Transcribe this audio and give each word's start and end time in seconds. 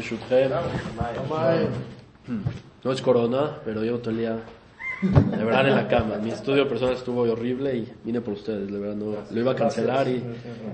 Shuthem. 0.00 0.50
No 2.82 2.92
es 2.92 3.02
corona, 3.02 3.58
pero 3.64 3.84
yo 3.84 3.98
todo 3.98 4.10
el 4.10 4.18
día, 4.18 4.38
de 5.02 5.44
verdad, 5.44 5.68
en 5.68 5.76
la 5.76 5.88
cama. 5.88 6.16
Mi 6.16 6.30
estudio 6.30 6.66
personal 6.68 6.94
estuvo 6.94 7.22
horrible 7.22 7.76
y 7.76 7.92
vine 8.04 8.20
por 8.20 8.34
ustedes, 8.34 8.70
de 8.70 8.78
verdad, 8.78 8.96
no, 8.96 9.16
lo 9.30 9.40
iba 9.40 9.52
a 9.52 9.54
cancelar 9.54 10.08
y 10.08 10.22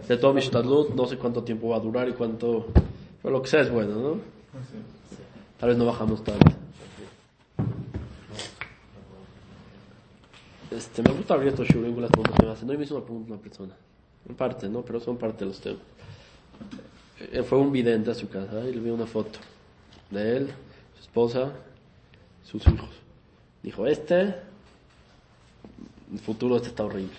de 0.06 0.16
todo 0.16 0.32
mi 0.32 0.40
shtadlut, 0.40 0.94
no 0.94 1.06
sé 1.06 1.16
cuánto 1.16 1.42
tiempo 1.42 1.70
va 1.70 1.76
a 1.76 1.80
durar 1.80 2.08
y 2.08 2.12
cuánto, 2.12 2.66
pero 3.22 3.32
lo 3.32 3.42
que 3.42 3.48
sea 3.48 3.60
es 3.60 3.70
bueno, 3.70 3.94
¿no? 3.96 4.20
Tal 5.58 5.70
vez 5.70 5.78
no 5.78 5.86
bajamos 5.86 6.22
tanto. 6.22 6.52
Este, 10.70 11.02
me 11.02 11.10
gusta 11.10 11.34
abrir 11.34 11.48
estos 11.48 11.66
shurim 11.68 11.94
con 11.94 12.02
las 12.02 12.10
preguntas 12.10 12.36
que 12.38 12.46
me 12.46 12.52
hacen. 12.52 12.68
No, 12.68 12.74
me 12.74 12.84
hizo 12.84 12.96
una 12.96 13.04
pregunta 13.04 13.32
una 13.32 13.42
persona. 13.42 13.74
En 14.28 14.34
parte, 14.34 14.68
¿no? 14.68 14.82
Pero 14.82 15.00
son 15.00 15.16
parte 15.16 15.44
de 15.44 15.46
los 15.46 15.60
temas. 15.60 15.80
Él 17.32 17.44
fue 17.44 17.58
un 17.58 17.72
vidente 17.72 18.10
a 18.10 18.14
su 18.14 18.28
casa 18.28 18.60
y 18.68 18.72
le 18.72 18.80
vio 18.80 18.94
una 18.94 19.06
foto 19.06 19.38
de 20.10 20.36
él, 20.36 20.50
su 20.94 21.02
esposa, 21.02 21.52
sus 22.44 22.66
hijos. 22.66 22.90
Dijo, 23.62 23.86
este, 23.86 24.34
el 26.12 26.18
futuro 26.20 26.56
este 26.56 26.68
está 26.68 26.84
horrible. 26.84 27.16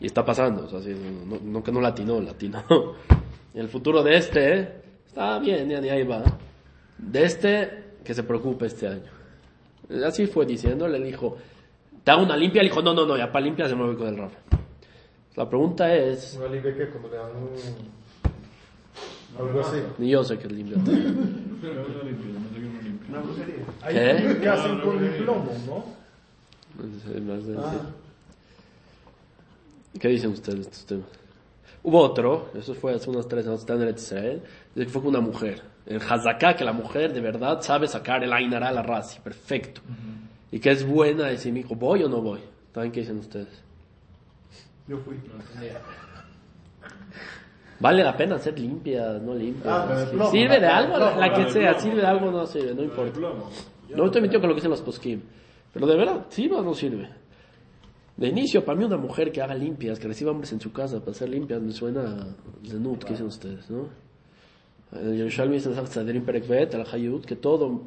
Y 0.00 0.06
está 0.06 0.24
pasando, 0.24 0.64
o 0.64 0.68
sea, 0.68 0.78
así, 0.78 0.94
no, 1.26 1.38
no 1.42 1.62
que 1.62 1.72
no 1.72 1.80
latino, 1.80 2.20
latino. 2.20 2.62
El 3.54 3.68
futuro 3.68 4.02
de 4.02 4.16
este 4.16 4.82
está 5.06 5.38
bien, 5.38 5.68
ni 5.68 5.74
ahí 5.88 6.02
va. 6.02 6.24
De 6.98 7.22
este, 7.22 7.84
que 8.04 8.12
se 8.12 8.24
preocupe 8.24 8.66
este 8.66 8.88
año. 8.88 9.10
Así 10.04 10.26
fue 10.26 10.44
diciendo, 10.44 10.88
le 10.88 10.98
dijo, 10.98 11.36
te 12.02 12.10
hago 12.10 12.24
una 12.24 12.36
limpia, 12.36 12.62
le 12.62 12.68
dijo, 12.68 12.82
no, 12.82 12.92
no, 12.92 13.06
no, 13.06 13.16
ya 13.16 13.30
para 13.30 13.44
limpia 13.44 13.68
se 13.68 13.74
voy 13.74 13.96
con 13.96 14.08
el 14.08 14.18
Rafa. 14.18 14.38
La 15.36 15.48
pregunta 15.48 15.94
es, 15.94 16.36
Una 16.36 16.48
limpia 16.48 16.76
que 16.76 16.90
como 16.90 17.08
le 17.08 17.16
dan 17.16 17.30
un... 17.36 18.03
Algo 19.38 19.60
así. 19.60 19.78
ni 19.98 20.10
yo 20.10 20.22
sé 20.24 20.38
que 20.38 20.46
es 20.46 20.52
limpia. 20.52 20.76
Una 23.08 23.20
brujería. 23.20 23.64
Hay 23.82 23.94
¿Qué? 23.94 24.38
que 24.40 24.48
hacen 24.48 24.80
con 24.80 25.02
el 25.04 25.10
plomo, 25.22 25.52
¿no? 25.66 25.84
No 26.84 27.00
sé, 27.00 27.20
más 27.20 27.44
de- 27.46 27.58
¿Qué 30.00 30.08
dicen 30.08 30.30
ustedes 30.30 30.56
de 30.56 30.62
estos 30.62 30.86
temas? 30.86 31.06
Hubo 31.82 32.00
otro, 32.00 32.50
eso 32.54 32.74
fue 32.74 32.94
hace 32.94 33.10
unos 33.10 33.28
tres 33.28 33.46
años, 33.46 33.60
está 33.60 33.74
en 33.74 33.82
el 33.82 33.94
Israel, 33.94 34.42
dice 34.74 34.86
que 34.86 34.92
fue 34.92 35.02
con 35.02 35.10
una 35.10 35.20
mujer. 35.20 35.62
El 35.86 36.00
Hazaká, 36.00 36.56
que 36.56 36.64
la 36.64 36.72
mujer 36.72 37.12
de 37.12 37.20
verdad 37.20 37.60
sabe 37.60 37.86
sacar 37.86 38.24
el 38.24 38.32
Ainara 38.32 38.68
a 38.68 38.72
la 38.72 38.82
raza, 38.82 39.22
perfecto. 39.22 39.82
Y 40.50 40.58
que 40.58 40.70
es 40.70 40.84
buena, 40.86 41.26
decir, 41.26 41.52
mi 41.52 41.60
hijo, 41.60 41.74
¿voy 41.74 42.02
o 42.02 42.08
no 42.08 42.20
voy? 42.22 42.40
¿Saben 42.72 42.90
qué 42.90 43.00
dicen 43.00 43.18
ustedes? 43.18 43.48
Yo 44.88 44.98
fui. 44.98 45.16
Vale 47.84 48.02
la 48.02 48.16
pena 48.16 48.38
ser 48.38 48.58
limpia, 48.58 49.18
no 49.18 49.34
limpia. 49.34 49.70
Ah, 49.70 49.94
de 49.94 50.06
plomo, 50.06 50.30
sirve 50.30 50.58
de 50.58 50.66
algo, 50.66 50.94
plomo, 50.94 51.20
la, 51.20 51.34
que 51.34 51.44
de 51.44 51.50
sea, 51.50 51.78
sirve 51.78 52.00
de 52.00 52.06
algo, 52.06 52.30
no 52.30 52.46
sirve, 52.46 52.74
no 52.74 52.82
importa. 52.82 53.20
No 53.94 54.06
estoy 54.06 54.22
metido 54.22 54.40
con 54.40 54.48
lo 54.48 54.54
que 54.54 54.60
dicen 54.60 54.70
los 54.70 54.80
poskim. 54.80 55.20
Pero 55.70 55.86
de 55.86 55.94
verdad, 55.94 56.24
¿sirve 56.30 56.56
o 56.56 56.62
no 56.62 56.72
sirve? 56.72 57.10
De 58.16 58.28
inicio, 58.28 58.64
para 58.64 58.78
mí 58.78 58.86
una 58.86 58.96
mujer 58.96 59.30
que 59.30 59.42
haga 59.42 59.54
limpias, 59.54 59.98
que 59.98 60.08
reciba 60.08 60.30
hombres 60.30 60.50
en 60.54 60.62
su 60.62 60.72
casa 60.72 60.98
para 61.00 61.10
hacer 61.10 61.28
limpias, 61.28 61.60
me 61.60 61.72
suena 61.72 62.34
Zenut, 62.66 63.04
¿qué 63.04 63.10
dicen 63.10 63.26
ustedes, 63.26 63.68
no? 63.68 63.88
Hayut, 66.90 67.26
que, 67.26 67.36
todo, 67.36 67.82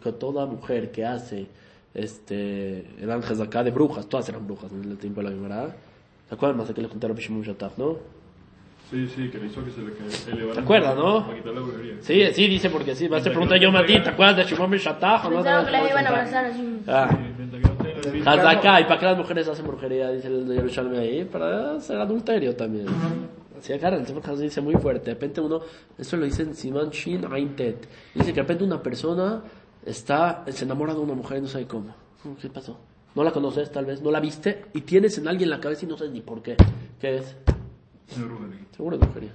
que 0.00 0.12
toda 0.12 0.46
mujer 0.46 0.92
que 0.92 1.04
hace 1.04 1.48
este, 1.92 2.84
de 3.00 3.42
acá 3.42 3.64
de 3.64 3.72
brujas, 3.72 4.08
todas 4.08 4.28
eran 4.28 4.46
brujas 4.46 4.70
en 4.70 4.92
el 4.92 4.96
tiempo 4.96 5.22
de 5.22 5.28
la 5.28 5.34
Gemara. 5.34 5.76
¿Se 6.28 6.36
acuerdan 6.36 6.56
más 6.56 6.68
de 6.68 6.74
que 6.74 6.82
le 6.82 6.88
contaron 6.88 7.16
Bishimum 7.16 7.42
Shataf, 7.42 7.76
no? 7.78 8.19
Sí, 8.90 9.06
sí, 9.06 9.28
que 9.30 9.38
le 9.38 9.46
hizo 9.46 9.64
que 9.64 9.70
se 9.70 10.30
le 10.30 10.36
elevara. 10.36 10.54
¿Te 10.54 10.60
acuerdas, 10.60 10.96
no? 10.96 11.24
Para 11.24 11.36
quitar 11.36 11.54
la 11.54 11.60
brujería. 11.60 11.94
Sí, 12.00 12.26
sí, 12.32 12.48
dice 12.48 12.70
porque 12.70 12.96
sí. 12.96 13.06
Vas 13.06 13.24
a 13.24 13.30
preguntar 13.30 13.58
yo, 13.60 13.70
Mati, 13.70 14.00
¿te 14.00 14.08
acuerdas 14.08 14.38
de 14.38 14.44
Shimon 14.44 14.72
Shataf 14.72 15.26
o 15.26 15.30
no? 15.30 15.36
Pensaron 15.36 15.64
que 15.66 15.70
las 15.70 15.90
iban 15.90 16.06
a 16.06 16.08
abrazar 16.08 16.44
así. 16.46 16.80
Ah. 16.88 17.08
Sí, 18.02 18.10
piso. 18.10 18.30
Hazaká, 18.30 18.80
¿y 18.80 18.84
para 18.84 18.98
qué 18.98 19.06
las 19.06 19.18
mujeres 19.18 19.46
hacen 19.46 19.66
brujería? 19.66 20.10
Dice 20.10 20.26
el 20.26 20.46
Yerushalmi 20.46 20.98
ahí, 20.98 21.24
para 21.24 21.76
hacer 21.76 21.98
adulterio 21.98 22.56
también. 22.56 22.86
Así 23.56 23.72
agarran, 23.72 24.04
el 24.04 24.18
Hazon 24.18 24.40
dice 24.40 24.60
muy 24.60 24.74
fuerte. 24.74 25.06
De 25.06 25.14
repente 25.14 25.40
uno, 25.40 25.60
eso 25.96 26.16
lo 26.16 26.24
dice 26.24 26.42
en 26.42 26.54
Siman 26.54 26.90
Shin 26.90 27.26
Ain 27.30 27.54
Tet. 27.54 27.86
Dice 28.14 28.28
que 28.28 28.36
de 28.36 28.42
repente 28.42 28.64
una 28.64 28.82
persona 28.82 29.42
está, 29.86 30.44
se 30.48 30.64
enamora 30.64 30.94
de 30.94 31.00
una 31.00 31.14
mujer 31.14 31.38
y 31.38 31.42
no 31.42 31.46
sabe 31.46 31.66
cómo. 31.66 31.94
¿Qué 32.40 32.48
pasó? 32.48 32.76
No 33.14 33.22
la 33.22 33.30
conoces 33.30 33.70
tal 33.70 33.84
vez, 33.84 34.02
no 34.02 34.10
la 34.10 34.18
viste 34.18 34.64
y 34.72 34.80
tienes 34.80 35.18
en 35.18 35.28
alguien 35.28 35.50
la 35.50 35.60
cabeza 35.60 35.84
y 35.84 35.88
no 35.88 35.96
sabes 35.96 36.12
ni 36.12 36.22
por 36.22 36.42
qué. 36.42 36.56
¿Qué 37.00 37.18
es? 37.18 37.36
Brujería. 38.16 38.66
Seguro 38.76 38.96
es 38.96 39.00
brujería. 39.00 39.32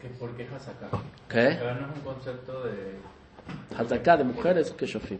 ¿Qué, 0.00 0.08
¿Por 0.08 0.36
qué 0.36 0.46
Hazaká? 0.46 0.88
¿Qué? 1.28 1.58
Ahora 1.58 1.74
no 1.74 1.92
es 1.92 1.96
un 1.96 2.02
concepto 2.02 2.64
de... 2.64 2.98
Hazaká 3.76 4.16
de 4.16 4.24
mujeres, 4.24 4.70
que 4.72 4.86
shafim. 4.86 5.18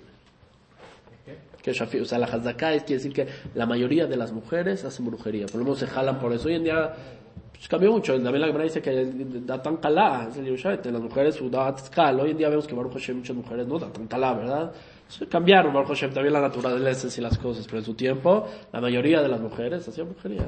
¿Qué? 1.25 1.39
Que 1.63 1.73
shafim. 1.73 2.03
O 2.03 2.05
sea, 2.05 2.19
la 2.19 2.27
hazaká 2.27 2.73
es 2.75 2.85
quiere 2.85 3.03
decir 3.03 3.13
que 3.13 3.29
la 3.55 3.67
mayoría 3.67 4.07
de 4.07 4.17
las 4.17 4.33
mujeres 4.33 4.85
hacen 4.85 5.07
brujería. 5.07 5.47
Por 5.47 5.57
lo 5.57 5.65
menos 5.65 5.79
se 5.79 5.87
jalan 5.87 6.19
por 6.19 6.33
eso. 6.33 6.49
Hoy 6.49 6.55
en 6.55 6.65
día 6.65 6.95
pues, 7.53 7.69
cambió 7.69 7.93
mucho. 7.93 8.13
También 8.15 8.41
la 8.41 8.47
Gemara 8.47 8.65
dice 8.65 8.83
que 8.83 9.13
da 9.45 9.63
tan 9.63 9.79
calá. 9.79 10.29
Las 10.29 11.01
mujeres 11.01 11.39
da 11.51 11.75
tzkal. 11.75 12.21
Hoy 12.21 12.31
en 12.31 12.39
día 12.39 12.49
vemos 12.49 12.67
que 12.67 12.75
Baruch 12.75 12.93
Hashem 12.93 13.19
muchas 13.19 13.37
mujeres 13.37 13.67
no 13.67 13.79
da 13.79 13.93
tan 13.93 14.07
calá, 14.07 14.35
¿verdad? 14.35 14.73
Cambiaron 15.29 15.73
Baruch 15.73 15.89
Hashem 15.89 16.13
también 16.13 16.33
la 16.35 16.41
naturaleza 16.41 17.09
y 17.17 17.21
las 17.21 17.39
cosas. 17.39 17.67
Pero 17.67 17.79
en 17.79 17.85
su 17.85 17.95
tiempo 17.95 18.47
la 18.73 18.81
mayoría 18.81 19.23
de 19.23 19.29
las 19.29 19.41
mujeres 19.41 19.89
hacían 19.89 20.09
brujería. 20.11 20.47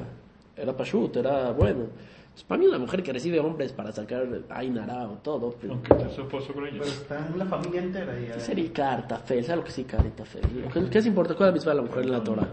Era 0.59 0.75
pashut, 0.75 1.15
era 1.17 1.51
bueno. 1.51 1.85
Pues, 2.33 2.43
para 2.43 2.59
mí 2.59 2.67
una 2.67 2.77
mujer 2.77 3.01
que 3.03 3.11
recibe 3.13 3.39
hombres 3.39 3.71
para 3.73 3.91
sacar 3.91 4.25
Ainara 4.49 5.07
o 5.09 5.13
todo. 5.23 5.55
pero- 5.59 5.73
Aunque 5.73 5.93
esté 5.93 6.15
su 6.15 6.21
esposo 6.21 6.53
con 6.53 6.63
ella. 6.67 6.77
Pero 6.79 6.91
está 6.91 7.27
en 7.27 7.39
la 7.39 7.45
familia 7.45 7.81
entera 7.81 8.19
y 8.19 8.25
¿Qué 8.25 8.39
sería 8.39 8.73
carta 8.73 9.17
fe? 9.17 9.43
¿Sabes 9.43 9.57
lo 9.59 9.63
que 9.65 9.71
sí 9.71 9.83
carta 9.83 10.25
fe? 10.25 10.39
¿Qué, 10.73 10.89
qué 10.89 10.97
es 10.99 11.05
importante? 11.05 11.37
¿Cuál 11.37 11.49
es 11.49 11.53
la 11.53 11.55
misma 11.57 11.71
de 11.71 11.75
la 11.77 11.81
mujer 11.83 12.03
en 12.03 12.11
la 12.11 12.23
Torah? 12.23 12.47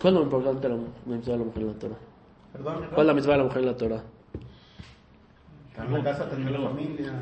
¿Cuál 0.00 0.14
es 0.14 0.18
lo 0.18 0.24
importante 0.24 0.68
de 0.68 0.74
la 0.74 0.80
misma 1.16 1.32
de 1.32 1.38
la 1.38 1.44
mujer 1.44 1.62
en 1.62 1.68
la 1.68 1.74
Torah? 1.78 1.96
Perdón, 2.52 2.74
¿Cuál 2.94 3.00
es 3.00 3.06
la 3.06 3.14
misma 3.14 3.32
de 3.32 3.38
la 3.38 3.44
mujer 3.44 3.58
en 3.60 3.66
la 3.66 3.76
Torah? 3.76 4.02
En 5.78 5.92
la 5.92 6.02
casa 6.02 6.28
tener 6.30 6.50
la 6.52 6.68
familia. 6.68 7.12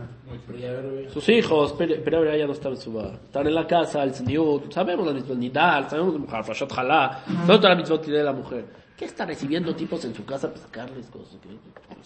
Sus 1.13 1.29
hijos, 1.29 1.75
pero, 1.77 1.95
pero 2.05 2.31
ella 2.31 2.47
no 2.47 2.53
estaba 2.53 2.75
en 2.77 2.81
su 2.81 2.93
bar. 2.93 3.15
Están 3.25 3.47
en 3.49 3.55
la 3.55 3.67
casa, 3.67 4.03
el 4.05 4.15
señor, 4.15 4.63
sabemos 4.73 5.05
las 5.07 5.15
mismas 5.17 5.37
nidal, 5.39 5.91
sabemos 5.91 6.15
la 6.15 6.21
mujer, 6.21 6.45
Fashat 6.45 6.73
Jalá, 6.73 7.25
no 7.49 7.57
toda 7.57 7.71
la 7.71 7.75
misma 7.75 7.97
que 7.99 8.05
tiene 8.05 8.23
la 8.23 8.33
mujer. 8.33 8.65
¿Qué 8.97 9.07
está 9.07 9.27
recibiendo 9.27 9.75
tipos 9.75 10.05
en 10.05 10.15
su 10.15 10.25
casa 10.25 10.49
para 10.49 10.61
sacarles 10.63 11.07
cosas? 11.07 11.37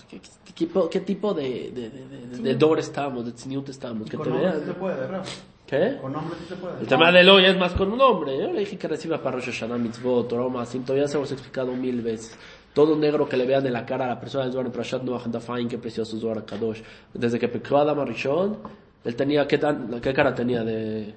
¿Qué, 0.08 0.18
qué- 0.20 0.28
qué 0.44 0.52
tipo, 0.54 0.88
qué 0.88 1.00
tipo 1.00 1.34
de, 1.34 1.70
de, 1.70 1.90
de, 1.90 2.26
de, 2.28 2.38
de 2.38 2.54
dor 2.54 2.78
estamos, 2.78 3.26
de 3.26 3.32
tzniut 3.32 3.68
estamos? 3.68 4.08
Que 4.08 4.16
Con 4.16 4.26
te 4.32 4.38
vean. 4.38 4.64
se 4.64 4.72
puede, 4.72 5.06
Rafa. 5.06 5.30
¿Qué? 5.66 5.98
Con 6.00 6.16
hombres 6.16 6.38
sí 6.40 6.46
se 6.48 6.54
puede. 6.56 6.80
El 6.80 6.86
tema 6.86 7.12
del 7.12 7.28
hoy 7.28 7.44
es 7.44 7.58
más 7.58 7.74
con 7.74 7.92
un 7.92 8.00
hombre. 8.00 8.38
Yo 8.38 8.50
le 8.50 8.60
dije 8.60 8.78
que 8.78 8.88
reciba 8.88 9.22
para 9.22 9.36
Rosh 9.36 9.46
Hashanah 9.50 9.76
mitzvot, 9.76 10.28
Torah, 10.28 10.48
Masim, 10.48 10.82
todavía 10.82 11.06
se 11.08 11.18
hemos 11.18 11.30
explicado 11.30 11.72
mil 11.72 12.00
veces. 12.00 12.34
Todo 12.72 12.96
negro 12.96 13.28
que 13.28 13.36
le 13.36 13.44
vean 13.44 13.66
en 13.66 13.72
la 13.74 13.84
cara 13.84 14.06
a 14.06 14.08
la 14.08 14.18
persona 14.20 14.46
de 14.46 14.52
Zohar 14.52 14.70
Prashat 14.72 15.02
Noach 15.02 15.26
Dafain, 15.26 15.68
qué 15.68 15.76
precioso 15.76 16.18
Zohar 16.18 16.44
Kadosh. 16.46 16.80
Desde 17.12 17.38
que 17.38 17.48
pecó 17.48 17.76
Adam 17.78 18.00
Arishon, 18.00 18.56
él 19.04 19.14
tenía, 19.14 19.46
¿qué, 19.46 19.58
tan- 19.58 20.00
qué 20.00 20.14
cara 20.14 20.34
tenía 20.34 20.64
de, 20.64 21.14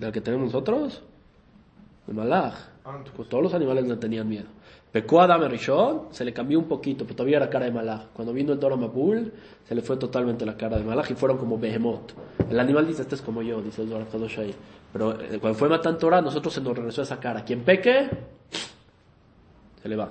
del 0.00 0.10
que 0.12 0.20
tenemos 0.20 0.46
nosotros? 0.46 1.00
De 2.08 2.12
Malach. 2.12 2.54
Pues 3.14 3.28
todos 3.28 3.42
los 3.44 3.54
animales 3.54 3.86
le 3.86 3.96
tenían 3.96 4.28
miedo. 4.28 4.46
Pecó 4.92 5.20
Adam 5.20 5.42
Arishon, 5.42 6.08
se 6.10 6.24
le 6.24 6.32
cambió 6.32 6.58
un 6.58 6.64
poquito, 6.64 7.04
pero 7.04 7.14
todavía 7.14 7.36
era 7.36 7.48
cara 7.48 7.66
de 7.66 7.70
Malach. 7.70 8.06
Cuando 8.12 8.32
vino 8.32 8.52
el 8.52 8.58
Dora 8.58 8.74
Mabul, 8.74 9.32
se 9.64 9.74
le 9.74 9.82
fue 9.82 9.96
totalmente 9.96 10.44
la 10.44 10.56
cara 10.56 10.78
de 10.78 10.84
Malach 10.84 11.08
y 11.10 11.14
fueron 11.14 11.38
como 11.38 11.58
Behemoth. 11.58 12.12
El 12.50 12.58
animal 12.58 12.88
dice, 12.88 13.02
este 13.02 13.14
es 13.14 13.22
como 13.22 13.40
yo, 13.40 13.62
dice 13.62 13.82
el 13.82 13.88
Zohar 13.88 14.08
Kadosh 14.08 14.40
ahí. 14.40 14.54
Pero 14.92 15.12
eh, 15.20 15.38
cuando 15.40 15.56
fue 15.56 15.68
Matan 15.68 15.96
Torah, 15.96 16.20
nosotros 16.20 16.52
se 16.52 16.60
nos 16.60 16.76
regresó 16.76 17.02
esa 17.02 17.20
cara. 17.20 17.44
Quien 17.44 17.60
peque, 17.60 18.08
se 19.80 19.88
le 19.88 19.94
va. 19.94 20.10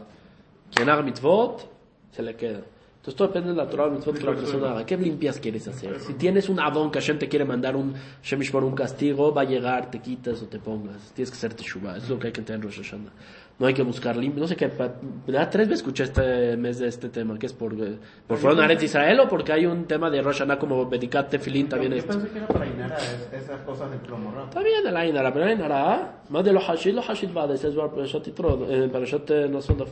Quien 0.74 0.90
haga 0.90 1.02
mitzvot, 1.02 1.70
se 2.12 2.24
le 2.24 2.36
queda. 2.36 2.62
Entonces 3.00 3.16
todo 3.16 3.28
depende 3.28 3.50
de 3.50 3.56
la 3.56 3.70
Torah 3.70 3.90
mitzvot 3.90 4.18
que 4.18 4.24
la 4.24 4.34
persona 4.34 4.72
haga. 4.72 4.86
¿Qué 4.86 4.96
limpias 4.96 5.40
quieres 5.40 5.68
hacer? 5.68 6.00
Si 6.00 6.14
tienes 6.14 6.48
un 6.48 6.60
adón 6.62 6.90
que 6.90 7.00
Hashem 7.00 7.20
te 7.20 7.28
quiere 7.28 7.44
mandar 7.44 7.76
un 7.76 7.94
Shemish 8.24 8.52
por 8.52 8.64
un 8.64 8.76
castigo, 8.76 9.34
va 9.34 9.42
a 9.42 9.46
llegar, 9.46 9.92
te 9.92 10.00
quitas 10.00 10.42
o 10.42 10.46
te 10.46 10.60
pongas. 10.60 11.12
Tienes 11.14 11.32
que 11.32 11.36
hacer 11.36 11.54
teshuva. 11.54 11.98
Eso 11.98 12.06
es 12.06 12.10
lo 12.10 12.20
que 12.20 12.28
hay 12.28 12.34
que 12.34 12.42
tener 12.44 12.62
en 12.62 12.64
Rosh 12.64 12.78
Hashanah. 12.82 13.12
No 13.60 13.68
hay 13.68 13.74
que 13.74 13.84
buscar 13.84 14.16
limpio. 14.16 14.40
No 14.42 14.48
sé 14.48 14.56
qué. 14.56 14.70
pa- 14.70 14.94
ya 15.28 15.50
tres 15.50 15.68
veces 15.68 15.82
escuché 15.82 16.04
este 16.06 16.56
mes 16.56 16.80
de 16.80 16.88
este 16.88 17.10
tema. 17.10 17.38
que 17.38 17.46
es 17.46 17.54
por, 17.54 17.74
eh, 17.74 17.98
por 18.26 18.38
fueron 18.38 18.62
a 18.62 18.66
Eretz 18.66 18.84
Israel 18.84 19.20
o 19.20 19.28
porque 19.28 19.52
hay 19.52 19.66
un 19.66 19.84
tema 19.86 20.10
de 20.10 20.22
Rosh 20.22 20.38
Hashanah 20.40 20.58
como 20.58 20.88
Bedikat 20.90 21.30
Tefilin 21.30 21.68
también 21.68 21.92
Yo 21.92 21.98
esto? 22.00 22.14
pensé 22.14 22.30
que 22.30 22.38
era 22.38 22.48
para 22.48 22.66
Inara 22.66 22.96
es- 22.98 23.30
esas 23.44 23.60
cosas 23.62 23.92
del 23.92 24.00
plomo. 24.00 24.34
Está 24.46 24.62
bien 24.64 24.88
el 24.88 24.96
Ainara, 24.96 25.34
pero 25.34 25.46
Ainara, 25.46 26.22
más 26.30 26.44
de 26.46 26.54
lo 26.54 26.62
Hashid, 26.62 26.94
lo 26.94 27.02
Hashid 27.02 27.36
va, 27.36 27.54
ese 27.54 27.68
es 27.68 27.76
para 27.76 27.90
Parashat 27.92 28.24
Yitro, 28.24 28.66
eh, 28.70 28.88
Parashat 28.92 29.30
no 29.50 29.62
son 29.62 29.78
de- 29.78 29.86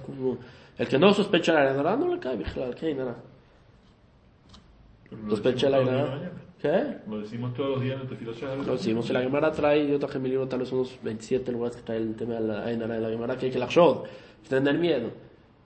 El 0.77 0.87
que 0.87 0.97
no 0.97 1.13
sospecha 1.13 1.53
la 1.53 1.69
Ainara 1.71 1.95
no 1.97 2.13
le 2.13 2.19
cae 2.19 2.37
¿qué 2.79 2.85
Ainara? 2.87 3.15
Lo 5.11 5.29
Sospecha 5.29 5.69
la 5.69 5.79
la 5.79 5.85
mañana. 5.85 6.31
¿Qué? 6.61 6.97
Lo 7.07 7.19
decimos 7.19 7.53
todos 7.53 7.69
los 7.75 7.81
días 7.81 8.01
en 8.01 8.27
el 8.27 8.35
Shahar. 8.35 8.57
Lo 8.57 8.73
decimos, 8.73 9.09
la 9.11 9.21
Gemara 9.21 9.51
trae, 9.51 9.87
yo 9.87 9.99
traje 9.99 10.17
mi 10.17 10.29
libro, 10.29 10.47
tal 10.47 10.59
vez 10.59 10.71
unos 10.71 10.97
27 11.03 11.51
lugares 11.51 11.77
que 11.77 11.83
trae 11.83 11.97
el 11.97 12.15
tema 12.15 12.35
de 12.35 12.41
la 12.41 12.65
Ainara 12.65 12.95
de 12.95 13.01
la 13.01 13.09
Gemara, 13.09 13.37
que 13.37 13.45
hay 13.45 13.51
que 13.51 13.59
la 13.59 13.67
Shod, 13.67 14.05
tener 14.49 14.77
miedo. 14.77 15.11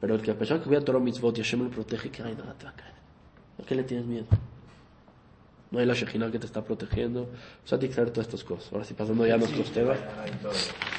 Pero 0.01 0.15
el 0.15 0.21
que 0.21 0.31
a 0.31 0.37
pesar 0.37 0.59
que 0.59 0.67
voy 0.67 0.77
a 0.77 0.81
Torah 0.81 0.99
Mitzvot 0.99 1.37
y 1.37 1.41
Hashem 1.41 1.63
le 1.63 1.69
protege, 1.69 2.09
que 2.09 2.21
Ainara 2.23 2.53
te 2.53 2.65
va 2.65 2.71
a 2.71 2.75
caer. 2.75 2.93
¿A 3.61 3.65
qué 3.65 3.75
le 3.75 3.83
tienes 3.83 4.05
miedo? 4.05 4.25
No 5.69 5.79
hay 5.79 5.85
la 5.85 5.93
Shejina 5.93 6.29
que 6.29 6.39
te 6.39 6.45
está 6.45 6.61
protegiendo. 6.61 7.21
O 7.21 7.67
sea, 7.67 7.79
tienes 7.79 7.95
que 7.95 8.01
saber 8.01 8.11
todas 8.11 8.27
estas 8.27 8.43
cosas. 8.43 8.73
Ahora 8.73 8.83
sí, 8.83 8.93
pasando 8.93 9.25
ya 9.25 9.35
a 9.35 9.37
nuestros 9.37 9.71
temas. 9.71 9.97
Hay. 10.21 10.31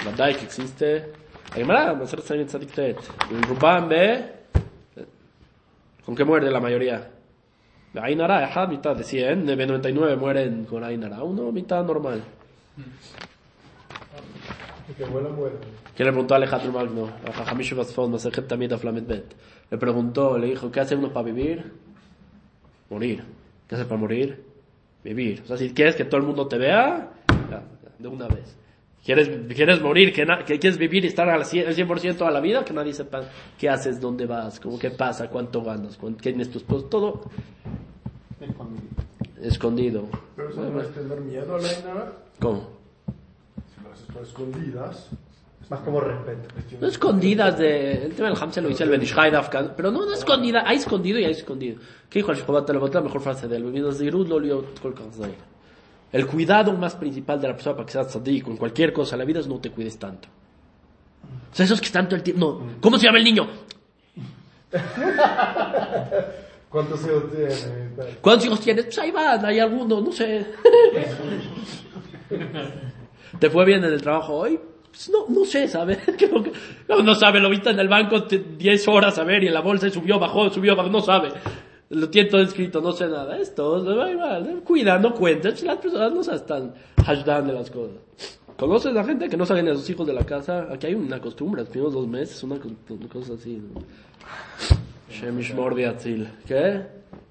La 0.06 0.12
DAI 0.12 0.36
que 0.36 0.44
existe. 0.44 1.12
Aymara, 1.54 1.92
Maser 1.92 2.22
Tzayin 2.22 2.46
Tzadik 2.46 2.72
Tet. 2.72 2.98
El 3.30 3.42
Rubán 3.42 3.90
ve. 3.90 4.32
¿Con 6.06 6.14
qué 6.16 6.24
muere 6.24 6.50
la 6.50 6.60
mayoría? 6.60 7.11
La 7.94 8.04
Ainara, 8.04 8.44
ajá, 8.44 8.66
mitad 8.66 8.96
de 8.96 9.04
100. 9.04 9.46
De 9.46 9.66
99 9.66 10.16
mueren 10.16 10.64
con 10.64 10.82
Ainara. 10.82 11.22
Uno, 11.22 11.52
mitad 11.52 11.84
normal. 11.84 12.22
Y 14.88 14.92
que. 14.94 15.04
¿Quién 15.04 16.06
le 16.06 16.12
preguntó 16.12 16.34
a 16.34 16.36
Alejandro 16.38 16.72
Magno? 16.72 17.10
A 17.28 17.32
Jajamishu 17.32 17.76
Basfon, 17.76 18.10
Maserhet 18.10 18.48
Tamid 18.48 18.72
Bet. 19.06 19.34
Le 19.70 19.78
preguntó, 19.78 20.38
le 20.38 20.48
dijo, 20.48 20.70
¿qué 20.70 20.80
hace 20.80 20.96
uno 20.96 21.12
para 21.12 21.26
vivir? 21.26 21.72
Morir. 22.88 23.24
¿Qué 23.68 23.74
hace 23.74 23.84
para 23.84 24.00
morir? 24.00 24.42
Vivir. 25.04 25.42
O 25.44 25.46
sea, 25.46 25.56
si 25.56 25.72
quieres 25.72 25.94
que 25.94 26.04
todo 26.04 26.20
el 26.20 26.26
mundo 26.26 26.46
te 26.46 26.58
vea, 26.58 27.10
ya, 27.50 27.62
de 27.98 28.08
una 28.08 28.26
vez. 28.28 28.56
¿Quieres, 29.04 29.28
quieres 29.54 29.80
morir? 29.82 30.12
que 30.12 30.24
na- 30.24 30.44
que 30.44 30.58
¿Quieres 30.58 30.78
vivir 30.78 31.04
y 31.04 31.08
estar 31.08 31.28
al 31.28 31.44
100%, 31.44 31.66
al 31.66 32.00
100 32.00 32.16
toda 32.16 32.30
la 32.30 32.40
vida? 32.40 32.64
Que 32.64 32.72
nadie 32.72 32.94
sepa 32.94 33.22
qué 33.58 33.68
haces, 33.68 34.00
dónde 34.00 34.26
vas, 34.26 34.60
cómo, 34.60 34.78
qué 34.78 34.90
pasa, 34.90 35.28
cuánto 35.28 35.62
ganas, 35.62 35.96
cuán- 35.96 36.14
quién 36.14 36.40
es 36.40 36.50
tu 36.50 36.58
esposo, 36.58 36.86
todo 36.86 37.22
escondido. 39.42 40.04
Pero 40.36 40.50
eso 40.50 40.62
no 40.62 40.80
es 40.80 40.94
tener 40.94 41.20
miedo 41.20 41.56
a 41.56 41.58
la 41.60 41.68
Ainara. 41.68 42.12
¿Cómo? 42.38 42.68
Si 43.74 43.82
lo 43.84 43.92
haces 43.92 44.06
por 44.12 44.22
escondidas. 44.22 45.08
Más 45.68 45.80
como 45.80 46.00
respeto. 46.00 46.48
No 46.80 46.86
escondidas 46.86 47.58
de... 47.58 48.04
El 48.04 48.12
tema 48.14 48.28
del 48.28 48.36
Hamse 48.38 48.60
lo 48.60 48.68
dice 48.68 48.84
el 48.84 48.90
Benishai 48.90 49.30
Dafka, 49.30 49.74
pero 49.74 49.90
no, 49.90 50.04
no 50.04 50.12
escondida. 50.12 50.64
Hay 50.66 50.76
escondido 50.76 51.18
y 51.18 51.24
hay 51.24 51.32
escondido. 51.32 51.80
¿Qué 52.10 52.18
dijo 52.18 52.30
el 52.32 52.38
Shobat 52.38 52.68
la 52.68 53.00
mejor 53.00 53.20
frase 53.22 53.48
de 53.48 53.56
él? 53.56 53.64
"Minas 53.64 53.96
zirut 53.96 54.28
lo 54.28 54.38
liot 54.38 54.80
kol 54.80 54.92
כך 54.94 55.10
zair". 55.12 55.34
El 56.12 56.26
cuidado 56.26 56.72
más 56.74 56.94
principal 56.94 57.40
de 57.40 57.48
la 57.48 57.54
persona 57.54 57.74
para 57.76 57.86
que 57.86 57.92
sea 57.92 58.04
tzadik 58.06 58.46
en 58.46 58.56
cualquier 58.58 58.92
cosa 58.92 59.14
en 59.16 59.20
la 59.20 59.24
vida 59.24 59.40
es 59.40 59.46
no 59.48 59.58
te 59.60 59.70
cuides 59.70 59.98
tanto. 59.98 60.28
O 61.50 61.54
sea, 61.54 61.64
esos 61.64 61.80
que 61.80 61.86
están 61.86 62.06
todo 62.06 62.16
el 62.16 62.22
tiempo... 62.22 62.60
No, 62.62 62.72
¿cómo 62.80 62.98
se 62.98 63.06
llama 63.06 63.18
el 63.18 63.24
niño? 63.24 63.48
¿Cuántos 66.68 67.04
hijos 67.06 67.24
tiene? 67.30 67.54
¿Cuántos 68.20 68.46
hijos 68.46 68.60
tienes? 68.60 68.84
Pues 68.86 68.98
ahí 68.98 69.10
van, 69.10 69.44
hay 69.44 69.58
alguno, 69.58 70.00
no 70.00 70.12
sé. 70.12 70.46
¿Te 73.38 73.50
fue 73.50 73.64
bien 73.64 73.84
en 73.84 73.92
el 73.92 74.00
trabajo 74.02 74.34
hoy? 74.34 74.58
Pues 74.90 75.10
no, 75.10 75.26
no 75.28 75.44
sé, 75.44 75.68
¿sabes? 75.68 75.98
No, 76.88 77.02
no 77.02 77.14
sabe, 77.14 77.40
lo 77.40 77.48
viste 77.48 77.70
en 77.70 77.78
el 77.78 77.88
banco 77.88 78.24
te- 78.24 78.38
10 78.38 78.88
horas 78.88 79.16
a 79.18 79.24
ver 79.24 79.42
y 79.44 79.46
en 79.46 79.54
la 79.54 79.60
bolsa 79.60 79.86
y 79.86 79.90
subió, 79.90 80.18
bajó, 80.18 80.50
subió, 80.50 80.76
bajó, 80.76 80.90
no 80.90 81.00
sabe. 81.00 81.30
Lo 81.92 82.08
tiene 82.08 82.30
todo 82.30 82.40
escrito, 82.40 82.80
no 82.80 82.92
sé 82.92 83.06
nada. 83.06 83.36
Esto, 83.38 83.84
va, 83.84 84.40
cuida, 84.64 84.98
no 84.98 85.12
cuentes. 85.14 85.62
Las 85.62 85.76
personas 85.78 86.12
no 86.12 86.22
se 86.24 86.34
están 86.34 86.74
hashdan 87.04 87.46
de 87.46 87.52
las 87.52 87.70
cosas. 87.70 87.96
¿Conoces 88.56 88.96
a 88.96 89.04
gente 89.04 89.28
que 89.28 89.36
no 89.36 89.44
salen 89.44 89.68
a 89.68 89.74
sus 89.74 89.88
hijos 89.90 90.06
de 90.06 90.12
la 90.14 90.24
casa? 90.24 90.68
Aquí 90.72 90.86
hay 90.86 90.94
una 90.94 91.20
costumbre, 91.20 91.62
los 91.62 91.68
primeros 91.70 91.92
dos 91.94 92.06
meses, 92.08 92.42
una, 92.44 92.58
co- 92.58 92.70
una 92.90 93.08
cosa 93.08 93.34
así. 93.34 93.56
¿no? 93.56 93.82
Shemish 95.10 95.54
Mordi 95.54 95.84
Atzil. 95.84 96.28
¿Qué? 96.46 96.82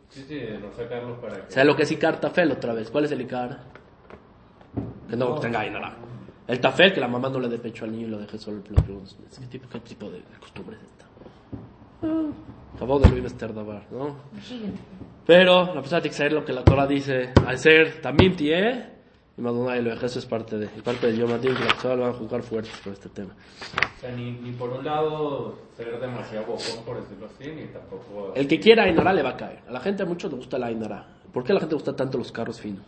Sí, 0.09 0.25
sí, 0.27 0.41
no 0.61 0.71
sacarlos 0.75 1.17
para 1.19 1.35
que... 1.47 1.51
¿Sabes 1.51 1.67
lo 1.67 1.75
que 1.75 1.83
es 1.83 1.91
Icar 1.91 2.19
Tafel 2.19 2.51
otra 2.51 2.73
vez? 2.73 2.91
¿Cuál 2.91 3.05
es 3.05 3.11
el 3.13 3.21
Icar? 3.21 3.59
Que 5.09 5.15
no 5.15 5.35
tenga 5.39 5.61
ahí 5.61 5.69
nada. 5.71 5.95
El 6.47 6.59
Tafel, 6.59 6.93
que 6.93 6.99
la 6.99 7.07
mamá 7.07 7.29
no 7.29 7.39
le 7.39 7.47
dé 7.49 7.57
pecho 7.57 7.85
al 7.85 7.91
niño 7.93 8.07
y 8.07 8.09
lo 8.11 8.17
deje 8.19 8.37
solo 8.37 8.57
los 8.57 8.83
primeros 8.83 9.17
meses. 9.19 9.39
¿Qué 9.39 9.45
tipo, 9.47 9.69
qué 9.69 9.79
tipo 9.79 10.09
de 10.11 10.21
costumbre 10.39 10.75
es 10.75 10.83
esta? 10.83 11.05
Ah, 12.03 12.29
Acabó 12.75 13.00
de 13.00 13.09
Luis 13.09 13.25
Esther 13.25 13.53
Dabar, 13.53 13.85
¿no? 13.91 14.15
Pero 15.25 15.65
la 15.65 15.81
persona 15.81 16.01
tiene 16.01 16.09
que 16.09 16.18
saber 16.18 16.33
lo 16.33 16.45
que 16.45 16.53
la 16.53 16.63
Torah 16.63 16.88
dice. 16.88 17.31
Al 17.45 17.57
ser 17.57 18.01
también 18.01 18.35
tie, 18.35 18.85
y 19.38 19.41
Madonna 19.41 19.75
lo 19.77 19.94
eso 19.94 20.19
es 20.19 20.25
parte 20.25 20.57
de, 20.57 20.65
es 20.65 20.81
parte 20.81 21.07
de 21.07 21.18
Yom 21.18 21.39
que 21.39 21.50
la 21.50 21.68
persona 21.68 21.95
lo 21.95 22.01
van 22.01 22.12
a 22.12 22.13
juzgar 22.13 22.41
fuertes 22.44 22.73
por 22.83 22.94
este 22.94 23.09
tema. 23.09 23.33
O 23.97 24.00
sea, 24.00 24.12
ni, 24.12 24.31
ni 24.31 24.51
por 24.51 24.69
un 24.71 24.83
lado 24.83 25.57
ser 25.77 26.00
demasiado 26.00 26.47
bocón, 26.47 26.83
por 26.85 27.01
decirlo 27.01 27.27
así, 27.27 27.51
ni 27.51 27.65
tampoco... 27.68 28.33
El 28.35 28.47
que 28.47 28.59
quiera 28.59 28.83
Ainara 28.83 29.13
le 29.13 29.24
va 29.24 29.31
a 29.31 29.38
caer. 29.38 29.59
A 29.67 29.71
la 29.71 29.79
gente 29.79 30.03
a 30.03 30.06
muchos 30.06 30.31
le 30.31 30.38
gusta 30.38 30.57
la 30.57 30.67
Ainara. 30.67 31.07
¿Por 31.31 31.44
qué 31.44 31.51
a 31.51 31.56
la 31.56 31.62
gente 31.62 31.74
le 31.74 31.77
gusta 31.77 31.95
tanto 31.95 32.17
los 32.17 32.31
carros 32.31 32.59
finos? 32.59 32.85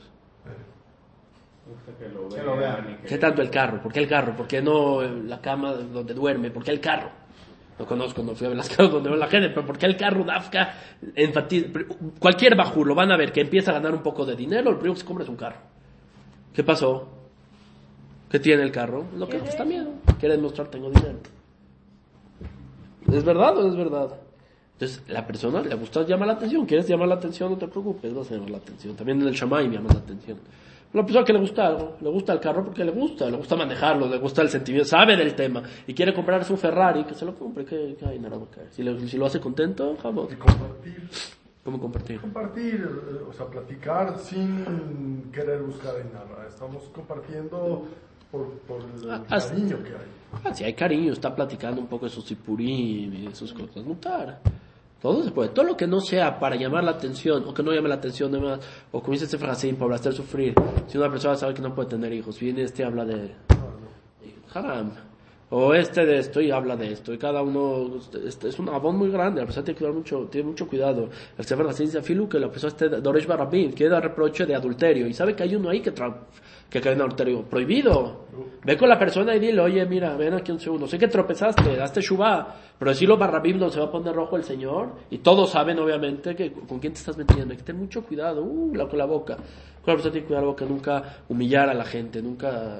que 1.98 2.44
lo 2.44 2.58
vean. 2.58 3.00
¿Qué 3.08 3.18
tanto 3.18 3.42
el 3.42 3.50
carro? 3.50 3.82
¿Por 3.82 3.94
qué 3.94 4.00
el 4.00 4.08
carro? 4.08 4.36
¿Por 4.36 4.48
qué 4.48 4.62
no 4.62 5.02
la 5.02 5.40
cama 5.40 5.74
donde 5.74 6.14
duerme? 6.14 6.52
¿Por 6.52 6.64
qué 6.64 6.72
el 6.72 6.82
carro? 6.82 7.10
No 7.80 7.86
conozco, 7.86 8.22
no 8.22 8.36
fui 8.36 8.46
a 8.46 8.50
ver 8.50 8.58
las 8.58 8.70
casas 8.70 8.92
donde 8.92 9.10
ve 9.10 9.18
la 9.18 9.28
gente, 9.28 9.50
pero 9.50 9.66
¿por 9.66 9.78
qué 9.78 9.88
el 9.88 9.98
carro 9.98 10.24
Dafka 10.24 10.76
enfatiza? 11.16 11.68
Cualquier 12.20 12.56
bajú 12.56 12.86
lo 12.86 12.94
van 12.94 13.12
a 13.12 13.18
ver 13.18 13.32
que 13.32 13.42
empieza 13.42 13.72
a 13.72 13.74
ganar 13.76 13.94
un 13.94 14.04
poco 14.04 14.26
de 14.26 14.36
dinero, 14.36 14.70
el 14.70 14.76
primero 14.76 14.94
que 14.94 15.00
se 15.00 15.06
compra 15.06 15.24
es 15.24 15.30
un 15.30 15.36
carro. 15.36 15.58
¿Qué 16.54 16.64
pasó? 16.64 17.10
¿Qué 18.30 18.40
tiene 18.40 18.64
el 18.64 18.72
carro? 18.72 19.06
Lo 19.18 19.28
que 19.28 19.38
está 19.38 19.66
miedo. 19.66 19.92
Quiere 20.20 20.36
demostrar 20.36 20.68
tengo 20.68 20.90
dinero. 20.90 21.20
¿Es 23.12 23.24
verdad 23.24 23.58
o 23.58 23.64
no 23.64 23.70
es 23.70 23.76
verdad? 23.76 24.10
Entonces, 24.74 25.04
la 25.08 25.26
persona 25.26 25.62
le 25.62 25.76
gusta 25.76 26.04
llamar 26.04 26.28
la 26.28 26.34
atención. 26.34 26.66
¿Quieres 26.66 26.88
llamar 26.88 27.08
la 27.08 27.16
atención? 27.16 27.52
No 27.52 27.58
te 27.58 27.68
preocupes, 27.68 28.14
vas 28.14 28.32
a 28.32 28.36
llamar 28.36 28.50
la 28.52 28.58
atención. 28.58 28.96
También 28.96 29.22
en 29.22 29.28
el 29.28 29.34
Shamay 29.34 29.70
llama 29.70 29.90
la 29.94 30.00
atención. 30.00 30.38
La 30.94 31.02
persona 31.04 31.26
que 31.26 31.34
le 31.34 31.40
gusta 31.40 31.66
algo, 31.68 31.98
le 32.02 32.10
gusta 32.10 32.34
el 32.34 32.40
carro 32.40 32.64
porque 32.64 32.84
le 32.86 32.92
gusta, 32.92 33.30
le 33.30 33.38
gusta 33.38 33.56
manejarlo, 33.56 34.08
le 34.08 34.18
gusta 34.20 34.44
el 34.44 34.50
sentimiento, 34.50 34.88
sabe 34.88 35.18
del 35.18 35.34
tema 35.36 35.64
y 35.88 35.94
quiere 35.94 36.14
comprarse 36.14 36.54
un 36.54 36.60
Ferrari, 36.60 37.04
que 37.06 37.16
se 37.16 37.26
lo 37.26 37.34
compre, 37.36 37.66
que, 37.66 37.96
que 38.00 38.06
hay 38.06 38.20
nada 38.20 38.38
va 38.38 38.44
a 38.44 38.50
caer. 38.56 38.68
Si, 38.72 38.84
le- 38.84 39.08
si 39.08 39.18
lo 39.18 39.26
hace 39.26 39.40
contento, 39.40 39.98
jamás. 40.02 40.32
Y 40.32 40.36
compartir. 40.36 41.10
¿Cómo 41.64 41.80
compartir? 41.80 42.20
Compartir, 42.22 42.76
eh, 43.10 43.24
o 43.28 43.34
sea, 43.34 43.46
platicar 43.48 44.18
sin 44.20 45.32
querer 45.32 45.62
buscar 45.64 45.96
en 45.96 46.12
nada. 46.14 46.46
Estamos 46.48 46.84
compartiendo 46.94 47.86
por, 48.32 48.50
por 48.68 48.82
el 48.82 49.10
Ah, 49.10 49.24
cariño 49.28 49.78
que 49.82 49.90
hay. 49.90 50.42
Ah, 50.44 50.54
si 50.54 50.64
hay 50.64 50.74
cariño, 50.74 51.14
está 51.14 51.34
platicando 51.34 51.80
un 51.82 51.88
poco 51.88 52.06
de 52.06 52.12
sus 52.12 52.26
sipurim 52.26 53.14
y 53.14 53.26
de 53.28 53.36
sus 53.36 53.54
cosas. 53.54 53.84
Mutar. 53.86 54.42
Todo 55.04 55.22
se 55.22 55.32
puede. 55.32 55.50
Todo 55.50 55.66
lo 55.66 55.76
que 55.76 55.86
no 55.86 56.00
sea 56.00 56.40
para 56.40 56.56
llamar 56.56 56.86
la 56.86 56.92
atención, 56.92 57.44
o 57.46 57.54
que 57.54 57.62
no 57.62 57.74
llame 57.74 57.90
la 57.90 57.96
atención 57.96 58.32
de 58.32 58.40
más, 58.40 58.62
o 58.90 59.02
como 59.02 59.12
dice 59.12 59.26
este 59.26 59.38
frasín, 59.38 59.76
para 59.76 59.96
hacer 59.96 60.14
sufrir. 60.14 60.56
Si 60.88 60.98
una 60.98 61.10
persona 61.10 61.36
sabe 61.36 61.54
que 61.54 61.62
no 61.62 61.76
puede 61.76 61.90
tener 61.90 62.14
hijos, 62.14 62.40
viene 62.40 62.64
este 62.64 62.84
y 62.84 62.86
habla 62.86 63.04
de 63.04 63.36
haram. 64.54 64.94
O 65.56 65.72
este 65.76 66.04
de 66.04 66.18
esto 66.18 66.42
y 66.42 66.50
habla 66.50 66.76
de 66.76 66.92
esto. 66.92 67.14
Y 67.14 67.20
cada 67.20 67.44
uno 67.44 68.00
este, 68.26 68.50
es 68.50 68.58
un 68.58 68.70
abón 68.70 68.98
muy 68.98 69.12
grande. 69.12 69.40
La 69.42 69.46
persona 69.46 69.64
tiene 69.66 69.78
que 69.78 69.86
dar 69.86 69.94
mucho, 69.94 70.28
tiene 70.32 70.48
mucho 70.48 70.68
cuidado. 70.68 71.10
El 71.38 71.46
Sefer 71.46 71.68
a 71.68 72.02
Filu 72.02 72.28
que 72.28 72.40
la 72.40 72.50
persona 72.50 72.70
esté 72.70 72.90
Doresh 72.90 73.28
Barabim, 73.28 73.72
que 73.72 73.88
da 73.88 74.00
reproche 74.00 74.48
de 74.48 74.56
adulterio. 74.56 75.06
Y 75.06 75.14
sabe 75.14 75.36
que 75.36 75.44
hay 75.44 75.56
uno 75.56 75.70
ahí 75.70 75.80
que, 75.80 75.94
tra- 75.94 76.22
que 76.68 76.82
cae 76.82 76.94
en 76.94 77.02
adulterio. 77.02 77.44
Prohibido. 77.44 78.26
Ve 78.64 78.76
con 78.76 78.90
la 78.90 78.98
persona 78.98 79.36
y 79.36 79.40
dile, 79.40 79.62
oye, 79.62 79.86
mira, 79.86 80.18
ven 80.18 80.34
aquí 80.34 80.52
un 80.52 80.60
segundo. 80.60 80.88
Sé 80.88 80.98
que 80.98 81.08
tropezaste, 81.08 81.76
daste 81.76 82.02
Shubá. 82.02 82.56
Pero 82.80 82.90
decirlo 82.90 83.16
Barabim 83.18 83.60
no 83.60 83.70
se 83.70 83.80
va 83.80 83.86
a 83.86 83.92
poner 83.92 84.16
rojo 84.16 84.36
el 84.38 84.44
Señor. 84.44 84.94
Y 85.12 85.20
todos 85.20 85.52
saben, 85.52 85.78
obviamente, 85.78 86.36
que 86.36 86.52
con 86.52 86.80
quién 86.80 86.94
te 86.94 87.00
estás 87.00 87.16
metiendo. 87.16 87.52
Hay 87.52 87.58
que 87.58 87.64
tener 87.64 87.80
mucho 87.80 88.04
cuidado. 88.04 88.42
Uh, 88.44 88.74
la, 88.74 88.88
con 88.88 88.98
la 88.98 89.06
boca. 89.06 89.36
Con 89.36 89.44
la 89.86 89.94
persona 89.94 90.14
tiene 90.14 90.22
que 90.24 90.28
cuidar 90.30 90.42
la 90.42 90.50
boca. 90.50 90.66
Nunca 90.66 91.18
humillar 91.30 91.70
a 91.70 91.76
la 91.76 91.86
gente. 91.86 92.24
Nunca 92.24 92.80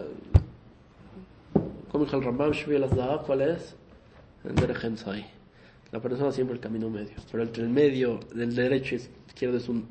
como 1.94 2.06
dijo 2.06 2.18
el 2.18 2.24
Rambam 2.24 2.52
Shvi 2.52 2.76
el 2.76 2.86
Azdahab, 2.86 3.24
¿cuál 3.24 3.42
es? 3.42 3.76
Enzai. 4.84 5.28
La 5.92 6.02
persona 6.02 6.32
siempre 6.32 6.56
el 6.56 6.60
camino 6.60 6.90
medio. 6.90 7.14
Pero 7.32 7.44
entre 7.44 7.62
el 7.62 7.70
medio 7.70 8.20
del 8.34 8.56
derecho 8.56 8.96
y 8.96 9.02
izquierdo 9.28 9.58
es 9.58 9.70
un... 9.70 9.86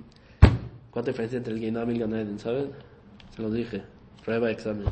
¿Cuánta 0.91 1.13
diferencia 1.13 1.39
entre 1.39 1.55
el 1.55 1.61
Gainam 1.61 1.89
y 1.91 1.93
el 1.93 2.01
Ganeden, 2.01 2.41
¿saben? 2.41 2.73
Se 3.37 3.41
los 3.41 3.55
dije. 3.55 3.83
Prueba 4.25 4.51
examen. 4.51 4.87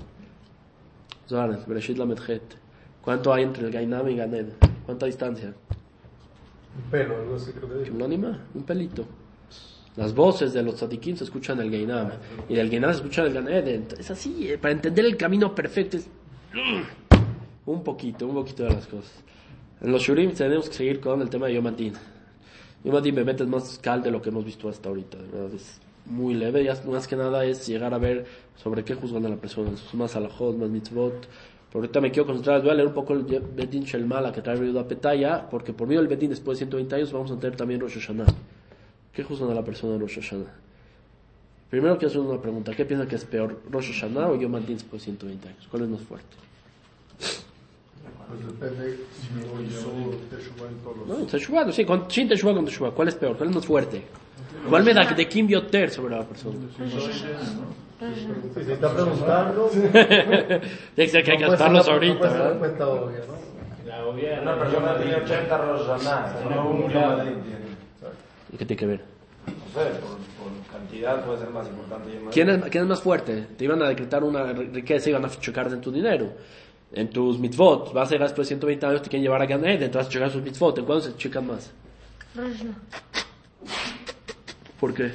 Zohar, 1.29 1.67
Bereshit 1.67 1.99
Lamedhet. 1.99 2.43
¿Cuánto 3.02 3.35
hay 3.35 3.43
entre 3.43 3.67
el 3.67 3.73
Gainam 3.73 4.09
y 4.09 4.14
Ganeden? 4.14 4.55
¿Cuánta 4.87 5.07
distancia? 5.07 5.52
Un 6.76 6.90
pelo, 6.93 7.17
algo 7.17 7.35
así 7.35 7.52
que 7.52 7.59
te 7.59 7.67
digo. 7.67 7.85
Kimlonima, 7.87 8.47
un 8.55 8.62
pelito. 8.62 9.05
Las 9.97 10.14
voces 10.14 10.52
de 10.52 10.62
los 10.62 10.76
tzadikim 10.76 11.17
se 11.17 11.25
escuchan 11.25 11.59
en 11.59 11.67
el 11.67 11.73
Gainam. 11.73 12.12
Y 12.49 12.55
del 12.55 12.71
Gainam 12.71 12.93
se 12.93 12.99
escucha 12.99 13.23
en 13.23 13.26
el 13.26 13.35
Ganeden. 13.35 13.88
Es 13.99 14.12
así, 14.12 14.49
eh, 14.49 14.59
para 14.59 14.71
entender 14.71 15.05
el 15.05 15.17
camino 15.17 15.52
perfecto 15.57 15.97
es... 15.97 16.09
Un 17.66 17.85
poquito, 17.85 18.26
un 18.26 18.35
poquito 18.35 18.64
de 18.64 18.71
las 18.71 18.87
cosas. 18.87 19.23
En 19.80 19.92
los 19.92 20.02
Shurim 20.02 20.33
tenemos 20.33 20.69
que 20.69 20.75
seguir 20.75 21.00
con 21.00 21.23
el 21.23 21.30
tema 21.30 21.47
de 21.47 21.54
Yom 21.54 21.66
Adin. 21.66 21.95
Yom 22.85 22.97
Adin 22.97 23.14
me 23.14 23.30
es 23.30 23.47
más 23.47 23.78
cal 23.78 24.02
de 24.02 24.11
lo 24.11 24.21
que 24.21 24.30
hemos 24.30 24.45
visto 24.45 24.69
hasta 24.69 24.88
ahorita. 24.88 25.19
verdad, 25.19 25.54
Es 25.54 25.80
muy 26.07 26.35
leve. 26.35 26.64
Ya 26.64 26.75
más 26.87 27.07
que 27.07 27.16
nada 27.16 27.45
es 27.45 27.66
llegar 27.66 27.95
a 27.95 27.99
ver 27.99 28.26
sobre 28.57 28.85
qué 28.85 28.95
juzgan 28.95 29.25
a 29.26 29.28
la 29.28 29.37
persona. 29.37 29.71
Es 29.71 29.95
más 29.95 30.16
alajot, 30.16 30.57
más 30.57 30.69
mitzvot. 30.69 31.28
Pero 31.69 31.80
ahorita 31.80 32.00
me 32.00 32.11
quiero 32.11 32.26
concentrar. 32.26 32.62
Voy 32.62 32.71
a 32.71 32.75
leer 32.75 32.88
un 32.88 32.95
poco 32.95 33.12
el 33.12 33.23
Bedin 33.23 33.85
Shelmala 33.85 34.33
que 34.33 34.42
trae 34.42 34.57
Riuda 34.57 34.87
Petaya. 34.88 35.49
Porque 35.49 35.73
por 35.73 35.87
medio 35.87 36.00
del 36.00 36.09
Bedin, 36.09 36.30
después 36.30 36.59
de 36.59 36.66
120 36.66 36.97
años, 36.97 37.12
vamos 37.12 37.30
a 37.30 37.38
tener 37.38 37.57
también 37.57 37.80
Rosh 37.80 37.95
Hashanah. 37.95 38.26
¿Qué 39.12 39.23
juzgan 39.23 39.50
a 39.50 39.54
la 39.54 39.64
persona 39.64 39.95
en 39.95 40.00
Rosh 40.00 40.16
Hashanah? 40.16 40.60
Primero 41.70 41.96
quiero 41.96 42.08
hacer 42.08 42.20
una 42.20 42.40
pregunta. 42.40 42.72
¿Qué 42.74 42.84
piensan 42.84 43.06
que 43.06 43.14
es 43.14 43.24
peor, 43.24 43.60
Rosh 43.70 43.92
Hashanah 43.92 44.28
o 44.30 44.36
Yom 44.36 44.54
Adin 44.56 44.74
después 44.74 45.02
de 45.02 45.04
120 45.04 45.48
años? 45.48 45.68
¿Cuál 45.70 45.84
es 45.84 45.88
más 45.88 46.00
fuerte? 46.00 46.36
Pues 48.28 48.46
depende 48.46 48.98
si 49.12 49.34
lo 49.40 49.62
hizo 49.62 49.90
Teshuvah 50.30 50.68
en 50.68 50.78
todos 50.78 50.96
los... 50.98 51.08
No, 51.08 51.26
Teshuvah, 51.26 51.72
sí, 51.72 51.84
con, 51.84 52.10
sin 52.10 52.28
Teshuvah 52.28 52.54
con 52.54 52.64
Teshuvah. 52.64 52.90
¿Cuál 52.90 53.08
es 53.08 53.14
peor? 53.14 53.36
¿Cuál 53.36 53.50
es 53.50 53.54
más 53.56 53.66
fuerte? 53.66 54.02
¿Cuál 54.68 54.84
me 54.84 54.94
da 54.94 55.04
de 55.14 55.28
Kim 55.28 55.46
Bioter 55.46 55.90
sobre 55.90 56.16
la 56.16 56.24
persona? 56.24 56.56
Si 58.54 58.64
se 58.64 58.72
está 58.72 58.94
preguntando, 58.94 59.70
que 60.96 61.02
hay 61.02 61.22
que 61.22 61.38
no 61.38 61.50
gastarlos 61.50 61.88
ahorita, 61.88 62.14
no 62.14 62.18
puede 62.18 62.30
ser 62.30 62.40
una 62.40 62.48
¿verdad? 62.48 62.50
respuesta 62.50 62.88
obvia, 62.88 63.18
¿no? 63.26 63.86
La 63.86 64.06
obvia. 64.06 64.40
Una 64.40 64.58
persona 64.58 64.96
tiene 64.96 65.16
80 65.16 65.58
Roshaná, 65.58 66.34
no 66.48 66.70
un 66.70 66.94
Madrid 66.94 67.32
tiene. 67.44 67.70
¿Qué 68.50 68.64
tiene 68.64 68.76
que 68.76 68.86
ver? 68.86 69.10
Sé, 69.72 69.80
por, 70.00 70.10
por 70.10 70.66
cantidad 70.72 71.24
puede 71.24 71.38
ser 71.38 71.50
más 71.50 71.66
importante. 71.68 72.10
y 72.14 72.18
más- 72.24 72.34
¿Quién 72.34 72.48
es, 72.50 72.62
¿Quién 72.70 72.82
es 72.84 72.88
más 72.88 73.00
fuerte? 73.02 73.46
Te 73.56 73.64
iban 73.64 73.82
a 73.82 73.88
decretar 73.88 74.24
una 74.24 74.44
riqueza 74.52 75.08
y 75.08 75.10
iban 75.12 75.24
a 75.24 75.30
chocar 75.30 75.68
en 75.68 75.80
tu 75.80 75.92
dinero. 75.92 76.32
En 76.92 77.08
tus 77.10 77.38
mitzvot, 77.38 77.92
vas 77.92 78.08
a 78.08 78.12
llegar 78.12 78.28
después 78.28 78.48
de 78.48 78.56
120 78.56 78.84
años, 78.86 79.02
te 79.02 79.08
quieren 79.08 79.22
llevar 79.22 79.40
a 79.42 79.46
Gan 79.46 79.64
Eden, 79.64 79.90
te 79.90 79.96
vas 79.98 80.06
a 80.08 80.10
chocar 80.10 80.30
sus 80.30 80.42
mitzvot. 80.42 80.76
¿En 80.78 80.84
cuándo 80.84 81.04
se 81.04 81.16
checan 81.16 81.46
más? 81.46 81.70
¿Por 84.80 84.94
qué? 84.94 85.10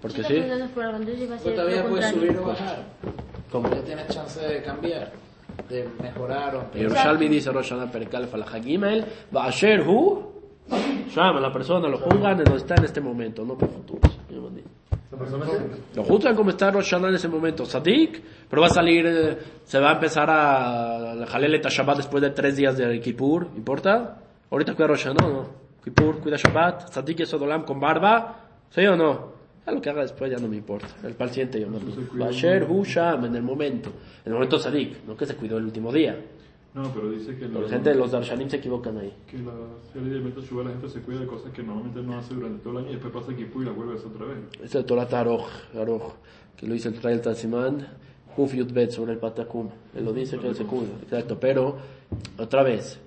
Porque 0.00 0.22
sí. 0.24 0.34
Pero 0.44 1.54
todavía 1.54 1.84
puedes 1.86 2.10
subir 2.10 2.36
o 2.38 2.46
bajar. 2.46 2.84
¿Cómo? 3.50 3.70
Ya 3.74 3.80
tienes 3.82 4.08
chance 4.08 4.40
de 4.40 4.62
cambiar, 4.62 5.10
de 5.68 5.88
mejorar 6.02 6.54
o 6.54 6.60
empeorar. 6.60 6.90
Yerushalmi 6.90 7.28
dice 7.28 7.50
Rosh 7.50 7.70
Hashanah 7.70 7.90
Perikal 7.90 8.28
Falahagimel, 8.28 9.04
Baasher 9.30 9.80
Hu, 9.88 10.37
llama 11.14 11.38
a 11.38 11.42
la 11.42 11.52
persona, 11.52 11.88
lo 11.88 11.98
juzgan 11.98 12.38
en 12.38 12.44
donde 12.44 12.56
está 12.56 12.74
en 12.76 12.84
este 12.84 13.00
momento, 13.00 13.44
no 13.44 13.56
por 13.56 13.68
futuros. 13.68 14.18
Lo 15.94 16.04
juzgan 16.04 16.36
como 16.36 16.50
está 16.50 16.70
Rosh 16.70 16.90
Hashanah 16.90 17.08
en 17.08 17.14
ese 17.14 17.28
momento, 17.28 17.64
Sadik, 17.64 18.22
pero 18.48 18.62
va 18.62 18.68
a 18.68 18.70
salir, 18.70 19.06
eh, 19.06 19.38
se 19.64 19.78
va 19.78 19.90
a 19.90 19.94
empezar 19.94 20.28
a 20.30 21.14
la 21.14 21.26
Jalel 21.26 21.60
Shabbat 21.60 21.96
después 21.96 22.22
de 22.22 22.30
tres 22.30 22.56
días 22.56 22.76
de 22.76 23.00
Kippur, 23.00 23.48
¿importa? 23.56 24.18
Ahorita 24.50 24.74
cuida 24.74 24.88
Rosh 24.88 25.04
Hashanah, 25.04 25.28
¿no? 25.28 25.48
Kippur, 25.82 26.20
cuida 26.20 26.36
Shabbat, 26.36 26.92
Sadik 26.92 27.20
y 27.20 27.26
Sodolam 27.26 27.64
con 27.64 27.80
barba, 27.80 28.36
¿sí 28.70 28.86
o 28.86 28.96
no? 28.96 29.38
Ya 29.66 29.72
lo 29.72 29.80
que 29.80 29.90
haga 29.90 30.02
después 30.02 30.30
ya 30.30 30.38
no 30.38 30.48
me 30.48 30.56
importa. 30.56 30.88
El 31.02 31.14
paciente 31.14 31.60
yo 31.60 31.68
me 31.68 31.78
Basher 32.12 32.66
Hu 32.68 32.84
Sham, 32.84 33.24
en 33.26 33.36
el 33.36 33.42
momento. 33.42 33.90
En 34.24 34.32
el 34.32 34.34
momento 34.34 34.58
Sadik, 34.58 35.04
no 35.04 35.16
que 35.16 35.26
se 35.26 35.36
cuidó 35.36 35.58
el 35.58 35.64
último 35.64 35.92
día. 35.92 36.16
No, 36.78 36.92
pero 36.94 37.10
dice 37.10 37.36
que 37.36 37.48
La 37.48 37.68
gente, 37.68 37.92
los 37.92 38.12
Darshanim 38.12 38.48
se 38.48 38.58
equivocan 38.58 38.98
ahí. 38.98 39.12
que 39.28 39.38
la 39.38 39.52
serie 39.92 40.10
de 40.10 40.20
Meta 40.20 40.40
Shubá 40.40 40.62
la 40.62 40.70
gente 40.70 40.88
se 40.88 41.00
cuida 41.00 41.18
de 41.18 41.26
cosas 41.26 41.50
que 41.52 41.60
normalmente 41.60 42.00
no 42.02 42.16
hace 42.16 42.34
durante 42.34 42.62
todo 42.62 42.74
el 42.74 42.78
año 42.84 42.90
y 42.90 42.92
después 42.92 43.12
pasa 43.12 43.34
Kipú 43.34 43.62
y 43.62 43.64
la 43.64 43.72
vuelve 43.72 43.94
a 43.94 43.96
hacer 43.96 44.06
otra 44.06 44.26
vez. 44.26 44.38
Es 44.62 44.74
el 44.76 44.84
Torah 44.84 45.08
Taroj, 45.08 45.44
Taroj, 45.72 46.12
que 46.56 46.68
lo 46.68 46.74
dice 46.74 46.88
el 46.90 46.94
Trail 47.00 47.20
Tazimán, 47.20 47.88
Huf 48.36 48.54
Yud 48.54 48.72
Bet 48.72 48.92
sobre 48.92 49.14
el 49.14 49.18
Patakum. 49.18 49.68
Él 49.96 50.04
lo 50.04 50.12
dice 50.12 50.38
que 50.38 50.46
él 50.46 50.54
se 50.54 50.64
cuida, 50.66 50.92
exacto. 51.02 51.36
Pero, 51.40 51.78
otra 52.38 52.62
vez, 52.62 53.00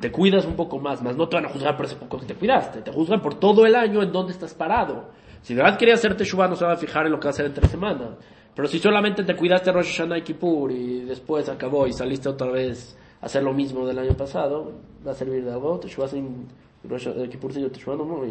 te 0.00 0.10
cuidas 0.10 0.46
un 0.46 0.56
poco 0.56 0.78
más, 0.78 1.02
más 1.02 1.14
no 1.14 1.28
te 1.28 1.36
van 1.36 1.44
a 1.44 1.50
juzgar 1.50 1.76
por 1.76 1.84
ese 1.84 1.96
poco 1.96 2.18
que 2.20 2.24
te 2.24 2.34
cuidaste, 2.34 2.80
te 2.80 2.90
juzgan 2.90 3.20
por 3.20 3.34
todo 3.34 3.66
el 3.66 3.74
año 3.74 4.02
en 4.02 4.10
donde 4.10 4.32
estás 4.32 4.54
parado. 4.54 5.10
Si 5.42 5.52
de 5.52 5.62
verdad 5.62 5.78
querías 5.78 5.98
hacerte 5.98 6.24
Shubá, 6.24 6.48
no 6.48 6.56
se 6.56 6.64
va 6.64 6.72
a 6.72 6.76
fijar 6.76 7.04
en 7.04 7.12
lo 7.12 7.20
que 7.20 7.24
va 7.24 7.30
a 7.30 7.34
hacer 7.34 7.44
en 7.44 7.52
tres 7.52 7.70
semanas. 7.70 8.08
Pero 8.54 8.66
si 8.66 8.78
solamente 8.78 9.22
te 9.22 9.36
cuidaste 9.36 9.70
Rosh 9.70 9.98
Hashanah 9.98 10.18
y 10.18 10.22
Kippur 10.22 10.72
y 10.72 11.00
después 11.02 11.48
acabó 11.50 11.86
y 11.86 11.92
saliste 11.92 12.30
otra 12.30 12.50
vez 12.50 12.96
hacer 13.20 13.42
lo 13.42 13.52
mismo 13.52 13.86
del 13.86 13.98
año 13.98 14.16
pasado, 14.16 14.72
va 15.06 15.12
a 15.12 15.14
servir 15.14 15.44
de 15.44 15.52
algo. 15.52 15.78
Te 15.78 15.88
Shubá 15.88 16.08
sin 16.08 16.46
Kippur 17.30 17.52
sin 17.52 17.68
Teshuvah, 17.70 17.96
no. 17.96 18.22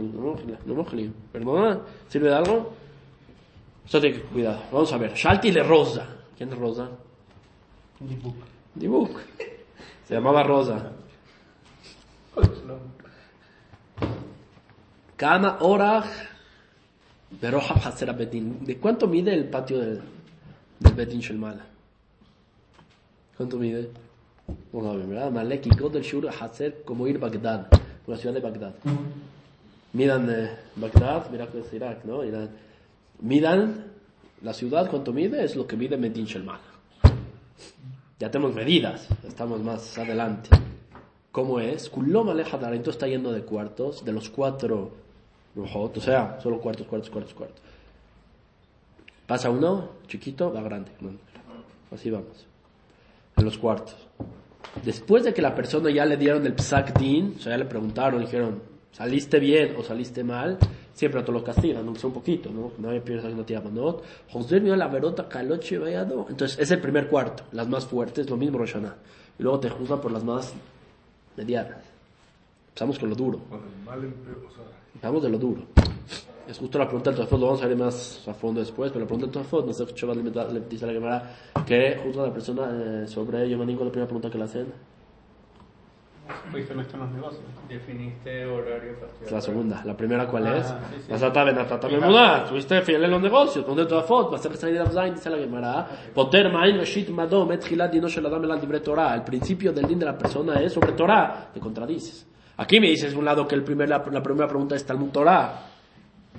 ¿Perdona? 1.32 1.82
¿Sirve 2.08 2.30
de 2.30 2.36
algo? 2.36 2.74
Eso 3.86 4.02
tiene 4.02 4.18
que 4.18 4.24
cuidado. 4.24 4.62
Vamos 4.72 4.92
a 4.92 4.98
ver. 4.98 5.14
Shalti 5.14 5.52
le 5.52 5.64
Rosa. 5.64 6.08
¿Quién 6.38 6.52
es 6.52 6.58
Rosa? 6.58 6.90
Dibuk. 8.76 9.20
Se 10.08 10.14
llamaba 10.14 10.44
Rosa. 10.44 10.92
Kama 15.16 15.58
Orach 15.62 16.06
Beroja 17.42 17.74
Hasera 17.76 18.14
Betin. 18.14 18.64
¿De 18.64 18.78
cuánto 18.78 19.08
mide 19.08 19.34
el 19.34 19.50
patio 19.50 19.80
del, 19.80 20.02
del 20.80 20.94
Betin 20.94 21.20
Shelmala? 21.20 21.66
¿Cuánto 23.36 23.58
mide? 23.58 23.90
A 24.48 24.54
como 26.86 27.08
ir 27.08 27.20
Bagdad, 27.20 27.68
la 28.06 28.18
ciudad 28.18 28.34
de 28.34 28.42
Bagdad. 28.42 28.76
Midan 29.94 30.30
eh, 30.30 30.50
Bagdad, 30.76 31.30
mira 31.32 31.48
que 31.48 31.60
es 31.60 31.74
Irak, 31.74 32.06
¿no? 32.06 32.24
Irán. 32.24 32.50
Midan 33.22 33.86
la 34.42 34.54
ciudad, 34.54 34.90
¿cuánto 34.90 35.12
mide? 35.12 35.44
Es 35.44 35.56
lo 35.56 35.66
que 35.66 35.76
mide 35.76 35.98
Medin 35.98 36.26
Shelmala. 36.26 36.60
Ya 38.20 38.32
tenemos 38.32 38.54
medidas, 38.54 39.08
estamos 39.28 39.62
más 39.62 39.98
adelante. 39.98 40.50
¿Cómo 41.32 41.60
es? 41.60 41.90
Kulom 41.90 42.30
aleja 42.30 42.58
entonces 42.58 42.96
está 42.96 43.08
yendo 43.08 43.32
de 43.32 43.44
cuartos, 43.44 44.04
de 44.04 44.12
los 44.12 44.30
cuatro 44.30 44.92
o 45.60 45.92
sea, 46.00 46.40
solo 46.42 46.60
cuartos, 46.60 46.88
cuartos, 46.88 47.10
cuartos, 47.10 47.34
cuartos. 47.34 47.62
Pasa 49.26 49.50
uno, 49.50 49.90
chiquito, 50.08 50.54
va 50.54 50.62
grande. 50.62 50.92
Así 51.92 52.10
vamos. 52.10 52.46
En 53.38 53.46
los 53.46 53.58
cuartos. 53.58 53.96
Después 54.84 55.24
de 55.24 55.34
que 55.34 55.42
la 55.42 55.56
persona 55.56 55.90
ya 55.90 56.06
le 56.06 56.18
dieron 56.18 56.46
el 56.46 56.54
psak 56.54 56.98
din, 56.98 57.36
o 57.38 57.40
sea, 57.40 57.54
ya 57.54 57.58
le 57.58 57.66
preguntaron, 57.66 58.22
dijeron, 58.22 58.62
¿saliste 58.92 59.40
bien 59.40 59.76
o 59.78 59.84
saliste 59.84 60.24
mal? 60.24 60.58
Siempre 60.94 61.22
a 61.22 61.24
todos 61.24 61.36
los 61.36 61.44
castigan, 61.44 61.86
aunque 61.86 62.00
sea 62.00 62.08
un 62.08 62.14
poquito, 62.14 62.50
¿no? 62.50 62.72
Nadie 62.80 63.02
piensa 63.02 63.28
que 63.28 63.36
no 63.36 63.44
tira 63.44 63.62
manot. 63.62 64.04
José 64.32 64.60
vio 64.60 64.76
la 64.76 64.88
verota 64.88 65.28
caloche 65.28 65.78
vallado. 65.78 66.26
Entonces, 66.30 66.58
es 66.60 66.72
el 66.72 66.80
primer 66.80 67.08
cuarto, 67.08 67.44
las 67.52 67.68
más 67.68 67.86
fuertes, 67.86 68.30
lo 68.30 68.38
mismo 68.38 68.58
Roshaná. 68.58 68.96
Y 69.38 69.44
luego 69.44 69.60
te 69.60 69.70
juzgan 69.70 70.02
por 70.02 70.12
las 70.12 70.24
más 70.24 70.54
medianas. 71.36 71.78
Empezamos 72.70 72.98
con 73.00 73.10
lo 73.10 73.16
duro. 73.16 73.40
Vamos 75.02 75.24
de 75.24 75.30
lo 75.30 75.38
duro. 75.38 75.62
Es 76.48 76.58
justo 76.58 76.80
la 76.80 76.86
pregunta 76.86 77.12
del 77.12 77.20
Tofot, 77.20 77.40
lo 77.40 77.46
vamos 77.48 77.64
a 77.64 77.68
ver 77.68 77.76
más 77.78 78.26
a 78.28 78.34
fondo 78.34 78.62
después, 78.62 78.92
pero 78.92 79.04
la 79.04 79.08
pregunta 79.08 79.26
del 79.26 79.34
Tofot, 79.34 79.66
no 79.66 79.74
sé, 79.74 79.86
Shabbat 79.86 80.16
le 80.52 80.62
dice 80.62 80.86
a 80.86 80.88
la 80.88 80.94
Gemara 80.94 81.36
que 81.66 82.00
juzga 82.02 82.24
a 82.24 82.28
la 82.28 82.34
persona 82.34 82.70
eh, 82.72 83.08
sobre 83.08 83.50
Yom 83.50 83.62
Hanim, 83.62 83.76
¿cuál 83.76 83.88
es 83.88 83.90
la 83.90 83.92
primera 83.92 84.08
pregunta 84.08 84.30
que 84.30 84.38
le 84.38 84.44
hacen? 84.46 84.74
Fuiste 86.52 86.74
en 86.74 86.80
estos 86.80 87.12
negocios. 87.12 87.44
Definiste 87.68 88.46
horario 88.46 88.96
Es 89.24 89.32
la 89.32 89.42
segunda. 89.42 89.82
La 89.86 89.96
primera, 89.96 90.28
¿cuál 90.28 90.48
es? 90.58 90.66
Ah, 90.68 90.80
sí. 90.92 91.12
Nasata 91.12 91.44
benatata 91.44 91.88
memuna. 91.88 92.46
Tuviste 92.46 92.82
fiel 92.82 93.04
en 93.04 93.12
los 93.12 93.22
negocios. 93.22 93.64
Ponte 93.66 93.86
tu 93.86 93.96
afot. 93.96 94.32
Vas 94.32 94.46
a 94.46 94.54
salir 94.56 94.82
de 94.82 94.90
Zain, 94.90 95.14
dice 95.14 95.30
la 95.30 95.38
Gemara. 95.38 95.88
Poter 96.14 96.52
ma'in 96.52 96.78
reshit 96.78 97.10
madom 97.10 97.52
et 97.52 97.64
chilat 97.64 97.92
dino 97.92 98.08
shel 98.08 98.26
adam 98.26 98.44
elal 98.44 98.60
dibre 98.60 98.80
Torah. 98.82 99.16
El 99.16 99.24
principio 99.24 99.72
del 99.72 99.88
din 99.88 100.00
de 100.00 100.06
la 100.06 100.18
persona 100.18 100.56
es 100.62 100.74
sobre 100.74 100.94
Torah. 100.94 101.50
Te 101.54 101.60
contradices. 101.60 102.28
Aquí 102.58 102.80
me 102.80 102.88
dices, 102.88 103.12
de 103.12 103.18
un 103.18 103.26
lado, 103.26 103.48
que 103.48 103.56
el 103.56 103.64
primer, 103.64 103.88
la, 103.88 104.04
la 104.12 104.24
primera 104.24 104.48
pregunta 104.48 104.76
es 104.76 104.86
Talmud 104.86 105.10
Torah. 105.12 105.77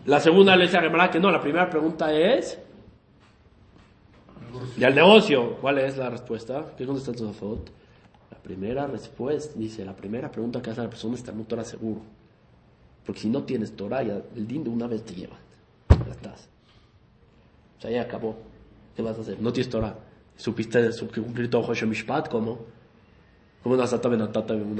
La 0.09 0.21
segunda 0.21 0.57
le 0.57 0.65
dice 0.65 0.79
a 0.79 1.11
que 1.11 1.21
no. 1.21 1.31
La 1.31 1.41
primera 1.41 1.69
pregunta 1.69 2.11
es... 2.11 2.59
Y 4.79 4.83
al 4.83 4.95
negocio, 4.95 5.57
¿cuál 5.61 5.79
es 5.79 5.99
la 5.99 6.09
respuesta? 6.09 6.73
¿Qué 6.79 6.87
contesta 6.87 7.13
tu 7.13 7.29
afot? 7.29 7.71
La 8.31 8.39
primera 8.39 8.87
respuesta, 8.87 9.53
dice, 9.59 9.85
la 9.85 9.95
primera 9.95 10.31
pregunta 10.31 10.63
que 10.63 10.71
hace 10.71 10.81
la 10.81 10.89
persona 10.89 11.15
es 11.15 11.23
Talmud 11.23 11.45
Torah 11.45 11.63
seguro. 11.63 12.01
Porque 13.05 13.21
si 13.21 13.29
no 13.29 13.43
tienes 13.43 13.77
Torah, 13.77 14.03
ya 14.03 14.23
el 14.35 14.47
din 14.49 14.65
de 14.65 14.71
una 14.71 14.87
vez 14.87 15.05
te 15.05 15.15
llevan. 15.15 15.41
Ya 15.91 16.13
estás. 16.13 16.49
O 17.77 17.83
sea, 17.83 17.91
ya 17.91 18.01
acabó. 18.01 18.35
¿Qué 18.97 19.03
vas 19.03 19.19
a 19.19 19.21
hacer? 19.21 19.39
No 19.43 19.53
tienes 19.53 19.71
Torah. 19.71 19.95
¿Supiste 20.39 20.89
cumplir 21.23 21.51
todo 21.51 21.71
Mishpat? 21.87 22.31
¿Cómo? 22.31 22.61
¿Cómo 23.63 23.77
no? 23.77 23.87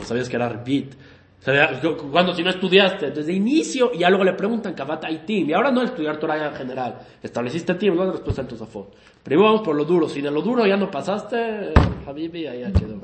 ¿Sabías 0.05 0.29
que 0.31 0.37
era 0.37 0.49
Rebit? 0.49 0.95
¿Sabías 1.41 1.79
cu- 1.81 1.97
cu- 1.97 2.11
cuando 2.11 2.35
si 2.35 2.43
no 2.43 2.51
estudiaste? 2.51 3.11
Desde 3.13 3.33
inicio, 3.33 3.93
y 3.95 3.99
ya 3.99 4.11
luego 4.11 4.25
le 4.25 4.33
preguntan 4.33 4.75
Kabata 4.75 5.11
y 5.11 5.19
Tim. 5.21 5.49
Y 5.49 5.53
ahora 5.53 5.71
no 5.71 5.83
estudiar 5.83 6.19
Torah 6.19 6.49
en 6.49 6.55
general. 6.55 6.99
Estableciste 7.23 7.75
Tim, 7.75 7.95
no 7.95 8.11
respuesta 8.11 8.43
en 8.43 8.49
tu 8.49 8.57
Zafot. 8.57 8.93
Primero 9.23 9.47
vamos 9.49 9.63
por 9.63 9.77
lo 9.77 9.85
duro. 9.85 10.09
Si 10.09 10.21
de 10.21 10.31
lo 10.31 10.43
duro 10.43 10.67
ya 10.67 10.77
no 10.77 10.91
pasaste, 10.91 11.73
Habibi, 12.07 12.47
ahí 12.47 12.61
ya 12.61 12.73
quedó. 12.73 12.99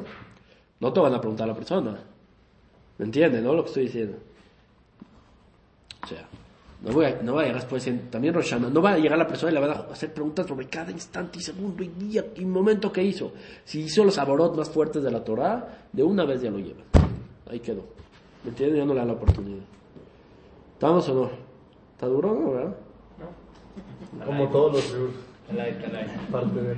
No 0.81 0.93
te 0.93 1.01
van 1.01 1.15
a 1.15 1.21
preguntar 1.21 1.45
a 1.45 1.53
la 1.53 1.55
persona. 1.57 1.97
¿Me 2.99 3.05
entiendes, 3.05 3.43
no? 3.43 3.55
Lo 3.55 3.63
que 3.63 3.69
estoy 3.69 3.85
diciendo. 3.85 4.17
O 6.03 6.07
sea, 6.07 6.25
no, 6.83 6.93
voy 6.93 7.07
a, 7.07 7.23
no 7.23 7.35
va 7.35 7.43
a 7.43 7.45
llegar 7.45 7.61
después, 7.61 7.89
también 8.11 8.35
Roshana, 8.35 8.69
no 8.69 8.83
va 8.83 8.93
a 8.93 8.99
llegar 8.99 9.17
la 9.17 9.27
persona 9.27 9.53
y 9.53 9.55
le 9.55 9.61
van 9.61 9.71
a 9.71 9.75
hacer 9.93 10.13
preguntas 10.13 10.47
sobre 10.47 10.67
cada 10.69 10.91
instante 10.91 11.39
y 11.39 11.43
segundo 11.43 11.83
y 11.83 11.89
día 11.89 12.25
y 12.37 12.45
momento 12.45 12.93
que 12.93 13.03
hizo. 13.03 13.33
Si 13.65 13.81
hizo 13.83 14.05
los 14.05 14.19
aborot 14.19 14.55
más 14.57 14.69
fuertes 14.69 15.03
de 15.03 15.11
la 15.11 15.25
Torah, 15.25 15.87
de 15.93 16.03
una 16.03 16.25
vez 16.25 16.43
ya 16.43 16.51
lo 16.51 16.59
llevan. 16.59 16.85
Ahí 17.51 17.61
quedó. 17.61 17.85
¿Me 18.45 18.51
entiendes? 18.51 18.79
Ya 18.79 18.85
no 18.85 18.95
le 18.95 19.01
da 19.01 19.07
la 19.07 19.13
oportunidad. 19.15 19.65
¿Estamos 20.75 21.09
o 21.09 21.15
no? 21.15 21.31
¿Está 21.93 22.07
duro 22.07 22.35
no, 22.35 22.51
verdad? 22.53 22.77
Como 24.27 24.49
todos 24.49 24.95
los 24.95 25.11
calai. 25.49 26.07
parte 26.31 26.61
de... 26.61 26.77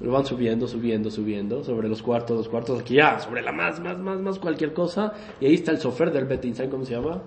Lo 0.00 0.10
van 0.10 0.26
subiendo, 0.26 0.66
subiendo, 0.66 1.10
subiendo, 1.10 1.62
sobre 1.62 1.88
los 1.88 2.02
cuartos, 2.02 2.36
los 2.36 2.48
cuartos, 2.48 2.80
aquí 2.80 2.94
ya, 2.94 3.20
sobre 3.20 3.40
la 3.40 3.52
más, 3.52 3.78
más, 3.78 3.98
más, 3.98 4.18
más 4.18 4.38
cualquier 4.40 4.72
cosa. 4.72 5.12
Y 5.40 5.46
ahí 5.46 5.54
está 5.54 5.70
el 5.70 5.78
sofer 5.78 6.10
del 6.10 6.24
Betin, 6.24 6.56
¿saben 6.56 6.70
cómo 6.72 6.84
se 6.84 6.94
llama? 6.94 7.22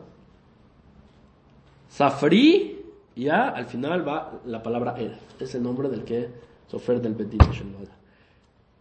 Safri, 1.88 2.84
y 3.15 3.24
ya 3.24 3.48
al 3.48 3.68
final 3.68 4.06
va 4.06 4.42
la 4.46 4.62
palabra 4.62 4.96
él. 4.98 5.15
Es 5.39 5.56
el 5.56 5.63
nombre 5.63 5.88
del 5.88 6.04
que, 6.04 6.27
sofer 6.68 7.01
del 7.01 7.13
Betin. 7.13 7.39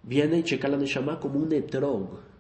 Viene 0.03 0.39
y 0.39 0.43
checa 0.43 0.67
la 0.67 0.77
Neshama 0.77 1.21
como 1.21 1.39
un 1.39 1.53
etrog. 1.53 2.34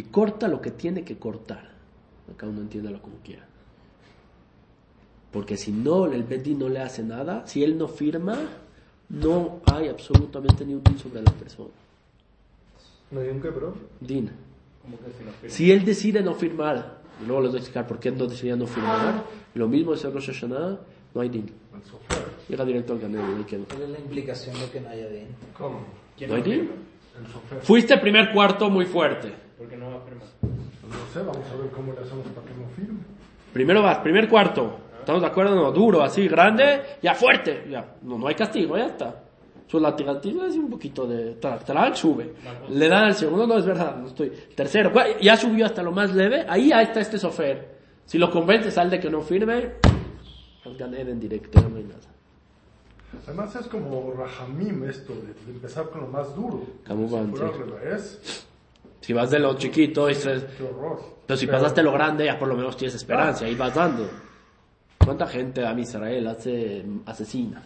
Y 0.00 0.04
corta 0.04 0.48
lo 0.48 0.62
que 0.62 0.70
tiene 0.70 1.04
que 1.04 1.18
cortar. 1.18 1.68
Acá 2.32 2.46
uno 2.46 2.62
entiéndalo 2.62 3.02
como 3.02 3.16
quiera. 3.16 3.44
Porque 5.30 5.58
si 5.58 5.72
no, 5.72 6.06
el 6.06 6.22
Bedín 6.22 6.58
no 6.58 6.70
le 6.70 6.80
hace 6.80 7.02
nada, 7.02 7.46
si 7.46 7.62
él 7.62 7.76
no 7.76 7.86
firma, 7.86 8.38
no 9.10 9.60
hay 9.70 9.88
absolutamente 9.88 10.64
ni 10.64 10.72
un 10.72 10.82
din 10.82 10.98
sobre 10.98 11.20
la 11.22 11.30
persona. 11.32 11.68
¿No 13.10 13.20
hay 13.20 13.28
un 13.28 13.42
qué, 13.42 13.50
bro? 13.50 13.74
Din. 14.00 14.30
Como 14.80 14.96
que 14.96 15.04
si 15.18 15.24
no 15.24 15.32
firma. 15.32 15.54
Si 15.54 15.70
él 15.70 15.84
decide 15.84 16.22
no 16.22 16.34
firmar, 16.34 17.00
y 17.22 17.26
luego 17.26 17.42
les 17.42 17.50
voy 17.50 17.58
a 17.58 17.60
explicar 17.60 17.86
por 17.86 18.00
qué 18.00 18.10
no 18.10 18.26
decidía 18.26 18.56
no 18.56 18.66
firmar, 18.66 19.24
lo 19.52 19.68
mismo 19.68 19.92
es 19.92 20.02
el 20.02 20.14
Rosh 20.14 20.28
Hashanah, 20.32 20.78
no 21.14 21.20
hay 21.20 21.28
din. 21.28 21.52
El 21.74 21.82
sofer. 21.82 22.24
Llega 22.48 22.64
directo 22.64 22.94
al 22.94 23.00
quedó. 23.44 23.64
¿Cuál 23.66 23.82
es 23.82 23.88
la 23.90 23.98
implicación 23.98 24.58
de 24.58 24.70
que 24.70 24.80
no 24.80 24.88
haya 24.88 25.08
bien? 25.08 25.26
¿Cómo? 25.58 25.80
¿Quién 26.16 26.30
¿No 26.30 26.36
hay 26.36 26.42
din? 26.42 26.52
firma? 26.60 26.74
El 27.20 27.26
sofer. 27.30 27.60
Fuiste 27.60 27.98
primer 27.98 28.32
cuarto 28.32 28.70
muy 28.70 28.86
fuerte. 28.86 29.49
¿Por 29.60 29.68
qué 29.68 29.76
no 29.76 29.90
va 29.90 29.96
a 29.96 30.00
firmar? 30.00 30.26
No 30.88 31.12
sé, 31.12 31.18
vamos 31.18 31.46
a 31.52 31.56
ver 31.56 31.70
cómo 31.70 31.92
le 31.92 32.00
hacemos 32.00 32.26
para 32.28 32.46
que 32.46 32.54
no 32.54 32.66
firme. 32.74 33.00
Primero 33.52 33.82
vas, 33.82 33.98
primer 33.98 34.26
cuarto. 34.26 34.78
¿Estamos 35.00 35.20
de 35.20 35.26
acuerdo? 35.28 35.54
No, 35.54 35.70
duro, 35.70 36.02
así, 36.02 36.26
grande, 36.28 36.80
ya 37.02 37.14
fuerte. 37.14 37.66
Ya, 37.68 37.96
no, 38.00 38.16
no 38.16 38.26
hay 38.26 38.34
castigo, 38.34 38.78
ya 38.78 38.86
está. 38.86 39.22
Su 39.66 39.78
latigativo 39.78 40.46
es 40.46 40.56
un 40.56 40.70
poquito 40.70 41.06
de... 41.06 41.36
La 41.42 41.58
dan, 41.58 41.94
sube. 41.94 42.32
Le 42.70 42.88
dan 42.88 43.04
al 43.04 43.14
segundo, 43.14 43.46
no 43.46 43.58
es 43.58 43.66
verdad, 43.66 43.96
no 43.98 44.06
estoy. 44.06 44.30
Tercero, 44.56 44.92
ya 45.20 45.36
subió 45.36 45.66
hasta 45.66 45.82
lo 45.82 45.92
más 45.92 46.14
leve, 46.14 46.46
ahí, 46.48 46.72
ahí 46.72 46.86
está 46.86 47.00
este 47.00 47.18
sofer. 47.18 47.76
Si 48.06 48.16
lo 48.16 48.30
convences 48.30 48.78
al 48.78 48.88
de 48.88 48.98
que 48.98 49.10
no 49.10 49.20
firme, 49.20 49.72
al 50.64 50.76
ganar 50.78 51.00
en 51.00 51.20
directo, 51.20 51.60
no 51.68 51.76
hay 51.76 51.84
nada. 51.84 52.00
Además 53.26 53.54
es 53.56 53.66
como 53.66 54.14
Rahamim 54.16 54.84
esto, 54.84 55.12
de, 55.12 55.34
de 55.44 55.52
empezar 55.52 55.90
con 55.90 56.00
lo 56.00 56.06
más 56.06 56.34
duro. 56.34 56.62
Camubán, 56.82 57.26
Si 57.26 57.36
fuera 57.36 57.54
al 57.54 57.58
revés, 57.58 58.46
Si 59.00 59.12
vas 59.12 59.30
de 59.30 59.38
lo 59.38 59.54
chiquito, 59.56 60.08
qué 60.58 60.64
horror. 60.64 61.00
pero 61.26 61.36
si 61.36 61.46
pasaste 61.46 61.82
lo 61.82 61.92
grande, 61.92 62.26
ya 62.26 62.38
por 62.38 62.48
lo 62.48 62.56
menos 62.56 62.76
tienes 62.76 62.94
esperanza, 62.94 63.44
ahí 63.46 63.54
vas 63.54 63.74
dando. 63.74 64.08
¿Cuánta 65.02 65.26
gente 65.26 65.64
a 65.64 65.78
Israel 65.78 66.26
hace 66.26 66.84
asesina? 67.06 67.62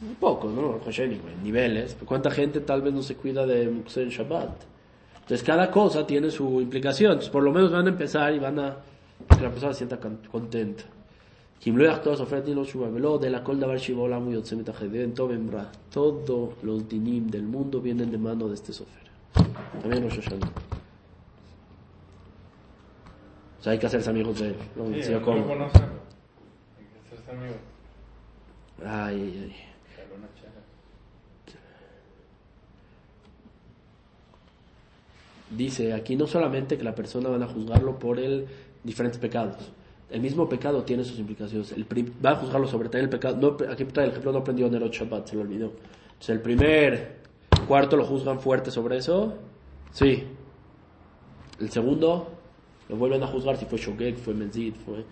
Un 0.00 0.14
poco, 0.16 0.48
¿no? 0.48 0.80
En 1.36 1.42
niveles. 1.42 1.96
¿Cuánta 2.04 2.30
gente 2.30 2.60
tal 2.60 2.82
vez 2.82 2.92
no 2.92 3.02
se 3.02 3.16
cuida 3.16 3.46
de 3.46 3.68
Muxer 3.68 4.08
Shabbat? 4.08 4.50
Entonces 5.14 5.42
cada 5.44 5.70
cosa 5.70 6.06
tiene 6.06 6.30
su 6.30 6.60
implicación. 6.60 7.12
Entonces 7.12 7.30
por 7.30 7.42
lo 7.42 7.52
menos 7.52 7.70
van 7.72 7.86
a 7.86 7.90
empezar 7.90 8.32
y 8.34 8.38
van 8.38 8.58
a 8.58 8.76
que 9.28 9.40
la 9.42 9.50
persona 9.50 9.72
se 9.72 9.78
sienta 9.78 9.98
con- 9.98 10.18
contenta. 10.30 10.84
Todos 15.92 16.54
los 16.64 16.88
dinim 16.88 17.28
del 17.28 17.44
mundo 17.44 17.80
vienen 17.80 18.10
de 18.10 18.18
mano 18.18 18.48
de 18.48 18.54
este 18.54 18.72
sofer. 18.72 19.02
También 19.80 20.02
Rosh 20.04 20.20
Hashanah. 20.20 20.52
O 23.58 23.62
sea, 23.62 23.72
hay 23.72 23.78
que 23.78 23.86
hacerse 23.86 24.10
amigos 24.10 24.40
de 24.40 24.48
él. 24.48 24.56
¿no? 24.76 24.86
Sí. 24.86 24.92
Hay 24.92 25.02
que 25.02 25.12
hacerse 27.06 27.30
amigo. 27.30 27.54
Ay, 28.84 29.40
ay. 29.44 29.56
Dice 35.56 35.92
aquí 35.92 36.16
no 36.16 36.26
solamente 36.26 36.78
que 36.78 36.84
la 36.84 36.94
persona 36.94 37.28
van 37.28 37.42
a 37.42 37.46
juzgarlo 37.46 37.98
por 37.98 38.18
el 38.18 38.46
diferentes 38.82 39.18
pecados. 39.20 39.70
El 40.10 40.20
mismo 40.20 40.48
pecado 40.48 40.82
tiene 40.82 41.04
sus 41.04 41.18
implicaciones. 41.18 41.72
El 41.72 41.86
va 42.24 42.30
a 42.32 42.36
juzgarlo 42.36 42.66
sobre 42.66 42.88
el 42.98 43.08
pecado. 43.08 43.36
No, 43.36 43.56
aquí 43.70 43.84
trae 43.84 44.06
el 44.06 44.10
ejemplo, 44.10 44.32
no 44.32 44.38
aprendió 44.38 44.68
Nerot 44.68 44.92
Shabbat, 44.92 45.28
se 45.28 45.36
lo 45.36 45.42
olvidó. 45.42 45.72
Entonces 46.06 46.28
el 46.30 46.40
primer 46.40 47.21
cuarto 47.66 47.96
lo 47.96 48.04
juzgan 48.04 48.40
fuerte 48.40 48.70
sobre 48.70 48.98
eso. 48.98 49.34
Sí. 49.90 50.24
El 51.60 51.70
segundo 51.70 52.28
lo 52.88 52.96
vuelven 52.96 53.22
a 53.22 53.26
juzgar 53.26 53.56
si 53.56 53.66
fue 53.66 53.78
Shogeg, 53.78 54.16
fue 54.16 54.34
Menzid, 54.34 54.74
fue 54.74 55.04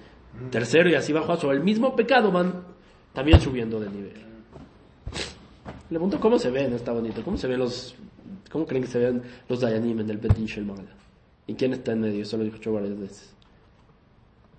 tercero 0.50 0.88
y 0.88 0.94
así 0.94 1.12
jugar 1.12 1.38
sobre 1.38 1.56
el 1.56 1.62
mismo 1.62 1.94
pecado, 1.96 2.30
van 2.30 2.64
también 3.12 3.40
subiendo 3.40 3.80
de 3.80 3.90
nivel. 3.90 4.14
Le 5.90 5.98
pregunto 5.98 6.20
cómo 6.20 6.38
se 6.38 6.50
ven, 6.50 6.72
está 6.72 6.92
bonito, 6.92 7.22
cómo 7.24 7.36
se 7.36 7.48
ven 7.48 7.58
los, 7.58 7.96
cómo 8.50 8.64
creen 8.64 8.84
que 8.84 8.90
se 8.90 8.98
ven 8.98 9.22
los 9.48 9.60
Dayanim 9.60 10.00
en 10.00 10.10
el 10.10 10.18
Betin 10.18 10.46
Shelmala. 10.46 10.94
¿Y 11.46 11.54
quién 11.54 11.72
está 11.72 11.92
en 11.92 12.00
medio? 12.00 12.22
Eso 12.22 12.36
lo 12.36 12.44
he 12.44 12.50
dicho 12.50 12.72
varias 12.72 12.98
veces. 12.98 13.34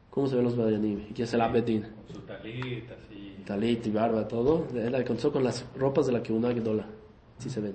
¿Cómo 0.10 0.28
se 0.28 0.36
ven 0.36 0.44
los 0.44 0.58
Dayanim? 0.58 1.00
¿Y 1.10 1.14
quién 1.14 1.26
es 1.26 1.34
el 1.34 1.42
Abetin? 1.42 1.84
Con 1.84 2.16
su 2.16 2.22
talita, 2.22 2.96
así. 2.96 3.36
Talit 3.46 3.88
y 3.88 3.92
barba, 3.92 4.28
todo. 4.28 4.68
Él 4.76 4.94
alcanzó 4.94 5.32
con 5.32 5.44
las 5.44 5.66
ropas 5.76 6.08
de 6.08 6.12
la 6.12 6.22
que 6.22 6.34
una 6.34 6.54
Gedola. 6.54 6.86
Sí 7.42 7.50
se 7.50 7.60
ven. 7.60 7.74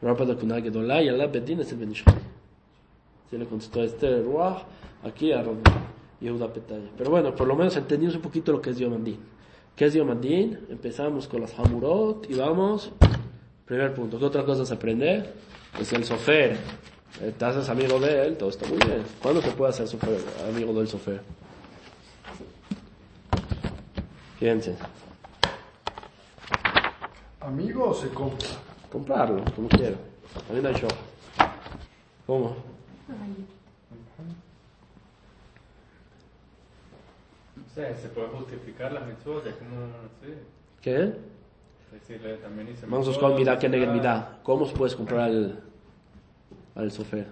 Que 0.00 0.44
una 0.44 0.60
Gedola 0.60 1.00
y 1.00 1.06
el 1.06 1.20
Abetin 1.20 1.60
es 1.60 1.70
el 1.70 1.78
Benishai. 1.78 2.12
Sí 3.30 3.38
le 3.38 3.46
contestó 3.46 3.84
este 3.84 4.20
Ruach, 4.20 4.62
aquí 5.04 5.32
a 5.32 5.44
Yehuda 6.20 6.52
Petaya. 6.52 6.90
Pero 6.98 7.10
bueno, 7.10 7.32
por 7.34 7.46
lo 7.46 7.54
menos 7.54 7.76
entendimos 7.76 8.16
un 8.16 8.22
poquito 8.22 8.50
lo 8.50 8.60
que 8.60 8.70
es 8.70 8.78
Yomandín. 8.78 9.18
¿Qué 9.76 9.84
es 9.84 9.94
Yomandín? 9.94 10.58
Empezamos 10.70 11.28
con 11.28 11.40
las 11.40 11.56
Hamurot 11.56 12.28
y 12.28 12.34
vamos. 12.34 12.90
Primer 13.64 13.94
punto. 13.94 14.18
¿Qué 14.18 14.24
otra 14.24 14.44
cosa 14.44 14.66
se 14.66 14.74
aprende? 14.74 15.24
Es 15.80 15.92
el 15.92 16.04
sofer. 16.04 16.56
Eh, 17.20 17.32
Te 17.38 17.44
haces 17.44 17.68
amigo 17.68 18.00
de 18.00 18.26
él, 18.26 18.36
todo 18.36 18.48
está 18.48 18.66
muy 18.66 18.78
bien. 18.78 19.04
¿Cuándo 19.22 19.40
se 19.40 19.52
puede 19.52 19.70
hacer 19.70 19.86
sofer, 19.86 20.18
amigo 20.48 20.72
del 20.74 20.88
sofer? 20.88 21.20
Fíjense. 24.40 24.76
¿Amigo 27.40 27.94
se 27.94 28.08
compra? 28.08 28.48
Comprarlo, 28.90 29.44
como 29.54 29.68
quiera. 29.68 29.96
También 30.46 30.66
hay 30.66 30.74
show. 30.74 30.90
¿Cómo? 32.26 32.56
O 37.56 37.74
sea, 37.74 37.94
se 37.96 38.08
puede 38.08 38.28
justificar 38.28 38.92
las 38.92 39.06
mitzvot, 39.06 39.44
ya 39.44 39.52
como, 39.52 39.86
sí. 40.22 40.32
¿Qué? 40.80 41.14
Decirle 41.92 42.36
también 42.38 42.68
hice 42.68 42.86
Vamos 42.86 43.06
a 43.06 43.10
buscar 43.10 43.34
mirá 43.34 43.58
que 43.58 43.68
mirá. 43.68 44.38
¿Cómo 44.42 44.66
puedes 44.72 44.94
comprar 44.94 45.20
al, 45.20 45.60
al 46.74 46.90
sofer? 46.90 47.26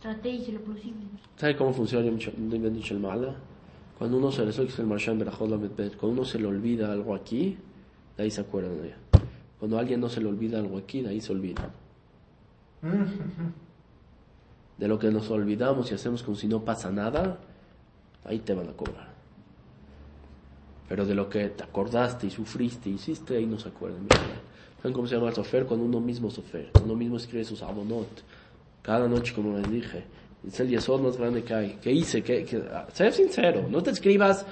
Traté 0.00 0.30
y 0.30 0.44
se 0.44 0.52
lo 0.52 0.60
posible. 0.60 1.06
¿Sabe 1.36 1.56
cómo 1.56 1.72
funciona 1.72 2.04
el 2.94 2.98
mala? 2.98 3.36
Cuando 3.98 4.16
uno 4.16 4.32
se 4.32 4.44
le 4.44 4.50
el 4.82 4.86
Marshan 4.88 5.18
Berajot 5.18 5.48
cuando 5.96 6.08
uno 6.08 6.24
se 6.24 6.40
le 6.40 6.46
olvida 6.46 6.90
algo 6.90 7.14
aquí, 7.14 7.56
de 8.16 8.22
ahí 8.22 8.30
se 8.30 8.40
acuerdan 8.40 8.80
de 8.80 8.88
ella. 8.88 8.96
Cuando 9.58 9.76
a 9.76 9.80
alguien 9.80 10.00
no 10.00 10.08
se 10.08 10.20
le 10.20 10.26
olvida 10.28 10.58
algo 10.58 10.78
aquí, 10.78 11.02
de 11.02 11.10
ahí 11.10 11.20
se 11.20 11.32
olvida. 11.32 11.70
De 14.78 14.88
lo 14.88 14.98
que 14.98 15.10
nos 15.10 15.30
olvidamos 15.30 15.90
y 15.90 15.94
hacemos 15.94 16.22
como 16.22 16.36
si 16.36 16.48
no 16.48 16.64
pasa 16.64 16.90
nada, 16.90 17.38
ahí 18.24 18.40
te 18.40 18.54
van 18.54 18.68
a 18.68 18.72
cobrar. 18.72 19.12
Pero 20.88 21.06
de 21.06 21.14
lo 21.14 21.28
que 21.28 21.48
te 21.50 21.62
acordaste 21.62 22.26
y 22.26 22.30
sufriste 22.30 22.90
y 22.90 22.94
hiciste, 22.94 23.36
ahí 23.36 23.46
no 23.46 23.58
se 23.58 23.68
acuerdan. 23.68 24.06
¿Saben 24.78 24.92
cómo 24.92 25.06
se 25.06 25.14
llama 25.14 25.28
el 25.28 25.34
sofer? 25.34 25.64
Cuando 25.64 25.86
uno 25.86 26.00
mismo 26.00 26.28
sofer, 26.30 26.70
cuando 26.72 26.92
uno 26.92 26.98
mismo 26.98 27.16
escribe 27.16 27.44
sus 27.44 27.62
abonot. 27.62 28.08
Cada 28.82 29.06
noche, 29.06 29.32
como 29.32 29.56
les 29.56 29.70
dije, 29.70 30.02
es 30.46 30.58
el 30.58 30.68
yesod 30.68 31.00
más 31.00 31.16
grande 31.16 31.44
que 31.44 31.54
hay. 31.54 31.78
¿Qué 31.80 31.92
hice? 31.92 32.20
¿Qué, 32.22 32.44
qué? 32.44 32.62
ah, 32.72 32.88
Sé 32.92 33.12
sincero, 33.12 33.64
no 33.70 33.80
te 33.80 33.90
escribas. 33.90 34.44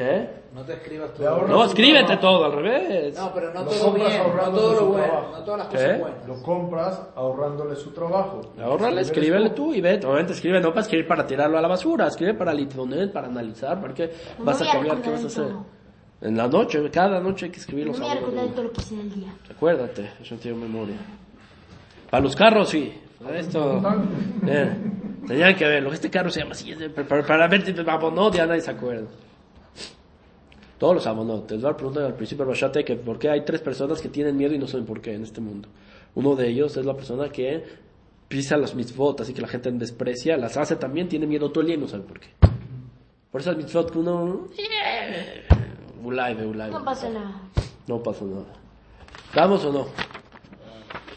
¿Qué? 0.00 0.30
No 0.54 0.62
te 0.62 0.72
escribas 0.72 1.12
todo. 1.12 1.28
ahorras 1.28 1.50
No, 1.50 1.64
escríbete 1.66 2.04
trabajo. 2.06 2.20
todo 2.20 2.44
al 2.46 2.52
revés. 2.52 3.14
No, 3.18 3.34
pero 3.34 3.52
no 3.52 3.60
Lo 3.64 3.70
todo 3.70 3.84
compras 3.84 4.08
bien, 4.08 4.22
no 4.34 4.50
todo 4.50 4.72
lo 4.74 4.86
bueno, 4.86 5.06
trabajo. 5.06 5.30
no 5.32 5.44
todas 5.44 5.58
las 5.58 5.68
¿Qué? 5.68 5.74
cosas 5.76 6.00
buenas. 6.00 6.26
Lo 6.28 6.42
compras 6.42 7.02
ahorrándole 7.14 7.76
su 7.76 7.90
trabajo. 7.92 8.40
Ahórrale, 8.60 9.00
escríbele 9.02 9.50
tú 9.50 9.74
y 9.74 9.80
ve. 9.82 9.96
Obviamente 10.04 10.32
escribe 10.32 10.58
no 10.60 10.70
para 10.70 10.80
escribir 10.80 11.06
para 11.06 11.26
tirarlo 11.26 11.58
a 11.58 11.60
la 11.60 11.68
basura, 11.68 12.06
escribe 12.06 12.32
para 12.34 12.54
litponer, 12.54 13.12
para 13.12 13.26
analizar, 13.28 13.78
para 13.80 13.92
qué 13.92 14.10
No 14.38 14.44
vas 14.46 14.62
a 14.62 14.72
cambiar, 14.72 15.02
qué 15.02 15.10
vas 15.10 15.24
a 15.24 15.26
hacer. 15.26 15.52
En 16.22 16.36
la 16.36 16.48
noche, 16.48 16.90
cada 16.90 17.20
noche 17.20 17.46
hay 17.46 17.52
que 17.52 17.60
escribir 17.60 17.84
No 17.86 17.92
los 17.92 18.00
me 18.00 18.06
voy 18.06 18.12
a 18.12 18.14
recordar 18.20 18.34
de 18.34 18.40
abonot. 18.40 18.54
todo 18.56 18.64
lo 18.64 18.72
que 18.72 18.80
hice 18.80 18.96
del 18.96 19.12
día. 19.14 19.34
Acuérdate, 19.54 20.10
eso 20.22 20.36
tiene 20.36 20.56
memoria. 20.58 20.96
Para 22.10 22.22
los 22.22 22.34
carros, 22.34 22.68
sí. 22.70 22.92
Para 23.22 23.38
esto. 23.38 23.82
eh, 24.46 24.76
tenían 25.28 25.54
que 25.54 25.64
verlo. 25.66 25.92
Este 25.92 26.10
carro 26.10 26.30
se 26.30 26.40
llama 26.40 26.52
así. 26.52 26.72
eh, 26.72 26.88
Para, 26.88 27.22
para 27.22 27.48
ver 27.48 27.62
si 27.64 27.74
abonot 27.78 28.34
ya 28.34 28.46
nadie 28.46 28.62
se 28.62 28.70
acuerda. 28.70 29.06
Todos 30.80 30.94
los 30.94 31.06
abonot. 31.06 31.50
Les 31.50 31.60
voy 31.60 31.70
a 31.70 31.76
preguntar 31.76 32.04
al 32.04 32.14
principio 32.14 32.46
del 32.46 32.54
Bashate 32.54 32.86
que 32.86 32.96
por 32.96 33.18
qué 33.18 33.28
hay 33.28 33.44
tres 33.44 33.60
personas 33.60 34.00
que 34.00 34.08
tienen 34.08 34.34
miedo 34.34 34.54
y 34.54 34.58
no 34.58 34.66
saben 34.66 34.86
por 34.86 35.02
qué 35.02 35.12
en 35.12 35.22
este 35.22 35.42
mundo. 35.42 35.68
Uno 36.14 36.34
de 36.36 36.48
ellos 36.48 36.74
es 36.78 36.86
la 36.86 36.96
persona 36.96 37.28
que 37.28 37.62
pisa 38.28 38.56
las 38.56 38.74
mitzvot, 38.74 39.20
así 39.20 39.34
que 39.34 39.42
la 39.42 39.48
gente 39.48 39.70
desprecia, 39.72 40.38
las 40.38 40.56
hace 40.56 40.76
también, 40.76 41.06
tiene 41.06 41.26
miedo 41.26 41.50
todo 41.50 41.60
el 41.60 41.66
día 41.66 41.76
y 41.76 41.78
no 41.78 41.86
sabe 41.86 42.04
por 42.04 42.18
qué. 42.18 42.28
Por 43.30 43.42
esas 43.42 43.58
mitzvot 43.58 43.90
que 43.90 43.98
uno... 43.98 44.48
ve, 46.34 46.46
ulay, 46.46 46.70
No 46.70 46.82
pasa 46.82 47.10
nada. 47.10 47.42
No 47.86 48.02
pasa 48.02 48.24
nada. 48.24 48.46
¿Damos 49.34 49.62
o 49.66 49.72
no? 49.74 49.86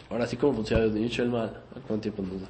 Ahora 0.09 0.27
sí, 0.27 0.35
¿cómo 0.35 0.55
funciona 0.55 0.83
el 0.83 1.29
mal? 1.29 1.61
¿A 1.73 1.79
cuánto 1.87 2.01
tiempo 2.01 2.21
nos 2.21 2.41
da? 2.41 2.47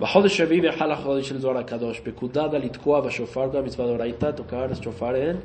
בחודש 0.00 0.40
רביעי 0.40 0.60
בחל 0.60 0.90
החודש 0.90 1.28
של 1.28 1.38
זוהר 1.38 1.58
הקדוש, 1.58 2.00
פקודה 2.00 2.46
לתקוע 2.46 3.00
בשופר 3.00 3.48
במצווה 3.48 3.86
דאורייתא, 3.86 4.30
תוקע 4.30 4.74
שופר 4.74 5.14
אין 5.14 5.36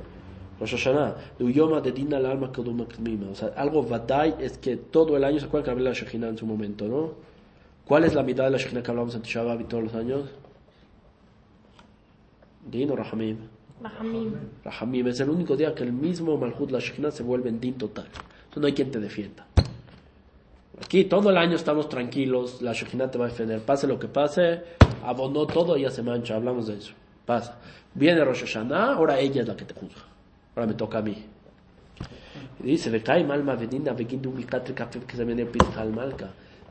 Rosh 0.61 0.73
Hashanah, 0.73 1.17
Luyoma 1.39 1.81
de 1.81 1.91
Dina 1.91 2.17
al 2.17 2.25
alma 2.27 2.49
Koduma 2.49 2.85
Kmima. 2.85 3.31
O 3.31 3.35
sea, 3.35 3.49
algo 3.57 3.81
Vadai 3.81 4.35
es 4.39 4.59
que 4.59 4.77
todo 4.77 5.17
el 5.17 5.23
año 5.23 5.39
se 5.39 5.47
acuerdan 5.47 5.65
que 5.65 5.71
hablé 5.71 5.83
de 5.85 5.89
la 5.89 5.95
Shekhinah 5.95 6.29
en 6.29 6.37
su 6.37 6.45
momento, 6.45 6.87
¿no? 6.87 7.13
¿Cuál 7.83 8.03
es 8.03 8.13
la 8.13 8.21
mitad 8.21 8.43
de 8.43 8.51
la 8.51 8.57
Shekhinah 8.59 8.83
que 8.83 8.91
hablamos 8.91 9.15
en 9.15 9.23
Tisha 9.23 9.41
B'Av 9.41 9.61
y 9.61 9.63
todos 9.63 9.85
los 9.85 9.95
años? 9.95 10.29
Din 12.69 12.91
o 12.91 12.95
Rahamim. 12.95 13.37
Rahamim. 13.81 14.33
Rahamim 14.63 15.07
es 15.07 15.19
el 15.19 15.31
único 15.31 15.57
día 15.57 15.73
que 15.73 15.83
el 15.83 15.93
mismo 15.93 16.37
Malhut, 16.37 16.69
la 16.69 16.77
Shekhinah, 16.79 17.09
se 17.09 17.23
vuelve 17.23 17.49
en 17.49 17.59
Din 17.59 17.73
total. 17.73 18.05
Entonces 18.05 18.61
no 18.61 18.67
hay 18.67 18.73
quien 18.73 18.91
te 18.91 18.99
defienda. 18.99 19.47
Aquí 20.82 21.04
todo 21.04 21.30
el 21.30 21.38
año 21.38 21.56
estamos 21.56 21.88
tranquilos, 21.88 22.60
la 22.60 22.72
Shekhinah 22.72 23.10
te 23.10 23.18
va 23.18 23.26
a 23.26 23.28
defender. 23.28 23.60
Pase 23.60 23.86
lo 23.86 23.98
que 23.98 24.08
pase, 24.08 24.62
abonó 25.04 25.46
todo 25.46 25.76
y 25.76 25.82
ya 25.82 25.90
se 25.90 26.02
mancha, 26.02 26.36
hablamos 26.36 26.66
de 26.66 26.76
eso. 26.76 26.92
Pasa. 27.24 27.58
Viene 27.94 28.22
Rosh 28.24 28.40
Hashanah, 28.40 28.94
ahora 28.94 29.18
ella 29.18 29.40
es 29.42 29.48
la 29.48 29.56
que 29.56 29.64
te 29.64 29.74
juzga. 29.74 30.02
Ahora 30.54 30.66
me 30.66 30.74
toca 30.74 30.98
a 30.98 31.02
mí. 31.02 31.24
Y 32.62 32.66
dice, 32.66 32.90
"Vekai 32.90 33.24
malma 33.24 33.54
vedina 33.54 33.92
vegindu 33.92 34.30
mikatri 34.30 34.74
kafef 34.74 35.04
que 35.06 35.16
se 35.16 35.24
viene 35.24 35.46
Pinchal 35.46 35.90
Malka. 35.90 36.28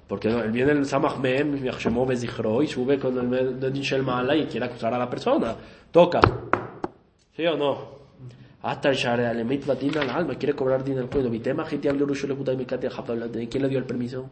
Porque 0.07 0.29
viene 0.29 0.71
el 0.71 0.85
Samach 0.85 1.17
Mem, 1.17 1.63
Yachshemo 1.63 2.05
Bezichro, 2.05 2.61
y 2.61 2.67
sube 2.67 2.99
con 2.99 3.17
el 3.17 3.59
Dedin 3.59 3.81
Shel 3.81 4.03
Mala 4.03 4.35
y 4.35 4.45
quiere 4.45 4.67
acusar 4.67 4.93
a 4.93 4.99
la 4.99 5.09
persona. 5.09 5.55
Toca. 5.91 6.21
¿Sí 7.35 7.45
o 7.47 7.57
no? 7.57 7.94
Hasta 8.65 8.89
el 8.89 8.95
Share 8.95 9.27
al 9.27 9.39
alma, 10.09 10.35
quiere 10.39 10.55
cobrar 10.55 10.83
dinero 10.83 11.03
al 11.03 11.09
cuello. 11.11 11.29
¿Quién 11.29 11.55
le 13.61 13.69
dio 13.69 13.77
el 13.77 13.85
permiso? 13.85 14.27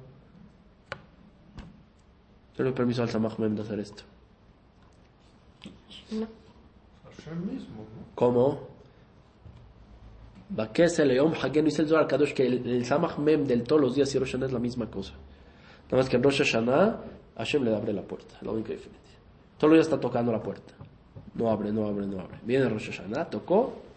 ¿Quién 2.55 2.57
le 2.57 2.63
dio 2.63 2.69
el 2.69 2.73
permiso 2.73 3.03
al 3.03 3.09
Samach 3.09 3.37
Mem 3.37 3.53
de 3.53 3.61
hacer 3.61 3.79
esto? 3.79 4.01
No. 6.13 6.25
¿Cómo? 8.15 8.69
Bakese 10.49 11.05
Leom 11.05 11.33
Hagen 11.33 11.65
dice 11.65 11.83
el 11.83 11.87
Zohar 11.87 12.07
Kadosh 12.07 12.33
que 12.33 12.47
el, 12.47 12.67
el 12.67 12.85
Samach 12.85 13.19
Mem 13.19 13.45
del 13.45 13.61
todos 13.61 13.81
los 13.81 13.93
días 13.93 14.15
y 14.15 14.17
Rosh 14.17 14.31
Hashanah 14.31 14.47
es 14.47 14.51
la 14.51 14.57
misma 14.57 14.89
cosa. 14.89 15.13
Nada 15.85 15.97
más 15.97 16.09
que 16.09 16.15
en 16.15 16.23
Rosh 16.23 16.39
Hashanah 16.39 17.01
Hashem 17.37 17.63
le 17.63 17.75
abre 17.75 17.93
la 17.93 18.01
puerta, 18.01 18.33
la 18.41 18.49
única 18.49 18.71
diferencia. 18.71 19.15
Todos 19.59 19.69
los 19.69 19.77
días 19.77 19.85
está 19.85 19.99
tocando 19.99 20.31
la 20.31 20.41
puerta. 20.41 20.73
No 21.35 21.51
abre, 21.51 21.71
no 21.71 21.85
abre, 21.85 22.07
no 22.07 22.19
abre. 22.19 22.39
Viene 22.43 22.67
Rosh 22.67 22.89
Hashanah, 22.89 23.29
tocó 23.29 23.92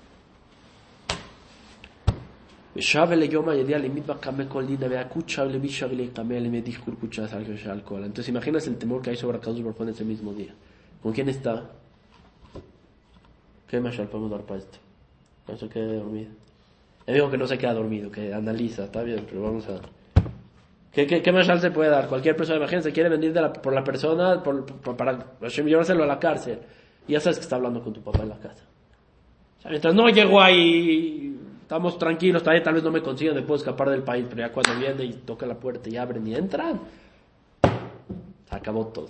כל 6.86 6.96
קוצ'ה 7.00 7.28
salga 7.28 7.54
ya 7.56 7.72
alcohol. 7.74 8.04
Entonces 8.06 8.30
imaginas 8.30 8.66
el 8.68 8.78
temor 8.78 9.02
que 9.02 9.10
hay 9.10 9.18
sobre 9.18 9.40
Kadosh 9.40 9.62
Baruj 9.62 9.80
Hu 9.80 9.84
en 9.84 9.90
ese 9.90 10.06
mismo 10.06 10.34
día. 10.34 10.54
¿Con 11.04 11.12
quién 11.12 11.28
está? 11.30 11.70
¿Qué 13.68 13.80
más 13.80 13.96
podemos 13.98 14.32
dar 14.32 14.42
para 14.42 14.60
esto? 14.60 14.78
No 15.48 15.58
se 15.58 15.68
quede 15.70 15.98
dormido. 15.98 16.32
Él 17.08 17.16
dijo 17.16 17.30
que 17.32 17.38
no 17.38 17.48
se 17.48 17.58
queda 17.58 17.74
dormido, 17.74 18.12
que 18.12 18.34
analiza, 18.34 18.86
está 18.86 19.02
bien, 19.04 19.26
pero 19.28 19.42
vamos 19.42 19.68
a... 19.68 19.82
¿Qué, 20.94 21.08
qué, 21.08 21.22
qué 21.22 21.32
más 21.32 21.48
se 21.60 21.72
puede 21.72 21.90
dar? 21.90 22.08
Cualquier 22.08 22.36
persona, 22.36 22.58
imagínense, 22.60 22.92
quiere 22.92 23.10
venir 23.10 23.34
de 23.34 23.42
la- 23.42 23.52
por 23.54 23.74
la 23.74 23.84
persona 23.84 24.44
por, 24.44 24.66
por- 24.66 24.96
para 24.98 25.12
Hashem, 25.42 25.66
llevárselo 25.66 26.04
a 26.04 26.08
la 26.08 26.20
cárcel. 26.20 26.60
Y 27.08 27.14
ya 27.14 27.20
sabes 27.20 27.38
que 27.40 27.44
está 27.44 27.56
hablando 27.56 27.82
con 27.84 27.94
tu 27.94 28.02
papá 28.02 28.24
en 28.24 28.30
la 28.30 28.38
casa. 28.38 28.64
O 29.58 29.62
sea, 29.62 29.72
mientras 29.72 29.96
no 29.96 30.08
llegó 30.10 30.42
ahí, 30.42 31.36
estamos 31.67 31.99
tranquilos, 31.99 32.45
todavía 32.45 32.63
tal 32.63 32.75
vez 32.75 32.85
no 32.85 32.93
me 32.93 33.03
consigan, 33.03 33.35
me 33.35 33.43
puedo 33.43 33.57
escapar 33.57 33.91
del 33.91 34.05
país, 34.05 34.25
pero 34.29 34.43
ya 34.47 34.53
cuando 34.53 34.79
viene 34.79 35.05
y 35.05 35.13
toca 35.15 35.47
la 35.47 35.59
puerta 35.59 35.91
y 35.91 35.97
abren 35.97 36.25
y 36.25 36.33
entran, 36.33 36.81
acabó 38.49 38.87
todo. 38.87 39.09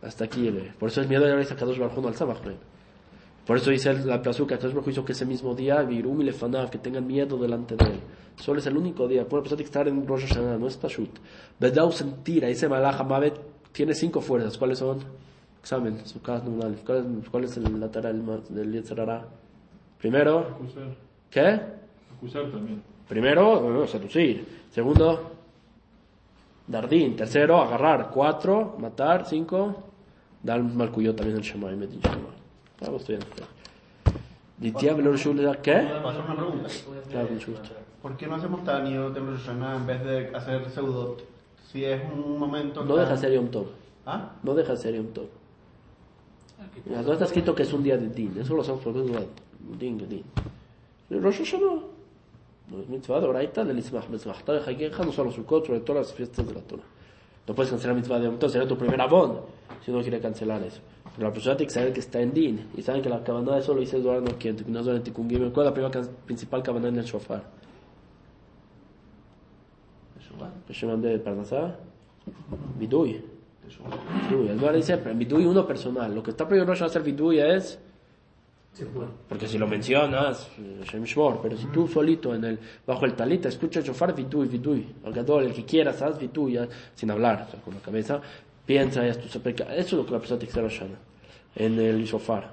Hasta 0.00 0.24
aquí 0.24 0.40
llegué. 0.40 0.72
Por 0.78 0.88
eso 0.88 1.02
es 1.02 1.08
miedo 1.08 1.22
de 1.26 1.32
haber 1.32 1.44
sacado 1.44 1.76
Baruj 1.76 2.06
al 2.06 2.14
Samach 2.14 2.42
Mem. 2.46 2.56
Por 3.46 3.58
eso 3.58 3.70
dice 3.70 3.92
la 3.92 4.22
plazuca, 4.22 4.56
que 4.56 4.68
Dios 4.68 4.88
hizo 4.88 5.04
que 5.04 5.12
ese 5.12 5.26
mismo 5.26 5.54
día, 5.54 5.82
Virum 5.82 6.22
y 6.22 6.24
Lefanav, 6.24 6.70
que 6.70 6.78
tengan 6.78 7.06
miedo 7.06 7.36
delante 7.36 7.76
de 7.76 7.84
él. 7.84 8.00
Solo 8.36 8.60
es 8.60 8.66
el 8.66 8.78
único 8.78 9.06
día. 9.06 9.28
Puede 9.28 9.42
pensar 9.42 9.58
que 9.58 9.64
estar 9.64 9.86
en 9.86 10.06
Rosh 10.06 10.26
Hashanah, 10.26 10.56
no 10.56 10.66
es 10.66 10.78
Pashut. 10.78 11.10
Bedau 11.60 11.92
sentir, 11.92 12.42
ese 12.44 12.70
Malach 12.70 12.98
Hamavet 13.00 13.38
tiene 13.70 13.94
cinco 13.94 14.22
fuerzas. 14.22 14.56
¿Cuáles 14.56 14.78
son? 14.78 15.00
Examen, 15.60 16.06
su 16.06 16.22
casa. 16.22 16.46
¿Cuál 16.86 17.04
es, 17.22 17.28
cuál 17.28 17.44
es 17.44 17.56
el 17.58 17.78
lateral 17.78 18.44
del 18.48 18.72
Yetzerara? 18.72 19.26
Primero. 19.98 20.56
¿Qué? 21.34 21.60
Acusar 22.16 22.50
también. 22.50 22.82
Primero, 23.08 23.84
eh, 23.84 23.88
seducir. 23.88 24.64
Segundo, 24.70 25.32
Dardín. 26.66 27.16
Tercero, 27.16 27.60
agarrar. 27.60 28.10
Cuatro, 28.10 28.76
matar. 28.78 29.26
Cinco, 29.26 29.74
dar 30.42 30.62
malcuyo 30.62 31.14
también 31.14 31.38
el 31.38 31.42
Shemai, 31.44 31.76
Medin 31.76 32.00
Shemai. 32.00 32.34
Vamos 32.80 33.00
estudiando. 33.02 33.26
Ditia 34.56 34.94
Belor 34.94 35.16
Shul, 35.18 35.36
¿qué? 35.60 35.72
¿Puedo 35.74 36.08
hacer 36.08 36.22
una 36.24 36.36
pregunta? 36.36 36.68
Claro, 37.10 37.28
con 37.28 37.36
gusto. 37.36 37.70
¿Por 38.00 38.16
qué 38.16 38.26
no 38.26 38.34
hacemos 38.36 38.62
Tanio 38.64 39.10
de 39.10 39.20
Rosh 39.20 39.40
Hashanah 39.40 39.76
en 39.76 39.86
vez 39.86 40.04
de 40.04 40.36
hacer 40.36 40.70
Seudot? 40.70 41.24
Si 41.72 41.84
es 41.84 42.00
un 42.12 42.38
momento... 42.38 42.84
No 42.84 42.94
tan- 42.94 43.04
deja 43.04 43.16
ser 43.16 43.32
Yom 43.32 43.48
Tov. 43.48 43.66
¿Ah? 44.06 44.32
No 44.42 44.54
deja 44.54 44.76
ser 44.76 44.94
Yom 44.94 45.06
Tov. 45.08 45.26
Mira, 46.86 47.02
No 47.02 47.12
está 47.12 47.24
escrito 47.24 47.54
que 47.54 47.64
es 47.64 47.72
un 47.72 47.82
día 47.82 47.96
de 47.96 48.08
Din. 48.08 48.36
Eso 48.40 48.54
lo 48.54 48.62
sabemos. 48.62 48.84
Din, 49.78 49.98
Din. 50.08 50.22
Rosh 51.10 51.38
Hashanah. 51.38 51.82
No 52.70 52.80
es 52.80 52.88
mitzvah 52.88 53.20
de 53.20 53.26
Oraita 53.26 53.64
del 53.64 53.78
Ismach 53.78 54.08
Bezmachta 54.08 54.54
de 54.54 54.60
Hageja, 54.60 55.04
no 55.04 55.12
solo 55.12 55.30
Sukkot, 55.30 55.66
sobre 55.66 55.80
todas 55.80 56.06
las 56.06 56.14
fiestas 56.14 56.46
de 56.46 56.54
la 56.54 56.60
Torah. 56.60 56.82
No 57.46 57.54
puedes 57.54 57.70
cancelar 57.70 57.94
mitzvah 57.94 58.18
de 58.18 58.30
Tov, 58.30 58.50
sería 58.50 58.66
tu 58.66 58.76
primer 58.78 59.00
abón, 59.00 59.40
si 59.84 59.92
no 59.92 60.00
quiere 60.00 60.18
cancelar 60.18 60.62
eso. 60.62 60.80
Pero 61.14 61.28
la 61.28 61.32
persona 61.32 61.56
tiene 61.56 61.68
que 61.68 61.74
saber 61.74 61.92
que 61.92 62.00
está 62.00 62.20
en 62.20 62.32
Din. 62.32 62.66
Y 62.76 62.82
saben 62.82 63.02
que 63.02 63.08
la 63.08 63.22
cabana 63.22 63.52
de 63.54 63.60
eso 63.60 63.74
lo 63.74 63.80
dice 63.80 63.98
Eduardo 63.98 64.22
no 64.22 64.32
no 64.66 64.80
es 64.80 64.86
en 64.86 65.02
Tikkun 65.02 65.28
Gimel. 65.28 65.52
¿Cuál 65.52 65.66
es 65.66 65.70
la 65.70 65.74
primera 65.74 66.14
principal 66.26 66.62
cabana 66.62 66.88
en 66.88 66.98
el 66.98 67.04
shofar? 67.04 67.44
Shemán 70.68 71.00
de 71.00 71.18
Parnasá. 71.18 71.76
Vidui. 72.78 73.22
El 73.64 74.58
Zohar 74.58 74.74
dice, 74.74 74.96
Vidui 74.96 75.44
uno 75.44 75.66
personal. 75.66 76.14
Lo 76.14 76.22
que 76.22 76.30
está 76.30 76.46
prohibido 76.46 76.66
Rosh 76.66 76.82
hacer 76.82 77.02
Vidui 77.02 77.38
es... 77.38 77.78
Porque 79.28 79.46
si 79.46 79.56
lo 79.56 79.68
mencionas, 79.68 80.50
eh, 80.58 80.82
Shem 80.84 81.04
Shmor, 81.04 81.40
pero 81.40 81.56
si 81.56 81.66
tú 81.66 81.86
solito 81.86 82.34
en 82.34 82.44
el, 82.44 82.58
bajo 82.84 83.04
el 83.04 83.14
talita 83.14 83.48
escuchas 83.48 83.84
vidui, 84.16 84.48
vidui, 84.48 84.94
al 85.04 85.12
gadol, 85.12 85.44
el 85.44 85.54
que 85.54 85.64
quieras, 85.64 86.02
haz 86.02 86.18
vidui, 86.18 86.54
ya, 86.54 86.66
sin 86.94 87.10
hablar, 87.10 87.46
o 87.46 87.50
sea, 87.50 87.60
con 87.60 87.74
la 87.74 87.80
cabeza, 87.80 88.20
piensa, 88.66 89.06
ya 89.06 89.14
tú 89.14 89.28
sabes, 89.28 89.60
eso 89.60 89.68
es 89.76 89.92
lo 89.92 90.04
que 90.04 90.12
la 90.12 90.18
persona 90.18 90.40
que 90.40 90.46
hacer 90.46 90.68
Shana, 90.68 90.98
en 91.54 91.78
el 91.78 92.04
shofar. 92.04 92.52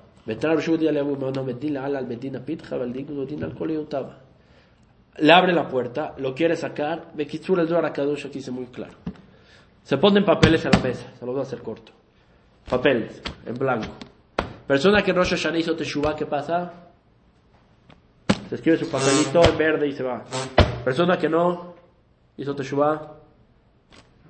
Le 5.18 5.34
abre 5.34 5.54
la 5.54 5.68
puerta, 5.68 6.14
lo 6.20 6.36
quiere 6.36 6.56
sacar, 6.56 7.12
Bekitsur 7.16 7.60
el 7.60 7.68
Zohar 7.68 7.86
Akadosh 7.86 8.28
aquí 8.28 8.38
dice 8.38 8.52
muy 8.52 8.68
claro. 8.68 8.94
Se 9.84 9.98
ponen 9.98 10.24
papeles 10.24 10.64
en 10.66 10.72
la 10.72 10.80
mesa, 10.80 11.12
se 11.18 11.26
los 11.26 11.34
voy 11.34 11.40
a 11.40 11.48
hacer 11.48 11.64
corto. 11.64 11.92
Papeles, 12.70 13.22
en 13.46 13.56
blanco. 13.56 14.11
Persona 14.68 15.04
que 15.04 15.12
en 15.12 15.18
Rosh 15.18 15.32
Hashanah 15.32 15.60
hizo 15.60 15.76
Teshuvah, 15.76 16.16
¿qué 16.16 16.26
pasa? 16.26 16.72
Se 18.50 18.56
escribe 18.56 18.78
su 18.78 18.90
papelito 18.90 19.44
en 19.44 19.58
verde 19.58 19.88
y 19.88 19.94
se 19.94 20.04
va. 20.04 20.24
Persona 20.84 21.18
que 21.18 21.30
no 21.30 21.76
hizo 22.38 22.56
Teshuvah, 22.56 23.14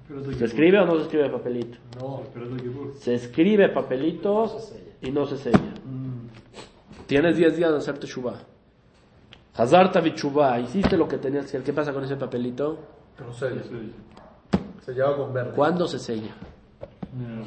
¿se 0.07 0.37
que 0.37 0.45
escribe 0.45 0.79
o 0.79 0.85
no 0.85 0.95
se 0.97 1.03
escribe 1.03 1.29
papelito? 1.29 1.77
No. 1.99 2.23
Se 2.99 3.15
escribe 3.15 3.69
papelito 3.69 4.57
y 5.01 5.11
no 5.11 5.25
se 5.25 5.37
sella. 5.37 5.73
Tienes 7.07 7.35
10 7.35 7.57
días 7.57 7.71
de 7.71 7.77
hacer 7.77 7.97
Teshuvah. 7.97 8.39
Hazarta 9.55 10.01
Teshuvah, 10.01 10.59
hiciste 10.59 10.97
lo 10.97 11.07
que 11.07 11.17
tenías 11.17 11.43
que 11.43 11.49
hacer. 11.49 11.63
¿Qué 11.63 11.73
pasa 11.73 11.91
con 11.93 12.03
ese 12.03 12.15
papelito? 12.15 12.77
Que 13.17 13.23
no 13.23 13.33
sella. 13.33 13.61
Sí. 13.63 13.93
Se 14.85 14.93
lleva 14.93 15.15
con 15.17 15.33
verde. 15.33 15.51
¿Cuándo 15.55 15.87
se 15.87 15.99
sella? 15.99 16.33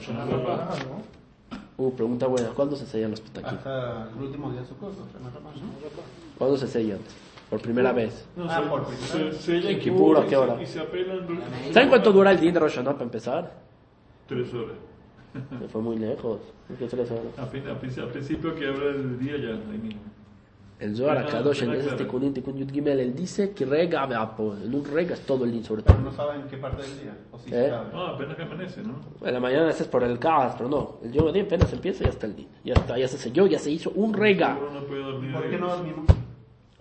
Rabbah, 0.09 0.27
Rabbah. 0.27 0.77
¿no? 0.85 1.24
Uh, 1.77 1.91
pregunta 1.93 2.27
buena. 2.27 2.49
¿Cuándo 2.51 2.77
se 2.77 2.87
sellan 2.87 3.11
los 3.11 3.21
petaquín? 3.21 3.59
Hasta 3.59 4.09
el 4.17 4.23
último 4.23 4.51
día 4.53 4.61
de 4.61 4.67
su 4.67 4.77
cosa. 4.77 4.99
¿Cuándo 6.39 6.57
se 6.57 6.69
sellan? 6.69 6.99
Por 7.51 7.61
primera 7.61 7.93
vez. 7.93 8.27
No, 8.37 8.45
Ah, 8.49 8.63
se- 8.63 8.69
por 8.69 8.87
se, 8.87 9.07
primera 9.09 9.33
se, 9.33 9.39
sella 9.43 9.71
¿En 9.71 9.81
Kippur, 9.81 10.19
¿a 10.19 10.23
qué 10.23 10.31
se- 10.31 10.37
hora? 10.37 10.63
Y 10.63 10.67
se 10.67 10.81
apelan 10.81 11.27
¿Saben 11.73 11.89
cuánto 11.89 12.13
dura 12.13 12.31
el 12.31 12.41
din 12.41 12.55
de 12.55 12.61
Rosh 12.61 12.73
Hashanah 12.77 12.93
para 12.93 13.05
empezar? 13.05 13.53
tres 14.29 14.53
horas. 14.55 14.77
Se 15.61 15.69
fue 15.69 15.83
muy 15.83 15.99
lejos. 15.99 16.41
¿Por 16.69 16.77
qué 16.77 16.87
tres 16.87 17.11
horas? 17.11 17.25
A, 17.37 17.43
a 17.43 17.71
al 18.05 18.09
principio 18.11 18.55
que 18.55 18.67
habla 18.69 18.85
del 18.87 19.19
día 19.19 19.37
ya, 19.37 19.51
ahí 19.51 19.79
mismo. 19.79 20.01
El 20.81 20.97
Zohar 20.97 21.19
Akadosh 21.19 21.63
en 21.63 21.73
ese. 21.73 21.93
Tikkun 21.93 22.35
Tikkun 22.35 22.57
Yud 22.59 22.73
Gimel, 22.73 23.01
él 23.01 23.15
dice 23.15 23.53
que 23.53 23.65
rega 23.65 24.07
beapo. 24.07 24.55
En 24.55 24.75
un 24.75 24.85
rega 24.85 25.15
es 25.15 25.21
todo 25.21 25.45
el 25.45 25.53
din 25.53 25.65
sobre 25.65 25.83
todo. 25.83 25.97
Pero 25.97 26.11
no 26.11 26.17
saben 26.17 26.43
qué 26.49 26.57
parte 26.57 26.83
del 26.83 27.01
día. 27.01 27.17
O 27.31 27.39
sí 27.39 27.51
¿Eh? 27.53 27.73
No, 27.93 28.07
apenas 28.07 28.37
que 28.37 28.43
amanece, 28.43 28.83
¿no? 28.83 28.97
En 29.27 29.35
la 29.35 29.41
mañana 29.41 29.71
es 29.71 29.83
por 29.85 30.03
el 30.03 30.19
caos, 30.19 30.55
pero 30.59 30.69
no. 30.69 30.97
El 31.05 31.13
Yom 31.13 31.29
Adin 31.29 31.47
apenas 31.47 31.73
empieza 31.73 32.03
y 32.03 32.07
ya 32.07 32.11
está 32.11 32.27
el 32.27 32.37
din. 32.37 32.49
Ya 32.65 32.75
está, 32.75 32.99
ya 32.99 33.09
se 33.09 33.19
selló, 33.19 33.47
ya 33.47 33.59
se 33.59 33.71
hizo 33.71 33.91
un 33.95 34.13
rega. 34.13 34.55
No. 34.55 34.81
¿Por 35.33 35.49
qué 35.49 35.59
no 35.59 35.69
dormimos? 35.69 36.07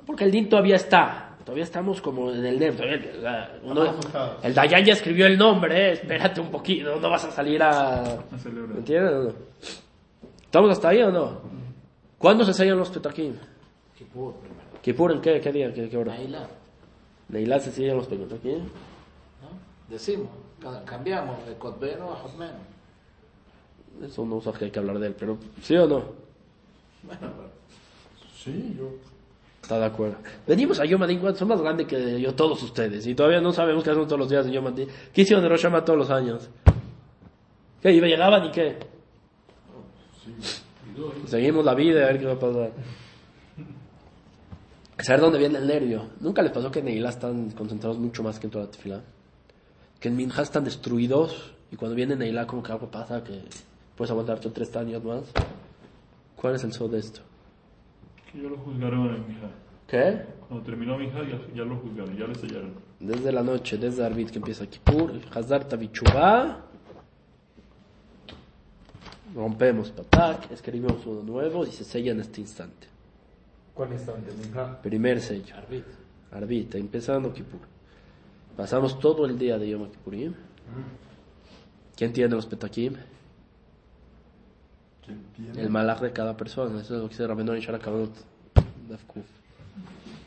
Porque 0.06 0.24
el 0.26 0.32
din 0.32 0.50
todavía 0.50 0.76
está. 0.76 1.30
Todavía 1.44 1.66
estamos 1.66 2.02
como 2.02 2.32
en 2.32 2.46
el 2.46 2.64
asustados. 2.64 4.44
el 4.44 4.54
Dayan 4.54 4.86
ya 4.86 4.94
escribió 4.94 5.28
el 5.28 5.38
nombre, 5.38 5.90
eh, 5.90 5.92
espérate 5.94 6.40
un 6.40 6.50
poquito, 6.50 6.98
no 7.02 7.10
vas 7.10 7.26
a 7.26 7.32
salir 7.32 7.62
a... 7.62 8.02
A 8.02 8.38
celebrar. 8.38 8.70
¿Me 8.70 8.78
entiendes 8.78 9.12
o 9.12 9.24
no? 9.24 9.34
¿Estamos 10.42 10.72
hasta 10.72 10.90
ahí 10.90 11.02
o 11.02 11.12
no? 11.12 11.42
¿Cuándo 12.18 12.46
se 12.46 12.54
sellan 12.54 12.78
los 12.78 12.90
petaquín? 12.90 13.38
Kippur 14.04 14.34
primero. 14.36 14.82
¿Kippur 14.82 15.12
en 15.12 15.22
qué? 15.22 15.40
¿Qué 15.42 15.52
día? 15.52 15.74
¿Qué, 15.74 15.90
qué 15.90 15.98
hora? 15.98 16.14
Naila, 16.16 16.48
Neilá 17.30 17.60
se 17.60 17.72
siguen 17.72 17.98
los 17.98 18.08
pecados 18.08 18.34
aquí. 18.34 18.50
¿no? 18.52 18.70
Decimos, 19.90 20.28
ca- 20.62 20.84
cambiamos 20.86 21.46
de 21.46 21.54
Kotbeno 21.56 22.12
a 22.12 22.16
Hotmeno. 22.16 22.74
Eso 24.04 24.26
no 24.26 24.36
usa 24.38 24.52
que 24.54 24.66
hay 24.66 24.72
que 24.72 24.80
hablar 24.80 25.00
de 25.00 25.08
él, 25.08 25.16
pero 25.18 25.38
¿sí 25.62 25.76
o 25.76 25.88
no? 25.88 26.04
Bueno, 27.04 27.32
Sí, 28.44 28.76
yo. 28.78 28.90
Está 29.62 29.80
de 29.80 29.86
acuerdo. 29.86 30.18
Venimos 30.46 30.78
a 30.82 30.86
Yom 30.86 31.02
Adin, 31.04 31.20
¿cuántos 31.20 31.40
son 31.40 31.48
más 31.48 31.62
grandes 31.62 31.88
que 31.88 32.20
yo 32.20 32.34
todos 32.36 32.62
ustedes? 32.64 33.08
Y 33.08 33.16
todavía 33.16 33.40
no 33.40 33.54
sabemos 33.54 33.82
qué 33.84 33.92
hacen 33.92 34.04
todos 34.06 34.20
los 34.20 34.30
días 34.30 34.46
en 34.46 34.52
Yom 34.52 34.68
Adin. 34.68 34.90
¿Qué 35.14 35.22
hicieron 35.22 35.42
de 35.42 35.48
Rosh 35.50 35.62
Hashanah 35.62 35.86
todos 35.86 36.00
los 36.00 36.10
años? 36.10 36.50
¿Qué? 37.82 37.94
¿Y 37.94 38.02
llegaban 38.02 38.46
y 38.46 38.52
qué? 38.52 38.78
Seguimos 41.28 41.64
la 41.64 41.74
vida 41.74 42.04
a 42.04 42.08
ver 42.08 42.20
qué 42.20 42.26
va 42.26 42.34
a 42.34 42.40
pasar. 42.40 42.72
Saber 45.04 45.20
dónde 45.20 45.38
viene 45.38 45.58
el 45.58 45.68
nervio. 45.68 46.12
Nunca 46.22 46.42
les 46.42 46.54
pasó 46.54 46.72
que 46.72 46.80
en 46.80 46.86
Neilá 46.86 47.10
están 47.10 47.52
concentrados 47.52 48.00
mucho 48.00 48.24
más 48.24 48.40
que 48.40 48.48
en 48.48 48.52
toda 48.52 48.64
la 48.64 48.72
tefilá. 48.72 49.02
Que 50.00 50.08
en 50.08 50.16
Minja 50.16 50.42
están 50.42 50.64
destruidos 50.64 51.54
y 51.72 51.76
cuando 51.76 51.94
viene 51.94 52.16
Neilá 52.16 52.48
como 52.48 52.64
que 52.64 52.72
algo 52.72 52.90
pasa 52.90 53.22
que 53.22 53.42
puedes 53.98 54.12
aguantarte 54.12 54.50
tres 54.52 54.74
años 54.78 55.04
más. 55.04 55.24
¿Cuál 56.38 56.56
es 56.56 56.64
el 56.64 56.72
sol 56.72 56.90
de 56.92 57.00
esto? 57.00 57.20
Que 58.32 58.44
ya 58.44 58.48
lo 58.48 58.58
juzgaron 58.60 59.14
en 59.14 59.28
Mija. 59.28 59.52
¿Qué? 59.88 60.26
Cuando 60.48 60.66
terminó 60.66 60.98
Mija 60.98 61.20
ya, 61.24 61.54
ya 61.54 61.64
lo 61.64 61.76
juzgaron, 61.80 62.16
ya 62.16 62.26
le 62.26 62.36
sellaron. 62.36 62.74
Desde 63.02 63.34
la 63.34 63.44
noche, 63.44 63.78
desde 63.78 64.06
Arbit 64.06 64.30
que 64.30 64.38
empieza 64.38 64.66
Kippur, 64.68 65.20
Hazar 65.36 65.66
Tabichubá. 65.66 66.62
Rompemos 69.36 69.92
Patak, 69.92 70.50
escribimos 70.50 71.06
uno 71.06 71.24
nuevo 71.24 71.66
y 71.66 71.72
se 71.72 71.84
sella 71.84 72.14
en 72.14 72.22
este 72.22 72.40
instante. 72.40 72.93
¿Cuál 73.74 73.94
instante? 73.94 74.32
Minja. 74.34 74.82
Primer 74.82 75.20
sello. 75.20 75.56
Arbit. 75.56 75.86
Arbit, 76.32 76.76
empezando 76.76 77.34
Kippur. 77.34 77.60
Pasamos 78.56 79.00
todo 79.00 79.26
el 79.26 79.38
día 79.38 79.58
de 79.58 79.70
Yom 79.70 79.90
Kippurim. 79.90 80.34
¿Quién 81.96 82.14
tiene 82.14 82.36
los 82.36 82.46
petakim? 82.46 82.96
¿Quién 85.04 85.24
tiene? 85.36 85.62
El 85.62 85.70
malach 85.70 86.02
de 86.02 86.12
cada 86.12 86.38
persona. 86.38 86.82
Eso 86.82 86.96
es 86.96 87.02
lo 87.02 87.08
que 87.08 87.14
dice 87.14 87.28
Rabbeinu 87.28 87.56
Shara 87.56 87.80
Kavanot. 87.80 88.14
Daf 88.90 89.04
Kuf. 89.06 89.26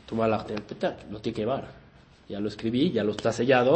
Tu 0.05 0.15
malach 0.15 0.47
del 0.47 0.61
petak, 0.61 1.09
lo 1.09 1.19
tiene 1.19 1.35
que 1.35 1.41
llevar. 1.41 1.67
Ya 2.27 2.39
lo 2.39 2.47
escribí, 2.47 2.91
ya 2.91 3.03
lo 3.03 3.11
está 3.11 3.31
sellado. 3.31 3.73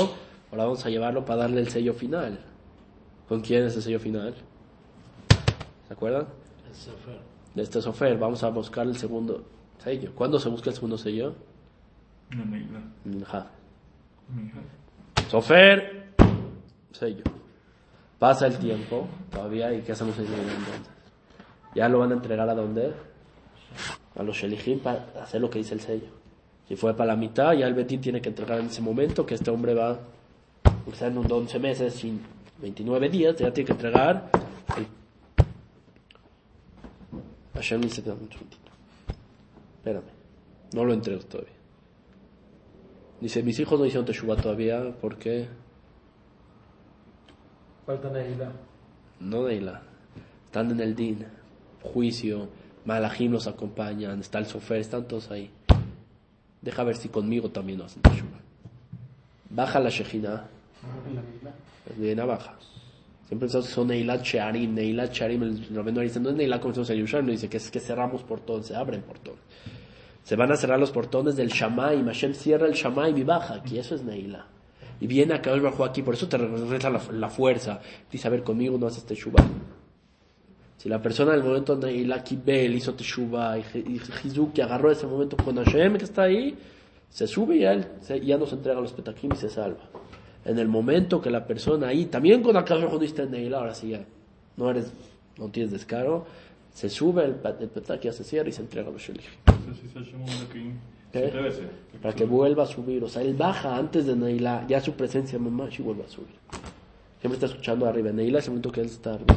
Ahora 0.52 0.66
vamos 0.66 0.86
a 0.86 0.90
llevarlo 0.90 1.24
para 1.24 1.42
darle 1.42 1.62
el 1.62 1.70
sello 1.70 1.94
final. 1.94 2.40
¿Con 3.28 3.40
quién 3.42 3.64
es 3.64 3.76
el 3.78 3.82
sello 3.82 4.00
final? 4.00 4.36
¿Se 5.88 5.94
acuerdan? 5.94 6.28
El 6.68 6.76
Sefer. 6.76 7.20
De 7.56 7.64
este 7.64 7.82
sofer. 7.82 8.18
Vamos 8.18 8.44
a 8.44 8.50
buscar 8.50 8.86
el 8.88 8.98
segundo 8.98 9.46
sello. 9.84 10.12
¿Cuándo 10.16 10.40
se 10.40 10.50
busca 10.50 10.70
el 10.70 10.76
segundo 10.76 10.98
sello? 10.98 11.36
Neila. 12.30 12.82
Minja. 13.04 13.48
Sofer, 15.30 16.14
sello. 16.92 17.24
Pasa 18.20 18.48
el 18.48 18.58
tiempo, 18.58 19.08
todavía, 19.32 19.74
¿y 19.74 19.82
qué 19.82 19.94
hacemos 19.94 20.18
en 20.20 20.26
entonces? 20.26 20.90
Ya 21.74 21.90
lo 21.90 22.00
van 22.00 22.12
a 22.12 22.16
entregar 22.16 22.48
a 22.48 22.54
dónde? 22.54 22.94
A 24.16 24.24
los 24.24 24.38
Shelihim 24.38 24.80
para 24.80 25.08
hacer 25.22 25.42
lo 25.42 25.50
que 25.50 25.60
dice 25.60 25.74
el 25.74 25.80
sello. 25.80 26.08
Si 26.68 26.76
fue 26.76 26.96
para 26.96 27.14
la 27.14 27.16
mitad, 27.16 27.54
ya 27.54 27.66
el 27.68 27.74
Betín 27.74 28.00
tiene 28.00 28.22
que 28.22 28.30
entregar 28.30 28.60
en 28.60 28.68
ese 28.68 28.82
momento 28.82 29.26
que 29.26 29.36
este 29.36 29.50
hombre 29.50 29.74
va, 29.74 30.00
o 30.86 30.94
sea, 30.94 31.08
en 31.08 31.18
un 31.18 31.32
11 31.32 31.60
meses, 31.60 31.94
sin 31.96 32.22
29 32.62 33.10
días, 33.10 33.36
ya 33.38 33.52
tiene 33.52 33.66
que 33.66 33.74
entregar. 33.74 34.30
El... 34.78 34.88
Hashem 37.56 37.82
dice, 37.82 38.02
dame 38.02 38.22
un 38.22 38.32
segundito. 38.32 38.72
Espérame, 39.82 40.12
no 40.76 40.86
lo 40.86 40.94
entrego 40.94 41.24
todavía. 41.24 41.56
Dice, 43.20 43.42
mis 43.42 43.60
hijos 43.60 43.80
no 43.80 43.86
hicieron 43.88 44.06
Teshuvah 44.06 44.36
todavía, 44.36 44.96
¿por 45.02 45.18
qué? 45.18 45.48
Falta 47.88 48.12
Neila. 48.12 48.52
No 49.20 49.48
Neila. 49.48 49.82
Están 50.46 50.70
en 50.70 50.82
el 50.82 50.96
Din, 50.96 51.26
juicio, 51.82 52.48
Malachim 52.86 53.32
los 53.32 53.48
acompañan, 53.48 54.20
está 54.20 54.38
el 54.38 54.46
Sofer, 54.46 54.78
están 54.78 55.08
todos 55.08 55.32
ahí. 55.32 55.50
Deja 56.62 56.84
ver 56.84 56.96
si 56.96 57.10
conmigo 57.10 57.50
también 57.50 57.80
lo 57.80 57.86
hacen 57.86 58.04
Teshuvah. 58.04 58.40
Baja 59.50 59.80
la 59.80 59.90
Shejina, 59.90 60.46
viene 61.98 62.22
a 62.22 62.26
baja. 62.26 62.56
Siempre 63.32 63.46
pensamos 63.46 63.68
que 63.70 63.74
son 63.74 63.88
Neilat 63.88 64.24
Shearim, 64.24 64.76
Neilat 64.76 65.14
Shearim, 65.14 65.44
el 65.44 65.66
Rabeno 65.74 66.02
dice, 66.02 66.20
no 66.20 66.32
es 66.32 66.36
Neilat 66.36 66.60
como 66.60 66.74
decimos 66.74 66.90
en 66.90 66.98
Yerushalayim, 66.98 67.32
dice 67.32 67.48
que 67.48 67.56
es 67.56 67.72
que 67.72 67.80
cerramos 67.80 68.24
portones, 68.24 68.66
se 68.66 68.76
abren 68.76 69.04
portones. 69.04 69.40
Se 70.22 70.36
van 70.36 70.52
a 70.52 70.58
cerrar 70.58 70.78
los 70.78 70.92
portones 70.92 71.38
del 71.38 71.48
Shamaim, 71.48 72.08
Hashem 72.08 72.34
cierra 72.34 72.68
el 72.68 72.74
Shamaim 72.74 73.18
y 73.18 73.24
baja 73.24 73.54
aquí, 73.54 73.78
eso 73.78 73.96
es 73.96 74.04
Neila. 74.04 74.48
Y 75.00 75.08
viene 75.08 75.34
acá 75.34 75.54
el 75.54 75.62
bajo 75.62 75.86
aquí, 75.86 76.02
por 76.02 76.16
eso 76.16 76.28
te 76.28 76.38
regresa 76.38 76.90
la, 76.90 77.30
fuerza. 77.30 77.80
Dice, 78.12 78.28
a 78.28 78.32
ver, 78.32 78.44
conmigo 78.44 78.78
no 78.78 78.88
haces 78.88 79.06
Teshuvah. 79.06 79.48
Si 80.76 80.90
la 80.90 81.02
persona 81.02 81.32
en 81.32 81.40
el 81.40 81.46
momento 81.46 81.78
de 81.78 82.22
Kibel 82.26 82.76
hizo 82.76 82.96
Teshuvah 82.96 83.60
y, 83.60 83.64
y 83.78 84.02
Hizuki 84.28 84.60
agarró 84.60 84.92
ese 84.92 85.08
momento 85.08 85.38
con 85.38 85.56
Hashem 85.56 85.96
que 85.96 86.04
está 86.04 86.24
ahí, 86.24 86.58
se 87.10 87.28
sube 87.28 87.56
y 87.56 87.64
él 87.64 87.88
se- 88.02 88.20
ya 88.20 88.38
nos 88.38 88.52
entrega 88.52 88.82
los 88.82 88.92
petakim 88.92 89.32
y 89.32 89.38
se 89.38 89.48
salva. 89.48 89.90
En 90.46 90.58
el 90.58 90.68
momento 90.68 91.22
que 91.22 91.30
la 91.30 91.46
persona 91.46 91.88
ahí, 91.88 92.06
también 92.06 92.42
con 92.42 92.54
cuando 92.54 93.02
está 93.02 93.24
en 93.24 93.32
Neila, 93.32 93.60
ahora 93.60 93.76
sí 93.76 93.90
ya 93.90 94.04
no 94.58 94.70
eres, 94.70 94.92
no 95.38 95.50
tienes 95.50 95.72
descaro, 95.72 96.26
se 96.74 96.90
sube 96.90 97.26
el, 97.26 97.36
el 97.60 97.70
petak, 97.70 98.02
ya 98.02 98.14
se 98.14 98.24
cierra 98.24 98.50
y 98.50 98.52
se 98.52 98.62
entrega 98.62 98.90
a 98.90 98.92
los 98.92 99.08
veces. 101.44 101.66
Para 102.02 102.16
que 102.16 102.26
vuelva 102.26 102.64
a 102.64 102.68
subir, 102.68 103.04
o 103.04 103.10
sea, 103.10 103.22
él 103.22 103.34
baja 103.36 103.76
antes 103.76 104.06
de 104.06 104.16
Neila, 104.16 104.66
ya 104.68 104.80
su 104.80 104.94
presencia 104.94 105.38
mamá 105.38 105.70
y 105.78 105.82
vuelve 105.82 106.04
a 106.04 106.10
subir. 106.10 106.36
Siempre 107.20 107.36
está 107.36 107.46
escuchando 107.48 107.86
arriba. 107.86 108.12
Neila 108.12 108.40
es 108.40 108.46
el 108.46 108.52
momento 108.52 108.72
que 108.72 108.82
él 108.82 108.88
está 108.88 109.14
arriba. 109.14 109.36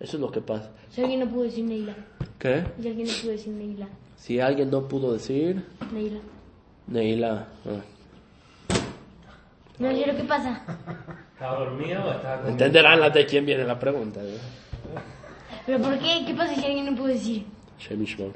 Eso 0.00 0.16
es 0.16 0.20
lo 0.20 0.30
que 0.30 0.40
pasa. 0.40 0.70
Si 0.90 1.00
alguien 1.02 1.20
no 1.20 1.28
pudo 1.28 1.44
decir 1.44 1.64
Neila. 1.64 1.94
¿Qué? 2.38 2.64
Si 2.80 2.88
alguien 2.88 3.06
no 3.06 3.12
pudo 3.22 3.30
decir 3.30 3.52
Neila. 3.52 3.88
Si 4.16 4.40
alguien 4.40 4.70
no 4.70 4.88
pudo 4.88 5.12
decir, 5.12 5.64
Neila. 5.92 6.18
Neila. 6.88 7.48
ah. 7.66 7.95
No, 9.78 9.92
yo 9.92 10.06
lo 10.06 10.16
que 10.16 10.24
pasa. 10.24 10.62
¿Estaba 11.34 11.58
dormido 11.60 12.02
o 12.04 12.12
estaba 12.12 12.36
comiendo? 12.36 12.48
Entenderán 12.50 13.00
la 13.00 13.10
de 13.10 13.26
quién 13.26 13.44
viene 13.44 13.64
la 13.64 13.78
pregunta. 13.78 14.20
¿eh? 14.22 14.38
¿Pero 15.66 15.78
por 15.82 15.98
qué? 15.98 16.24
¿Qué 16.26 16.34
pasa 16.34 16.54
si 16.54 16.64
alguien 16.64 16.86
no 16.86 16.94
pudo 16.96 17.08
decir? 17.08 17.44
Shem 17.78 18.00
Yishmor. 18.00 18.32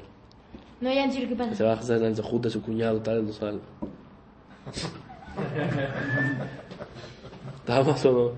No, 0.81 0.91
ya 0.91 1.03
en 1.05 1.11
serio, 1.11 1.27
¿qué 1.29 1.35
Que 1.35 1.43
pasa? 1.43 1.55
se 1.55 1.63
va 1.63 1.71
a 1.73 1.75
hacer 1.75 2.01
el 2.03 2.15
zehut 2.15 2.41
de 2.43 2.49
su 2.49 2.61
cuñado, 2.61 2.99
tal 3.01 3.17
vez 3.17 3.25
no 3.25 3.33
salva. 3.33 3.61
¿Estamos 7.59 8.05
o 8.05 8.11
no? 8.11 8.31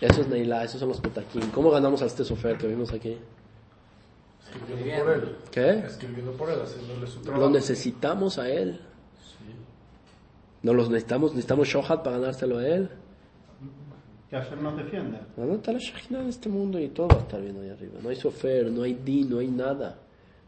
Eso 0.00 0.20
es 0.20 0.28
Neila, 0.28 0.64
esos 0.64 0.80
son 0.80 0.88
los 0.90 1.00
petakim. 1.00 1.50
¿Cómo 1.50 1.70
ganamos 1.70 2.02
a 2.02 2.06
este 2.06 2.24
sofer 2.24 2.58
que 2.58 2.66
vimos 2.66 2.92
aquí? 2.92 3.16
Escribiendo 4.52 5.04
por 5.04 5.12
él. 5.14 5.36
¿Qué? 5.50 5.70
Escribiendo 5.86 6.32
por 6.32 6.50
él, 6.50 6.60
haciéndole 6.62 7.06
su 7.06 7.18
Lo 7.20 7.24
trabajo. 7.24 7.50
necesitamos 7.50 8.38
a 8.38 8.48
él. 8.48 8.80
No 10.64 10.72
los 10.72 10.88
necesitamos, 10.88 11.32
necesitamos 11.32 11.68
Shohat 11.68 12.02
para 12.02 12.18
ganárselo 12.18 12.58
a 12.58 12.66
él. 12.66 12.88
Que 14.30 14.36
Hashem 14.36 14.62
nos 14.62 14.76
defienda. 14.78 15.20
¿Dónde 15.36 15.56
está 15.56 15.72
la 15.72 15.78
Shekhinah 15.78 16.22
en 16.22 16.28
este 16.28 16.48
mundo 16.48 16.80
y 16.80 16.88
todo 16.88 17.08
va 17.08 17.16
a 17.16 17.20
estar 17.20 17.40
bien 17.40 17.56
ahí 17.60 17.68
arriba? 17.68 18.00
No 18.02 18.08
hay 18.08 18.16
sofer, 18.16 18.72
no 18.72 18.82
hay 18.82 18.94
di, 18.94 19.24
no 19.24 19.40
hay 19.40 19.48
nada. 19.48 19.98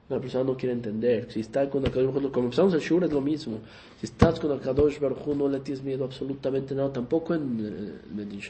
La 0.08 0.18
persona 0.18 0.44
no 0.44 0.56
quiere 0.56 0.72
entender. 0.72 1.30
Si 1.30 1.40
está 1.40 1.68
con 1.68 1.84
Akadosh 1.84 2.06
Baruj 2.06 2.24
Hu, 2.24 2.32
como 2.32 2.46
empezamos 2.46 2.72
el 2.72 2.80
Shur 2.80 3.04
es 3.04 3.12
lo 3.12 3.20
mismo. 3.20 3.58
Si 4.00 4.06
estás 4.06 4.40
con 4.40 4.52
Akadosh 4.52 4.98
Baruj 4.98 5.28
Hu, 5.28 5.34
no 5.34 5.48
le 5.48 5.60
tienes 5.60 5.84
miedo 5.84 6.06
absolutamente 6.06 6.74
nada, 6.74 6.90
tampoco 6.94 7.34
en 7.34 8.00
Medin. 8.14 8.40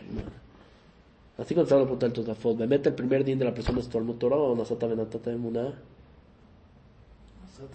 Así 1.37 1.53
cuando 1.53 1.65
estaba 1.65 1.81
la 1.81 1.87
pregunta 1.87 2.07
del 2.07 2.13
Tosafot, 2.13 2.57
¿me 2.59 2.67
mete 2.69 2.91
el 2.91 2.95
primer 2.95 3.25
día 3.25 3.35
de 3.35 3.45
la 3.45 3.53
persona 3.53 3.81
es 3.81 3.89
Torah 3.89 4.37
o 4.37 4.55
Nasata 4.55 4.87
Benatata 4.87 5.33
Emunah? 5.33 5.75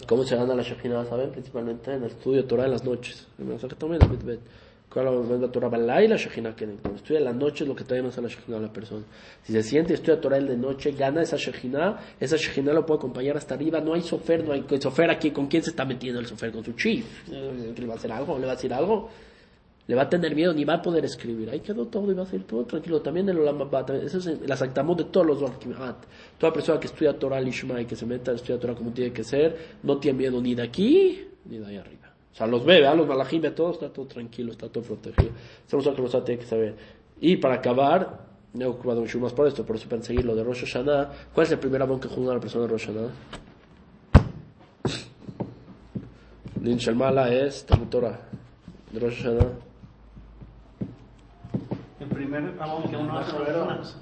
¿Cómo 0.06 0.24
se 0.24 0.36
gana 0.36 0.54
la 0.54 0.62
Shekhinah? 0.62 1.06
¿Saben? 1.06 1.30
Principalmente 1.30 1.92
en 1.92 2.04
el 2.04 2.10
estudio 2.10 2.42
de 2.42 2.48
Torah 2.48 2.64
en 2.64 2.72
las 2.72 2.84
noches. 2.84 3.26
El 3.38 3.46
mensaje 3.46 3.74
también, 3.74 4.02
el 4.02 4.10
Mitbet. 4.10 4.40
¿Cuál 4.92 5.08
es 5.08 5.40
la 5.40 5.48
Torah? 5.50 5.68
Balá 5.68 6.04
y 6.04 6.08
la 6.08 6.16
Shekhinah 6.16 6.54
Cuando 6.54 6.96
estudia 6.96 7.18
en 7.18 7.24
la 7.24 7.32
noche 7.32 7.64
es 7.64 7.68
lo 7.68 7.74
que 7.74 7.84
trae 7.84 8.02
más 8.02 8.18
a 8.18 8.20
la 8.20 8.28
Shekhinah 8.28 8.58
a 8.58 8.60
la 8.60 8.72
persona. 8.72 9.04
Si 9.42 9.52
se 9.52 9.62
siente 9.62 9.92
y 9.92 9.94
estudia 9.94 10.20
Torah 10.20 10.36
el 10.36 10.46
de 10.48 10.56
noche, 10.56 10.92
gana 10.92 11.22
esa 11.22 11.36
Shekhinah, 11.36 12.16
esa 12.20 12.36
Shekhinah 12.36 12.74
lo 12.74 12.84
puede 12.84 12.98
acompañar 12.98 13.36
hasta 13.36 13.54
arriba. 13.54 13.80
No 13.80 13.94
hay 13.94 14.02
sofer, 14.02 14.44
no 14.44 14.52
hay 14.52 14.64
sofer 14.80 15.10
aquí. 15.10 15.30
¿Con 15.30 15.46
quién 15.46 15.62
se 15.62 15.70
está 15.70 15.84
metiendo 15.84 16.20
el 16.20 16.26
sofer? 16.26 16.52
¿Con 16.52 16.64
su 16.64 16.72
chief? 16.72 17.06
Eh, 17.30 17.72
¿Que 17.74 17.80
¿Le 17.80 17.86
va 17.88 17.94
a 17.94 17.96
hacer 17.96 18.12
algo? 18.12 18.38
¿Le 18.38 18.46
va 18.46 18.52
a 18.52 18.56
decir 18.56 18.72
algo? 18.74 19.08
Le 19.88 19.96
va 19.96 20.02
a 20.02 20.08
tener 20.08 20.34
miedo, 20.34 20.54
ni 20.54 20.64
va 20.64 20.74
a 20.74 20.82
poder 20.82 21.04
escribir. 21.04 21.50
Ahí 21.50 21.60
quedó 21.60 21.86
todo 21.86 22.10
y 22.10 22.14
va 22.14 22.22
a 22.22 22.26
ser 22.26 22.44
todo 22.44 22.64
tranquilo. 22.64 23.00
También 23.00 23.28
el 23.28 23.38
Olam 23.38 23.68
eso 24.04 24.18
es 24.18 24.48
las 24.48 24.62
actamos 24.62 24.96
de 24.96 25.04
todos 25.04 25.26
los 25.26 25.40
Dwarkimat. 25.40 25.96
Toda 26.38 26.52
persona 26.52 26.78
que 26.78 26.86
estudia 26.86 27.18
Torah 27.18 27.40
Lishma 27.40 27.80
y 27.80 27.84
que 27.84 27.96
se 27.96 28.06
meta 28.06 28.30
a 28.30 28.34
estudiar 28.34 28.60
Torah 28.60 28.74
como 28.74 28.92
tiene 28.92 29.12
que 29.12 29.24
ser, 29.24 29.76
no 29.82 29.98
tiene 29.98 30.18
miedo 30.18 30.40
ni 30.40 30.54
de 30.54 30.62
aquí 30.62 31.26
ni 31.46 31.58
de 31.58 31.66
ahí 31.66 31.76
arriba. 31.76 32.12
O 32.32 32.34
sea, 32.34 32.46
los 32.46 32.64
ve, 32.64 32.80
¿verdad? 32.80 32.96
los 32.96 33.06
malajim, 33.06 33.42
ve 33.42 33.50
todo, 33.50 33.72
está 33.72 33.90
todo 33.90 34.06
tranquilo, 34.06 34.52
está 34.52 34.68
todo 34.68 34.82
protegido. 34.84 35.32
Eso 35.66 35.78
es 35.78 35.84
lo 35.84 35.94
que 35.94 36.02
nosotros 36.02 36.24
tiene 36.24 36.40
que 36.40 36.46
saber. 36.46 36.74
Y 37.20 37.36
para 37.36 37.54
acabar, 37.56 38.32
No 38.54 38.64
he 38.64 38.66
ocupado 38.66 39.00
mucho 39.00 39.18
más 39.18 39.32
por 39.32 39.46
esto, 39.46 39.64
por 39.64 39.76
eso 39.76 39.88
para 39.88 40.02
de 40.02 40.44
Rosh 40.44 40.64
Hashanah. 40.64 41.10
¿Cuál 41.32 41.46
es 41.46 41.52
el 41.52 41.58
primer 41.58 41.80
abón 41.80 41.98
que 41.98 42.08
juzga 42.08 42.32
a 42.32 42.34
la 42.34 42.40
persona 42.40 42.66
de 42.66 42.70
Rosh 42.70 42.86
Hashanah? 42.86 43.08
Shalmala 46.76 47.32
es 47.32 47.64
Talmud 47.64 47.88
Torah. 47.88 48.20
De 48.92 49.00
Rosh 49.00 49.22
Hashanah. 49.22 49.71
Primer 52.22 52.54
amor 52.60 52.88
que 52.88 52.96
uno 52.96 53.18
hace 53.18 53.32
personas. 53.32 53.96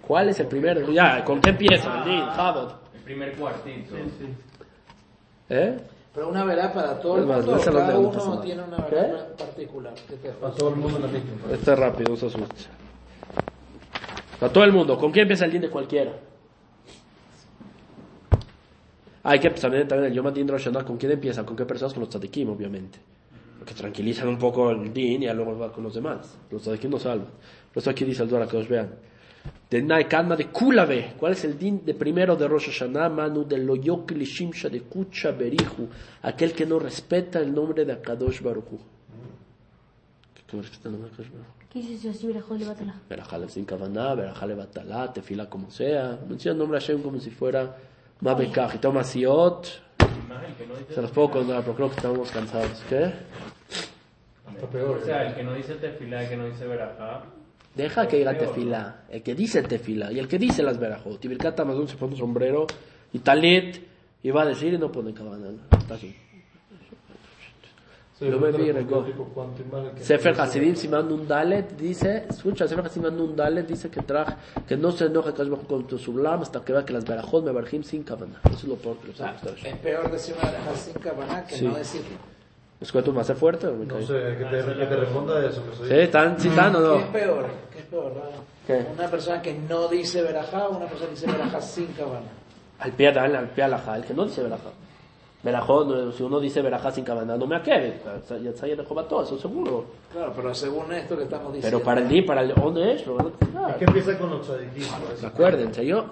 ¿Cuál 0.00 0.30
es 0.30 0.40
el 0.40 0.46
primero? 0.46 0.90
Ya, 0.90 1.22
¿con 1.22 1.42
qué 1.42 1.50
empieza? 1.50 1.98
El 1.98 2.04
Din, 2.04 2.24
Chabot. 2.34 2.74
El 2.94 3.00
primer 3.02 3.34
cuartito. 3.34 3.94
¿Eh? 5.50 5.78
Pero 6.14 6.28
una 6.30 6.44
verá 6.44 6.72
para 6.72 6.98
todo 6.98 7.18
el 7.18 7.26
mundo. 7.26 7.60
Cada 7.62 7.98
uno 7.98 8.40
tiene 8.40 8.62
una 8.62 8.86
¿Qué? 8.86 8.94
verá 8.94 9.26
particular. 9.36 9.92
¿Qué 10.08 10.30
Para 10.30 10.54
todo 10.54 10.70
el 10.70 10.76
mundo 10.76 10.98
la 11.00 11.08
misma. 11.08 11.52
Este 11.52 11.72
es 11.72 11.78
rápido, 11.78 12.12
no 12.12 12.16
se 12.16 12.26
asuste. 12.26 12.64
Para 14.40 14.50
todo 14.50 14.64
el 14.64 14.72
mundo. 14.72 14.96
¿Con 14.96 15.12
quién 15.12 15.24
empieza 15.24 15.44
el 15.44 15.52
din 15.52 15.60
de 15.60 15.68
cualquiera? 15.68 16.12
Hay 19.22 19.38
que 19.38 19.50
también, 19.50 19.86
también 19.86 20.12
el 20.12 20.16
Yom 20.16 20.26
Adin 20.28 20.46
de 20.46 20.52
Rosh 20.54 20.72
¿con 20.72 20.96
quién 20.96 21.12
empieza? 21.12 21.44
¿Con 21.44 21.54
qué 21.54 21.66
personas? 21.66 21.92
Con 21.92 22.00
los 22.00 22.08
tzadikim, 22.08 22.48
obviamente. 22.48 22.98
Porque 23.66 23.80
tranquilizan 23.80 24.28
un 24.28 24.38
poco 24.38 24.70
el 24.70 24.92
din 24.92 25.24
y 25.24 25.26
ya 25.26 25.34
luego 25.34 25.58
va 25.58 25.72
con 25.72 25.82
los 25.82 25.92
demás. 25.92 26.38
Los 26.52 26.62
tzadikim 26.62 26.88
no 26.88 27.00
salvan. 27.00 27.26
Por 27.74 27.80
eso 27.80 27.90
aquí 27.90 28.04
dice 28.04 28.22
el 28.22 28.28
Dora, 28.28 28.46
que 28.46 28.56
os 28.58 28.68
vean. 28.68 28.94
De 29.68 29.82
Nai 29.82 30.06
Kalma 30.06 30.36
de 30.36 30.46
Kulave. 30.52 31.14
¿Cuál 31.18 31.32
es 31.32 31.44
el 31.44 31.58
din 31.58 31.84
de 31.84 31.94
primero 31.94 32.36
de 32.36 32.46
Rosh 32.46 32.66
Hashanah? 32.66 33.08
Manu 33.08 33.44
de 33.44 33.58
Loyok 33.58 34.12
Lishimsha 34.12 34.68
de 34.68 34.82
Kucha 34.82 35.32
Berihu. 35.32 35.88
Aquel 36.22 36.52
que 36.52 36.64
no 36.64 36.78
respeta 36.78 37.40
el 37.40 37.52
nombre 37.52 37.84
de 37.84 37.94
Akadosh 37.94 38.40
Baruch 38.40 38.70
Hu. 38.70 38.78
¿Qué 40.32 40.56
no 40.56 40.62
respeta 40.62 40.88
el 40.88 40.92
nombre 40.92 41.10
de 41.10 41.14
Akadosh 41.14 41.32
Baruch 41.32 41.50
Hu? 41.50 41.66
¿Qué 41.72 41.80
dice 41.80 42.12
su 42.12 42.18
Sibirajol 42.20 42.60
de 42.60 42.66
Batala? 42.66 42.94
Verajale 43.10 43.48
sin 43.48 43.64
kavaná, 43.64 44.14
verajale 44.14 44.54
batalá, 44.54 45.12
tefila 45.12 45.50
como 45.50 45.72
sea. 45.72 46.20
Menciona 46.28 46.52
el 46.52 46.58
nombre 46.60 46.78
de 46.78 46.86
Hashem 46.86 47.02
como 47.02 47.18
si 47.18 47.30
fuera 47.30 47.76
Mabekaj 48.20 48.76
y 48.76 48.78
toma 48.78 49.02
siot. 49.02 49.85
Se 50.94 51.02
los 51.02 51.10
puedo 51.10 51.30
contar, 51.30 51.62
pero 51.62 51.74
creo 51.74 51.88
que 51.90 51.96
estamos 51.96 52.30
cansados. 52.30 52.82
¿Qué? 52.88 53.12
Está 54.54 54.66
peor. 54.68 54.98
O 54.98 55.04
sea, 55.04 55.26
el 55.26 55.34
que 55.34 55.42
no 55.42 55.54
dice 55.54 55.74
tefilá, 55.74 56.22
el 56.22 56.28
que 56.28 56.36
no 56.36 56.46
dice 56.46 56.66
verajá. 56.66 57.24
Deja 57.74 58.08
que 58.08 58.16
diga 58.16 58.36
tefila. 58.36 59.02
El 59.10 59.22
que 59.22 59.34
dice 59.34 59.62
tefila 59.62 60.10
y 60.10 60.18
el 60.18 60.28
que 60.28 60.38
dice 60.38 60.62
las 60.62 60.78
verajot. 60.78 61.22
Y 61.24 61.28
Birkat 61.28 61.60
Amazon 61.60 61.88
se 61.88 61.96
pone 61.96 62.12
un 62.12 62.18
sombrero 62.18 62.66
y 63.12 63.18
talit 63.18 63.76
y 64.22 64.30
va 64.30 64.42
a 64.42 64.46
decir 64.46 64.72
y 64.72 64.78
no 64.78 64.90
pone 64.90 65.12
kavaná. 65.12 65.50
Está 65.78 65.94
aquí. 65.94 66.16
Sí, 68.18 68.30
Lo 68.30 68.40
ve 68.40 68.50
bien, 68.52 68.74
el 68.78 68.86
que- 68.86 70.02
Sefer 70.02 70.40
Hasidim 70.40 70.74
Siman 70.74 71.06
Nun 71.06 71.28
Dalet 71.28 71.76
dice, 71.76 72.24
escucha, 72.30 72.66
Sefer 72.66 72.86
Hasidim 72.86 73.04
Siman 73.10 73.18
Nun 73.18 73.36
Dalet 73.36 73.66
dice 73.66 73.90
que 73.90 74.00
traje, 74.00 74.34
que 74.66 74.74
no 74.74 74.90
se 74.90 75.04
enoja 75.04 75.30
Akadosh 75.30 75.50
Baruj 75.50 75.66
con 75.66 75.86
tu 75.86 75.98
sublam 75.98 76.40
hasta 76.40 76.62
que 76.64 76.72
vea 76.72 76.82
que 76.82 76.94
las 76.94 77.04
verajot 77.04 77.44
me 77.44 77.52
barjim 77.52 77.82
sin 77.82 78.04
kavaná. 78.04 78.40
Eso 78.44 78.54
es 78.56 78.64
lo 78.64 78.76
peor 78.76 78.96
que 78.98 79.08
les 79.08 79.16
O 79.16 79.18
sea, 79.18 79.32
gusta 79.32 79.48
a 79.48 79.52
Hashem. 79.52 79.74
es 79.74 79.80
peor 79.80 80.10
decir 80.10 80.34
una 80.40 80.50
verá 80.50 80.74
sin 80.76 80.94
cabana 80.94 81.44
que 81.46 81.56
Sí. 81.56 81.64
no 81.66 81.74
decirlo. 81.74 82.16
¿Les 82.80 82.92
cuento 82.92 83.12
más 83.12 83.30
fuerte 83.34 83.66
o 83.66 83.74
me 83.74 83.84
No 83.84 84.00
sé, 84.00 84.14
que 84.38 84.44
te, 84.44 84.64
que 84.78 84.86
te 84.86 84.96
responda 84.96 85.46
eso. 85.46 85.62
Que 85.70 85.76
soy 85.76 85.88
¿Sí? 85.88 85.94
¿Están 85.94 86.40
citando 86.40 86.78
o 86.78 86.82
¿Qué 86.82 86.98
no? 86.98 87.04
es 87.04 87.10
peor? 87.10 87.46
¿Qué 87.72 87.78
es 87.80 87.84
peor? 87.86 88.12
¿Qué? 88.66 88.86
Una 88.94 89.08
persona 89.10 89.42
que 89.42 89.52
no 89.68 89.88
dice 89.88 90.22
verajá 90.22 90.68
o 90.68 90.76
una 90.78 90.86
persona 90.86 91.08
que 91.10 91.14
dice 91.16 91.26
verajá 91.26 91.60
sin 91.60 91.86
cabana. 91.88 92.26
Al 92.78 92.92
pie, 92.92 93.08
al, 93.08 93.36
al 93.36 93.48
pie 93.50 93.64
el 93.64 94.04
que 94.04 94.14
no 94.14 94.24
dice 94.24 94.42
verajá. 94.42 94.70
Verajó, 95.46 95.84
no, 95.84 96.10
si 96.10 96.24
uno 96.24 96.40
dice 96.40 96.60
verajá 96.60 96.90
sin 96.90 97.04
cabana, 97.04 97.36
no 97.36 97.46
me 97.46 97.54
aquede. 97.54 98.00
Ya 98.42 98.50
está 98.50 98.66
de 98.66 98.76
todo, 98.76 99.22
eso 99.22 99.38
seguro. 99.38 99.84
Claro, 100.10 100.32
pero 100.34 100.52
según 100.52 100.92
esto 100.92 101.16
que 101.16 101.22
estamos 101.22 101.52
diciendo. 101.52 101.78
Pero 101.78 101.84
para 101.84 102.00
el 102.00 102.08
día, 102.08 102.26
para 102.26 102.40
el 102.42 102.52
dónde 102.52 102.94
es, 102.94 103.04
a 103.06 103.70
Es 103.70 103.76
que 103.76 103.84
empieza 103.84 104.18
con 104.18 104.30
los 104.30 104.48
eso. 104.48 105.24
Acuérdense, 105.24 105.86
yo, 105.86 106.04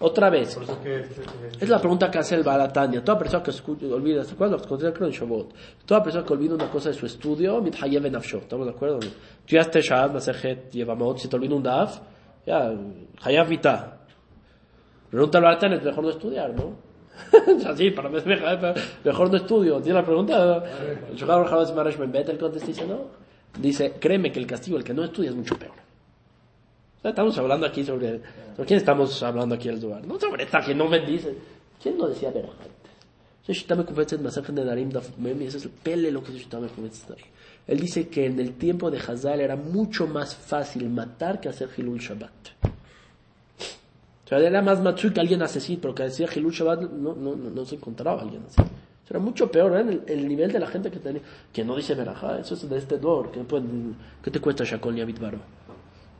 otra 0.00 0.28
vez, 0.28 0.56
Por 0.56 0.64
eso 0.64 0.72
es 0.72 0.78
que... 0.78 1.64
Es 1.64 1.68
la 1.68 1.78
pregunta 1.78 2.10
que 2.10 2.18
hace 2.18 2.34
el 2.34 2.42
Balatania. 2.42 3.04
Toda 3.04 3.16
persona 3.16 3.44
que 3.44 3.52
escucha, 3.52 3.86
olvida, 3.86 4.24
¿se 4.24 4.34
acuerdan? 4.34 4.58
En 4.58 5.10
Shabbat. 5.10 5.46
Toda 5.86 6.02
persona 6.02 6.26
que 6.26 6.32
olvida 6.32 6.54
una 6.56 6.68
cosa 6.68 6.88
de 6.88 6.96
su 6.96 7.06
estudio, 7.06 7.60
mithayev 7.60 8.04
en. 8.06 8.16
¿Estamos 8.16 8.66
de 8.66 8.72
acuerdo? 8.72 8.98
Tú 8.98 9.06
ya 9.46 9.60
estés 9.60 9.84
Shab, 9.84 10.14
Masejet, 10.14 10.72
Yevamot, 10.72 11.18
si 11.18 11.28
te 11.28 11.36
olvida 11.36 11.54
un 11.54 11.62
daf, 11.62 12.00
ya, 12.44 12.72
hayav 13.22 13.46
vita. 13.46 14.00
Pregunta 15.08 15.38
al 15.38 15.44
Balatania, 15.44 15.76
es 15.76 15.84
mejor 15.84 16.02
no 16.02 16.10
estudiar, 16.10 16.52
¿no? 16.54 16.89
Así, 17.66 17.90
para 17.90 18.08
mí 18.08 18.18
es 18.18 18.26
mejor, 18.26 18.74
mejor 19.04 19.30
no 19.30 19.36
estudio. 19.36 19.80
Tiene 19.80 19.98
la 19.98 20.04
pregunta. 20.04 20.64
El 21.10 21.16
contesta 22.38 22.66
dice, 22.66 22.86
no. 22.86 23.20
Dice, 23.58 23.94
créeme 23.98 24.30
que 24.30 24.38
el 24.38 24.46
castigo, 24.46 24.78
el 24.78 24.84
que 24.84 24.94
no 24.94 25.04
estudia, 25.04 25.30
es 25.30 25.36
mucho 25.36 25.58
peor. 25.58 25.74
O 26.98 27.02
sea, 27.02 27.10
Estamos 27.10 27.36
hablando 27.38 27.66
aquí 27.66 27.84
sobre... 27.84 28.20
¿Sobre 28.56 28.66
quién 28.66 28.78
estamos 28.78 29.22
hablando 29.22 29.54
aquí 29.54 29.68
el 29.68 29.80
lugar? 29.80 30.06
No 30.06 30.20
sobre 30.20 30.44
esta 30.44 30.60
que 30.60 30.74
no 30.74 30.88
bendice. 30.88 31.34
¿Quién 31.82 31.96
no 31.96 32.06
decía 32.06 32.30
ver 32.30 32.44
antes? 32.44 32.68
Ese 33.48 35.56
es 35.56 35.64
el 35.64 35.70
pele 35.70 36.12
lo 36.12 36.22
que 36.22 36.32
dice. 36.32 36.46
Él 37.66 37.80
dice 37.80 38.08
que 38.08 38.26
en 38.26 38.38
el 38.38 38.54
tiempo 38.54 38.90
de 38.90 38.98
Hazal 38.98 39.40
era 39.40 39.56
mucho 39.56 40.06
más 40.06 40.36
fácil 40.36 40.88
matar 40.88 41.40
que 41.40 41.48
hacer 41.48 41.68
Hilul 41.76 41.98
Shabbat. 41.98 42.30
O 44.30 44.32
sea, 44.32 44.38
era 44.38 44.62
más 44.62 44.80
machu 44.80 45.12
que 45.12 45.18
alguien 45.18 45.42
asesino, 45.42 45.80
pero 45.82 45.92
que 45.92 46.04
decía 46.04 46.28
Hilul 46.32 46.52
Shabbat 46.52 46.82
no, 46.82 47.16
no, 47.16 47.34
no, 47.34 47.50
no 47.50 47.64
se 47.64 47.74
encontraba 47.74 48.22
alguien 48.22 48.44
así. 48.46 48.62
Era 49.08 49.18
mucho 49.18 49.50
peor, 49.50 49.76
¿eh? 49.76 49.80
el, 49.80 50.04
el 50.06 50.28
nivel 50.28 50.52
de 50.52 50.60
la 50.60 50.68
gente 50.68 50.88
que 50.88 51.00
tenía, 51.00 51.20
que 51.52 51.64
no 51.64 51.74
dice 51.74 51.96
verajá, 51.96 52.38
eso 52.38 52.54
es 52.54 52.70
de 52.70 52.78
este 52.78 52.96
dor, 52.98 53.32
que 53.32 53.40
pueden, 53.40 53.96
¿qué 54.22 54.30
te 54.30 54.38
cuesta 54.38 54.62
Shakol 54.62 54.96
y 54.96 55.00
Abit 55.00 55.18
Baro? 55.18 55.38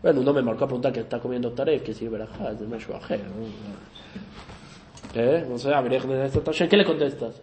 Bueno, 0.02 0.22
uno 0.22 0.32
me 0.32 0.42
marcó 0.42 0.64
a 0.64 0.66
preguntar 0.66 0.92
que 0.92 0.98
está 0.98 1.20
comiendo 1.20 1.52
taref, 1.52 1.84
que 1.84 1.94
sirve 1.94 2.18
verajá, 2.18 2.50
es 2.50 2.58
de 2.58 2.66
Meshu 2.66 2.92
Ajé, 2.94 3.18
¿no? 3.18 3.46
¿Eh? 5.14 5.46
No 5.48 5.56
sé, 5.56 5.72
a 5.72 5.80
ver, 5.80 6.00
¿qué 6.68 6.76
le 6.76 6.84
contestas? 6.84 7.40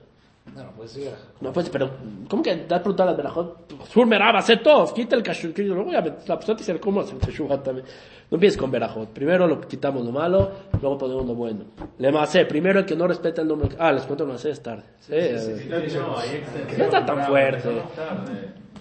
No, 0.57 0.63
no 0.63 0.71
puede 0.71 0.87
decir 0.89 1.03
verajá. 1.05 1.23
No, 1.39 1.53
pues, 1.53 1.69
pero, 1.69 1.89
¿cómo 2.27 2.41
que 2.43 2.55
te 2.55 2.73
has 2.73 2.81
preguntado 2.81 3.09
a 3.09 3.11
las 3.11 3.17
verajot? 3.17 3.87
Sur 3.87 4.05
meraba, 4.07 4.41
sé 4.41 4.57
todo, 4.57 4.91
quita 4.93 5.15
el 5.15 5.23
kashur, 5.23 5.53
que 5.53 5.61
luego 5.63 5.91
ya 5.91 6.01
me- 6.01 6.09
la 6.25 6.35
persona 6.35 6.55
te 6.57 6.63
dice 6.63 6.79
cómo 6.79 7.01
hacer 7.01 7.17
teshuva 7.19 7.61
también. 7.61 7.85
No 8.29 8.35
empieces 8.35 8.57
con 8.59 8.69
verajot. 8.71 9.09
Primero 9.09 9.47
lo 9.47 9.61
quitamos 9.61 10.03
lo 10.03 10.11
malo, 10.11 10.51
luego 10.81 10.97
ponemos 10.97 11.25
lo 11.25 11.33
bueno. 11.35 11.63
Le 11.99 12.11
macé, 12.11 12.45
primero 12.45 12.79
el 12.79 12.85
que 12.85 12.95
no 12.95 13.07
respeta 13.07 13.41
el 13.41 13.47
nombre. 13.47 13.69
Ah, 13.79 13.91
les 13.91 14.03
cuento 14.03 14.25
lo 14.25 14.33
macé, 14.33 14.49
es 14.49 14.61
tarde. 14.61 14.83
Sí, 14.99 15.13
eh. 15.15 15.39
Sí, 15.39 15.69
no, 15.69 16.17
hay 16.17 16.29
extensión. 16.29 16.77
No 16.79 16.83
está 16.85 17.05
tan 17.05 17.23
fuerte. 17.25 17.69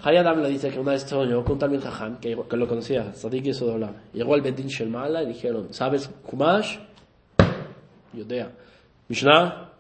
Hayadam 0.03 0.43
le 0.43 0.49
dice 0.51 0.71
que 0.71 0.79
una 0.79 0.93
vez 0.93 1.03
soñó 1.03 1.45
con 1.45 1.59
tal 1.59 1.81
Jajam, 1.81 2.19
que, 2.19 2.37
que 2.49 2.57
lo 2.57 2.67
conocía, 2.69 3.13
Sadik 3.15 3.45
Yesodolam. 3.45 3.93
Llegó 4.13 4.35
al 4.35 4.41
Bedin 4.43 4.67
Shelmala 4.69 5.23
y 5.23 5.27
dijeron, 5.27 5.69
¿sabes 5.73 6.09
Kumash? 6.25 6.79
Yodea. 8.13 8.51
Mishnah, 9.09 9.71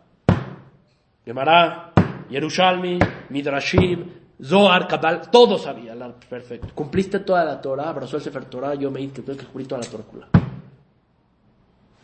Gemara, 1.24 1.85
Yerushalmi, 2.30 2.98
Midrashim, 3.30 4.04
Zohar, 4.42 4.86
Kabal, 4.88 5.30
todo 5.30 5.58
sabía, 5.58 5.94
la- 5.94 6.12
perfecto. 6.12 6.68
Cumpliste 6.74 7.20
toda 7.20 7.44
la 7.44 7.60
Torah, 7.60 7.88
abrazó 7.88 8.16
el 8.16 8.22
Sefer 8.22 8.44
Torah, 8.46 8.74
yo 8.74 8.90
me 8.90 9.00
di 9.00 9.08
que 9.08 9.22
tuve 9.22 9.36
que 9.36 9.44
cumplir 9.44 9.66
toda 9.68 9.80
la 9.82 9.86
Torah. 9.88 10.04
kula. 10.04 10.28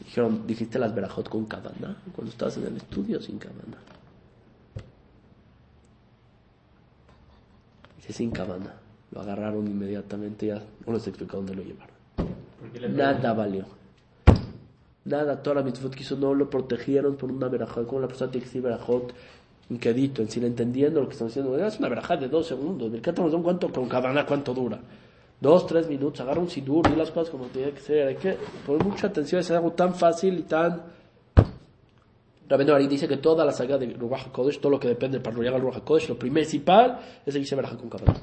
Dijeron, 0.05 0.47
dijiste 0.47 0.79
las 0.79 0.95
verajot 0.95 1.29
con 1.29 1.47
Kabana, 1.47 1.97
cuando 2.15 2.31
estabas 2.33 2.57
en 2.59 2.67
el 2.67 2.77
estudio 2.77 3.21
sin 3.21 3.39
Kabana. 3.39 3.79
Dice 7.97 8.13
sin 8.13 8.31
cabana. 8.31 8.75
Lo 9.13 9.21
agarraron 9.21 9.67
inmediatamente, 9.67 10.47
ya 10.47 10.63
no 10.87 10.93
les 10.93 11.07
explicó 11.07 11.37
dónde 11.37 11.55
lo 11.55 11.63
llevaron. 11.63 11.95
Nada 12.97 13.33
valió. 13.35 13.65
Nada, 15.05 15.43
toda 15.43 15.57
la 15.57 15.63
mitzvot 15.63 15.95
que 15.95 16.03
hizo 16.03 16.17
no 16.17 16.33
lo 16.35 16.49
protegieron 16.49 17.17
por 17.17 17.31
una 17.31 17.49
verajot. 17.49 17.87
Como 17.87 18.01
la 18.01 18.09
persona 18.09 18.31
tiene 18.31 18.45
que 18.45 18.49
decir 18.49 18.63
verajot 18.63 19.13
en 19.71 19.79
quedito, 19.79 20.23
en 20.23 20.29
sin 20.29 20.45
entendiendo 20.45 21.01
lo 21.01 21.07
que 21.07 21.13
están 21.13 21.29
diciendo. 21.29 21.57
Es 21.57 21.79
una 21.79 21.89
verajot 21.89 22.21
de 22.21 22.29
dos 22.29 22.47
segundos. 22.47 22.91
Birkat 22.91 23.19
Hamazon, 23.19 23.43
¿cuánto 23.43 23.73
con 23.73 23.89
cabana 23.89 24.27
cuánto 24.27 24.53
dura? 24.53 24.79
Dos, 25.41 25.67
tres 25.67 25.89
minutos, 25.89 26.21
agarra 26.21 26.41
un 26.41 26.49
sidur, 26.49 26.89
y 26.93 26.97
las 26.97 27.11
cosas 27.11 27.31
como 27.31 27.47
tiene 27.47 27.73
que 27.73 27.81
ser. 27.81 28.09
Hay 28.09 28.17
que 28.17 28.37
poner 28.67 28.85
mucha 28.85 29.09
atención, 29.09 29.41
es 29.41 29.51
algo 29.51 29.73
tan 29.73 29.95
fácil 29.95 30.39
y 30.39 30.43
tan 30.43 30.83
Rabenu 32.53 32.75
Ari 32.75 32.87
dice 32.87 33.09
que 33.09 33.17
toda 33.17 33.47
la 33.47 33.53
saga 33.53 33.79
de 33.79 33.95
Ruach 33.95 34.27
HaKodesh, 34.27 34.61
todo 34.61 34.73
lo 34.73 34.79
que 34.79 34.89
depende 34.89 35.21
para 35.21 35.35
llegar 35.37 35.55
al 35.55 35.63
Ruach 35.63 35.79
HaKodesh, 35.79 36.11
lo 36.11 36.19
principal 36.19 36.99
es 37.25 37.35
el 37.35 37.41
que 37.41 37.47
se 37.47 37.57
verja 37.57 37.77
con 37.79 37.89
Kavanah. 37.89 38.21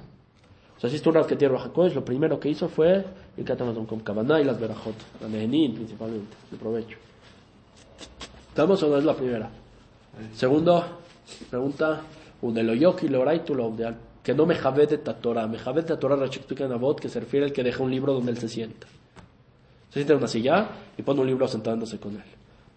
O 0.77 0.79
sea, 0.79 0.87
si 0.87 0.97
es 0.97 1.07
un 1.07 1.15
Rav 1.15 1.25
que 1.25 1.35
tiene 1.35 1.51
Ruach 1.55 1.65
HaKodesh, 1.65 1.95
lo 1.95 2.05
primero 2.05 2.39
que 2.39 2.47
hizo 2.47 2.69
fue 2.69 3.03
el 3.35 3.43
Katamazon 3.43 3.87
con 3.87 4.01
Kavanah 4.01 4.39
y 4.39 4.43
las 4.43 4.59
Berajot, 4.59 4.93
la 5.21 5.27
Nehenin 5.27 5.73
principalmente, 5.73 6.37
de 6.51 6.57
provecho. 6.57 6.97
¿Estamos 8.49 8.83
o 8.83 8.89
no 8.89 8.97
es 8.97 9.03
la 9.03 9.15
primera? 9.15 9.49
Segundo, 10.35 10.83
pregunta, 11.49 12.01
Yoki 12.41 13.07
Loraitu 13.07 13.55
lo 13.55 13.71
de 13.71 13.93
que 14.23 14.33
no 14.33 14.45
me 14.45 14.55
jave 14.55 14.85
de 14.85 14.97
Tatorah. 14.97 15.47
Me 15.47 15.57
jave 15.57 15.81
de 15.81 15.97
en 16.63 16.71
Avot 16.71 16.99
que 16.99 17.09
se 17.09 17.19
refiere 17.19 17.45
al 17.47 17.53
que 17.53 17.63
deja 17.63 17.83
un 17.83 17.91
libro 17.91 18.13
donde 18.13 18.31
él 18.31 18.37
se 18.37 18.49
sienta. 18.49 18.87
Se 19.89 19.93
sienta 19.93 20.13
en 20.13 20.19
una 20.19 20.27
silla 20.27 20.69
y 20.97 21.01
pone 21.01 21.21
un 21.21 21.27
libro 21.27 21.47
sentándose 21.47 21.99
con 21.99 22.15
él. 22.15 22.23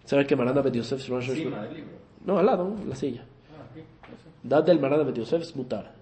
¿Sabe 0.05 0.25
que 0.25 0.35
Marana 0.35 0.61
Bet 0.61 0.73
Yosef 0.73 0.99
Encima 0.99 1.19
del 1.63 1.73
libro. 1.75 1.91
no, 2.25 2.39
al 2.39 2.45
lado, 2.45 2.75
en 2.81 2.89
la 2.89 2.95
silla. 2.95 3.23
Ah. 3.51 3.79
Dad 4.41 4.63
del 4.63 4.79
Marana 4.79 5.03
Bet 5.03 5.15
Yosef 5.15 5.41
es 5.41 5.55
mutar. 5.55 5.93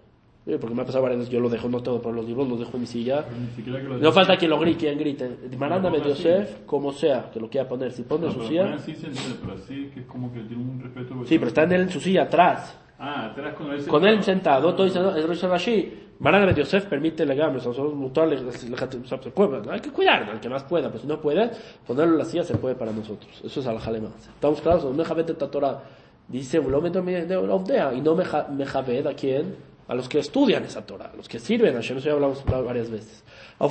Sí, 0.44 0.56
porque 0.60 0.76
me 0.76 0.82
ha 0.82 0.86
pasado 0.86 1.04
varias 1.04 1.20
veces, 1.20 1.32
yo 1.32 1.40
lo 1.40 1.50
dejo, 1.50 1.70
no 1.70 1.82
todo 1.84 2.02
por 2.02 2.16
los 2.16 2.26
libros, 2.26 2.48
lo 2.50 2.58
dejo 2.58 2.72
en 2.74 2.82
mi 2.82 2.88
silla. 2.88 3.24
Pero 3.64 3.78
que 3.78 3.84
lo 3.84 3.98
No 4.00 4.12
falta 4.12 4.36
quien 4.38 4.50
lo 4.50 4.60
grite, 4.60 4.80
quien 4.80 4.98
grite. 4.98 5.38
Maranda 5.58 5.92
Pero 5.92 6.04
ponga 6.04 6.16
Yosef, 6.16 6.62
como 6.66 6.92
sea, 6.92 7.30
que 7.32 7.40
lo 7.40 7.48
quiera 7.48 7.68
poner. 7.70 7.92
Si 7.92 8.02
pone 8.02 8.26
No, 8.26 8.32
su 8.32 8.38
pero 8.40 8.50
silla. 8.50 8.74
así 8.74 8.96
se 8.96 9.08
pero 9.40 9.54
así 9.54 9.92
que 9.94 10.00
es 10.00 10.06
como 10.08 10.34
que 10.34 10.40
tiene 10.42 10.64
un 10.64 10.82
respeto. 10.82 11.14
Sí, 11.26 11.38
pero 11.38 11.48
está 11.50 11.64
en, 11.64 11.72
él, 11.74 11.82
en 11.82 11.90
su 11.92 12.00
silla 12.00 12.24
atrás. 12.24 12.76
Ah, 12.98 13.26
atrás 13.28 13.54
con 13.56 13.72
él 13.72 13.86
Con 13.86 14.06
él 14.08 14.24
sentado, 14.24 14.74
todo 14.74 14.86
diciendo, 14.86 15.16
el 15.16 15.28
Rosh 15.28 15.44
Rashi, 15.44 15.94
Marana 16.20 16.46
Ben 16.48 16.56
Yosef 16.56 16.86
permite 16.86 17.24
legamos, 17.26 17.66
o 17.66 17.74
sea, 17.74 17.84
mutual, 17.84 18.30
le- 18.32 18.38
le- 18.38 18.46
le- 18.46 19.08
se 19.08 19.32
puede, 19.32 19.72
hay 19.72 19.80
que 19.80 19.90
cuidar, 19.92 20.28
el 20.30 20.40
que 20.40 20.50
más 20.50 20.64
pueda, 20.64 20.90
pues 20.90 21.02
si 21.02 21.08
no 21.08 21.20
puede, 21.22 21.50
ponerlo 21.88 22.14
en 22.14 22.18
la 22.20 22.26
silla 22.26 22.44
se 22.44 22.56
puede 22.58 22.76
para 22.76 22.92
nosotros. 22.92 23.42
Eso 23.44 23.60
es 23.60 23.66
al 23.68 23.80
jalema. 23.80 24.10
Estamos 24.18 24.62
claros, 24.62 24.84
no 24.86 24.92
me 24.94 25.04
javete 25.04 25.34
Torah, 25.34 25.82
dice, 26.28 26.60
y 26.60 28.02
no 28.02 28.16
me 28.16 28.66
javed 28.66 29.08
a 29.08 29.14
quién, 29.16 29.56
a 29.92 29.94
los 29.94 30.08
que 30.08 30.20
estudian 30.20 30.64
esa 30.64 30.86
Torah, 30.86 31.12
a 31.14 31.18
los 31.18 31.28
que 31.28 31.38
sirven 31.38 31.76
a 31.76 31.82
Hashem, 31.82 31.98
eso 31.98 32.08
ya 32.08 32.14
hablamos 32.14 32.46
varias 32.46 32.90
veces. 32.90 33.26
De 33.60 33.68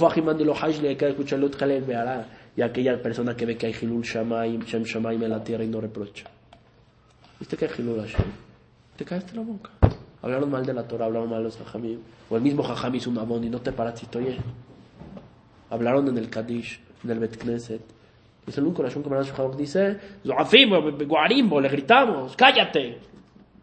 y 2.56 2.60
aquella 2.60 3.00
persona 3.00 3.34
que 3.34 3.46
ve 3.46 3.56
que 3.56 3.64
hay 3.64 3.74
Hilul 3.80 4.02
Shamaim, 4.02 4.60
Shem 4.60 4.82
Shamaim 4.82 5.22
en 5.22 5.30
la 5.30 5.42
tierra 5.42 5.64
y 5.64 5.68
no 5.68 5.80
reprocha. 5.80 6.26
¿Viste 7.38 7.56
que 7.56 7.64
hay 7.64 7.70
Hilul 7.78 8.02
Hashem? 8.02 8.26
Te 8.98 9.06
caes 9.06 9.34
la 9.34 9.40
boca. 9.40 9.70
Hablaron 10.20 10.50
mal 10.50 10.66
de 10.66 10.74
la 10.74 10.86
Torah, 10.86 11.06
hablaron 11.06 11.30
mal 11.30 11.38
de 11.38 11.44
los 11.44 11.56
Jajamim. 11.56 12.00
O 12.28 12.36
el 12.36 12.42
mismo 12.42 12.62
Jajam 12.64 12.94
hizo 12.96 13.08
un 13.08 13.16
abón 13.16 13.42
y 13.42 13.48
no 13.48 13.62
te 13.62 13.72
paras 13.72 14.02
y 14.02 14.16
oye. 14.18 14.36
Hablaron 15.70 16.06
en 16.08 16.18
el 16.18 16.28
Kadish, 16.28 16.82
en 17.02 17.10
el 17.12 17.18
Bet 17.18 17.38
Knesset. 17.38 17.80
Es 18.46 18.58
el 18.58 18.64
único 18.64 18.82
Rashon 18.82 19.02
que 19.02 19.56
dice, 19.56 19.98
Guarimbo, 20.22 21.60
le 21.62 21.68
gritamos, 21.70 22.36
cállate. 22.36 22.98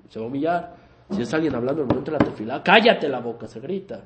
Se 0.09 0.17
va 0.17 0.25
a 0.25 0.27
humillar. 0.27 0.76
Si 1.11 1.21
es 1.21 1.33
alguien 1.33 1.55
hablando 1.55 1.81
en 1.81 1.87
el 1.87 1.95
momento 1.95 2.11
de 2.11 2.17
la 2.17 2.25
tefilá, 2.25 2.61
cállate 2.61 3.07
la 3.07 3.19
boca, 3.19 3.47
se 3.47 3.59
grita. 3.59 4.01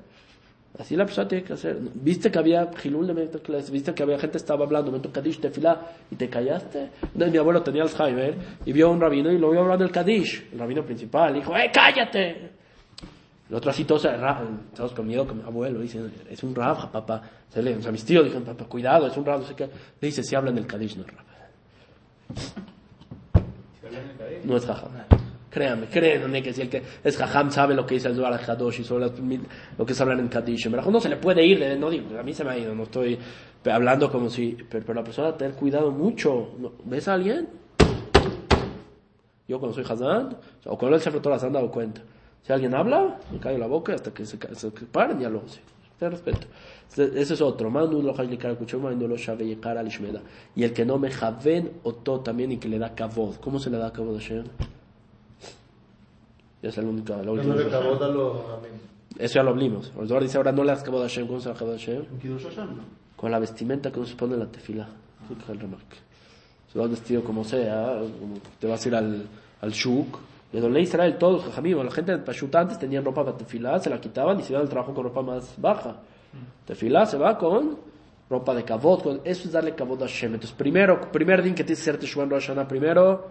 Así 0.79 0.95
la 0.95 1.05
persona 1.05 1.27
tiene 1.27 1.43
que 1.43 1.53
hacer. 1.53 1.77
¿Viste 1.95 2.31
que 2.31 2.39
había 2.39 2.71
Gilul 2.77 3.05
de 3.07 3.13
Mentor 3.13 3.41
Class? 3.41 3.69
¿Viste 3.69 3.93
que 3.93 4.03
había 4.03 4.17
gente 4.17 4.33
que 4.33 4.37
estaba 4.37 4.63
hablando 4.65 4.87
en 4.87 4.93
momento 4.93 5.11
Kadish, 5.11 5.39
tefilá, 5.39 5.81
y 6.09 6.15
te 6.15 6.29
callaste? 6.29 6.89
Entonces 7.03 7.31
mi 7.31 7.37
abuelo 7.37 7.61
tenía 7.61 7.83
Alzheimer 7.83 8.35
y 8.65 8.71
vio 8.71 8.87
a 8.87 8.89
un 8.89 9.01
rabino 9.01 9.31
y 9.31 9.37
lo 9.37 9.51
vio 9.51 9.61
hablando 9.61 9.83
el 9.83 9.91
Kadish, 9.91 10.49
el 10.53 10.59
rabino 10.59 10.83
principal. 10.85 11.33
Dijo, 11.33 11.55
¡eh, 11.57 11.69
cállate! 11.73 12.51
El 13.49 13.55
otro 13.55 13.69
así 13.69 13.83
todos, 13.83 14.07
todos 14.73 14.93
con 14.93 15.05
miedo, 15.05 15.27
con 15.27 15.39
mi 15.39 15.43
abuelo, 15.43 15.81
dice, 15.81 15.99
es 16.29 16.41
un 16.41 16.55
rab, 16.55 16.89
papá. 16.89 17.21
Se 17.49 17.61
le, 17.61 17.75
o 17.75 17.81
sea, 17.81 17.91
mis 17.91 18.05
tíos 18.05 18.23
dijeron, 18.23 18.45
papá, 18.45 18.63
cuidado, 18.63 19.07
es 19.07 19.17
un 19.17 19.25
rab, 19.25 19.41
no 19.41 19.45
sé 19.45 19.55
qué. 19.55 19.65
Le 19.65 20.07
dice, 20.07 20.23
si 20.23 20.35
habla 20.35 20.51
en 20.51 20.57
el 20.57 20.67
Kadish, 20.67 20.95
no 20.95 21.03
es 21.03 21.09
rab. 21.13 21.25
No 24.45 24.55
es 24.55 24.65
jajam. 24.65 25.20
Créanme, 25.51 25.87
créanme 25.87 26.41
que 26.41 26.53
si 26.53 26.61
el 26.61 26.69
que 26.69 26.81
es 27.03 27.17
jajam 27.17 27.51
sabe 27.51 27.75
lo 27.75 27.85
que 27.85 27.95
dice 27.95 28.07
el 28.07 28.15
Zohar 28.15 28.33
Hadosh 28.49 28.79
y 28.79 28.83
sobre 28.85 29.07
las- 29.07 29.13
lo 29.77 29.85
que 29.85 29.93
se 29.93 30.01
hablan 30.01 30.21
en 30.21 30.29
Kadish. 30.29 30.65
En 30.67 30.71
verdad, 30.71 30.89
no 30.89 30.99
se 31.01 31.09
le 31.09 31.17
puede 31.17 31.45
ir, 31.45 31.61
eh, 31.61 31.77
no 31.77 31.89
digo, 31.89 32.17
a 32.17 32.23
mí 32.23 32.33
se 32.33 32.45
me 32.45 32.51
ha 32.51 32.57
ido, 32.57 32.73
no 32.73 32.83
estoy 32.83 33.19
hablando 33.69 34.09
como 34.09 34.29
si, 34.29 34.57
pero, 34.69 34.85
pero 34.85 34.99
la 34.99 35.03
persona 35.03 35.35
tener 35.35 35.53
cuidado 35.55 35.91
mucho. 35.91 36.51
¿Ves 36.85 37.07
a 37.09 37.15
alguien? 37.15 37.49
Yo 39.47 39.59
cuando 39.59 39.75
soy 39.75 39.83
Hazán, 39.83 40.37
o 40.65 40.77
cuando 40.77 40.95
él 40.95 41.01
se 41.03 41.11
frotó 41.11 41.29
la 41.29 41.35
han 41.35 41.51
dado 41.51 41.69
cuenta. 41.69 42.01
Si 42.43 42.53
alguien 42.53 42.73
habla, 42.73 43.19
me 43.31 43.39
callo 43.39 43.57
la 43.57 43.67
boca 43.67 43.93
hasta 43.93 44.13
que 44.13 44.25
se, 44.25 44.37
se 44.55 44.71
paren, 44.71 45.19
ya 45.19 45.29
lo. 45.29 45.43
Te 45.99 46.09
respeto. 46.09 46.47
Ese 46.97 47.33
es 47.33 47.41
otro. 47.41 47.69
Y 50.55 50.63
el 50.63 50.73
que 50.73 50.85
no 50.85 50.97
me 50.97 51.11
javen 51.11 51.71
oto 51.83 52.21
también 52.21 52.51
y 52.53 52.57
que 52.57 52.67
le 52.69 52.79
da 52.79 52.95
kavod. 52.95 53.35
¿Cómo 53.35 53.59
se 53.59 53.69
le 53.69 53.77
da 53.77 53.91
kavod 53.93 54.15
a 54.15 54.19
Hashem? 54.19 54.45
Es 56.61 56.77
la 56.77 56.83
única, 56.83 57.17
la 57.23 57.31
última. 57.31 57.53
A 57.55 58.07
los 58.07 58.49
amén. 58.49 58.71
Eso 59.17 59.35
ya 59.35 59.43
lo 59.43 59.49
hablamos. 59.51 59.91
El 59.99 60.07
Zohar 60.07 60.21
dice 60.23 60.37
ahora 60.37 60.51
no 60.51 60.63
le 60.63 60.73
kavod 60.75 60.99
a 61.01 61.07
Hashem. 61.07 61.27
¿Cómo 61.27 61.39
se 61.39 61.49
da 61.49 61.55
kavod 61.55 61.73
a 61.73 61.77
Hashem? 61.77 62.03
¿En 62.11 62.19
Kiddush 62.19 62.43
Hashem, 62.43 62.77
no? 62.77 62.83
Con 63.15 63.31
la 63.31 63.39
vestimenta 63.39 63.91
que 63.91 63.99
uno 63.99 64.07
se 64.07 64.15
pone 64.15 64.33
en 64.33 64.39
la 64.39 64.45
tefila. 64.47 64.87
Fija 65.27 65.51
el 65.51 65.59
remarque. 65.59 65.97
Va 66.77 66.87
vestido 66.87 67.21
como 67.23 67.43
sea, 67.43 67.99
te 68.59 68.65
vas 68.67 68.85
a 68.85 68.87
ir 68.87 68.95
al, 68.95 69.27
al 69.59 69.71
shuk. 69.71 70.17
Y 70.53 70.57
en 70.57 70.77
Israel 70.77 71.17
todos, 71.17 71.43
jajamim, 71.45 71.77
la 71.83 71.91
gente 71.91 72.13
de 72.13 72.17
Pashut 72.19 72.53
antes 72.55 72.79
tenían 72.79 73.03
ropa 73.03 73.23
para 73.25 73.37
tefilá, 73.37 73.79
se 73.79 73.89
la 73.89 73.99
quitaban 73.99 74.39
y 74.39 74.43
se 74.43 74.53
iban 74.53 74.63
al 74.63 74.69
trabajo 74.69 74.93
con 74.93 75.03
ropa 75.03 75.21
más 75.21 75.53
baja. 75.57 75.97
Tefilá 76.65 77.05
se 77.05 77.17
va 77.17 77.37
con 77.37 77.77
ropa 78.29 78.53
de 78.55 78.63
kavod, 78.63 79.01
con- 79.03 79.21
eso 79.25 79.47
es 79.47 79.51
darle 79.51 79.75
kavod 79.75 80.01
a 80.03 80.07
Hashem. 80.07 80.33
Entonces, 80.35 80.55
primero, 80.57 81.11
primer 81.11 81.41
din 81.43 81.53
que 81.55 81.63
tienes 81.65 81.83
que 81.83 81.89
hacer 81.89 81.99
Teshuvah 81.99 82.23
en 82.23 82.29
Rosh 82.31 82.47
Hashanah, 82.47 82.67
primero, 82.67 83.27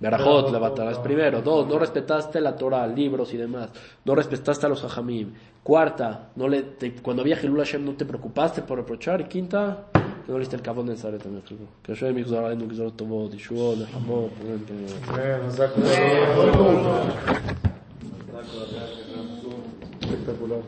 Berajot, 0.00 0.50
la 0.50 0.58
batalla 0.58 0.90
es 0.92 0.98
primero. 0.98 1.42
Dos, 1.42 1.66
no 1.68 1.78
respetaste 1.78 2.40
la 2.40 2.56
Torah, 2.56 2.86
libros 2.86 3.32
y 3.34 3.36
demás. 3.36 3.70
No 4.04 4.14
respetaste 4.14 4.66
a 4.66 4.68
los 4.68 4.82
hajamim. 4.84 5.32
Cuarta, 5.62 6.30
no 6.34 6.48
le, 6.48 6.62
te- 6.62 6.94
cuando 6.94 7.22
había 7.22 7.40
Hilul 7.40 7.58
Hashem 7.58 7.84
no 7.84 7.92
te 7.92 8.04
preocupaste 8.04 8.62
por 8.62 8.78
reprochar. 8.78 9.20
Y 9.20 9.24
quinta, 9.24 9.84
que 9.92 10.32
no 10.32 10.38
le 10.38 10.40
diste 10.40 10.56
el 10.56 10.62
cabo 10.62 10.82
necesario 10.82 11.18
también. 11.20 11.44
Que 11.82 11.94
Hashem 11.94 12.18
en 12.18 12.62
un 12.62 12.68
guisor 12.68 12.90
tomó, 12.92 13.30
Yeshua, 13.30 13.76
Nehamot, 13.76 14.30
Bueno, 14.40 15.50
saco. 15.52 15.80
Espectacular. 20.00 20.58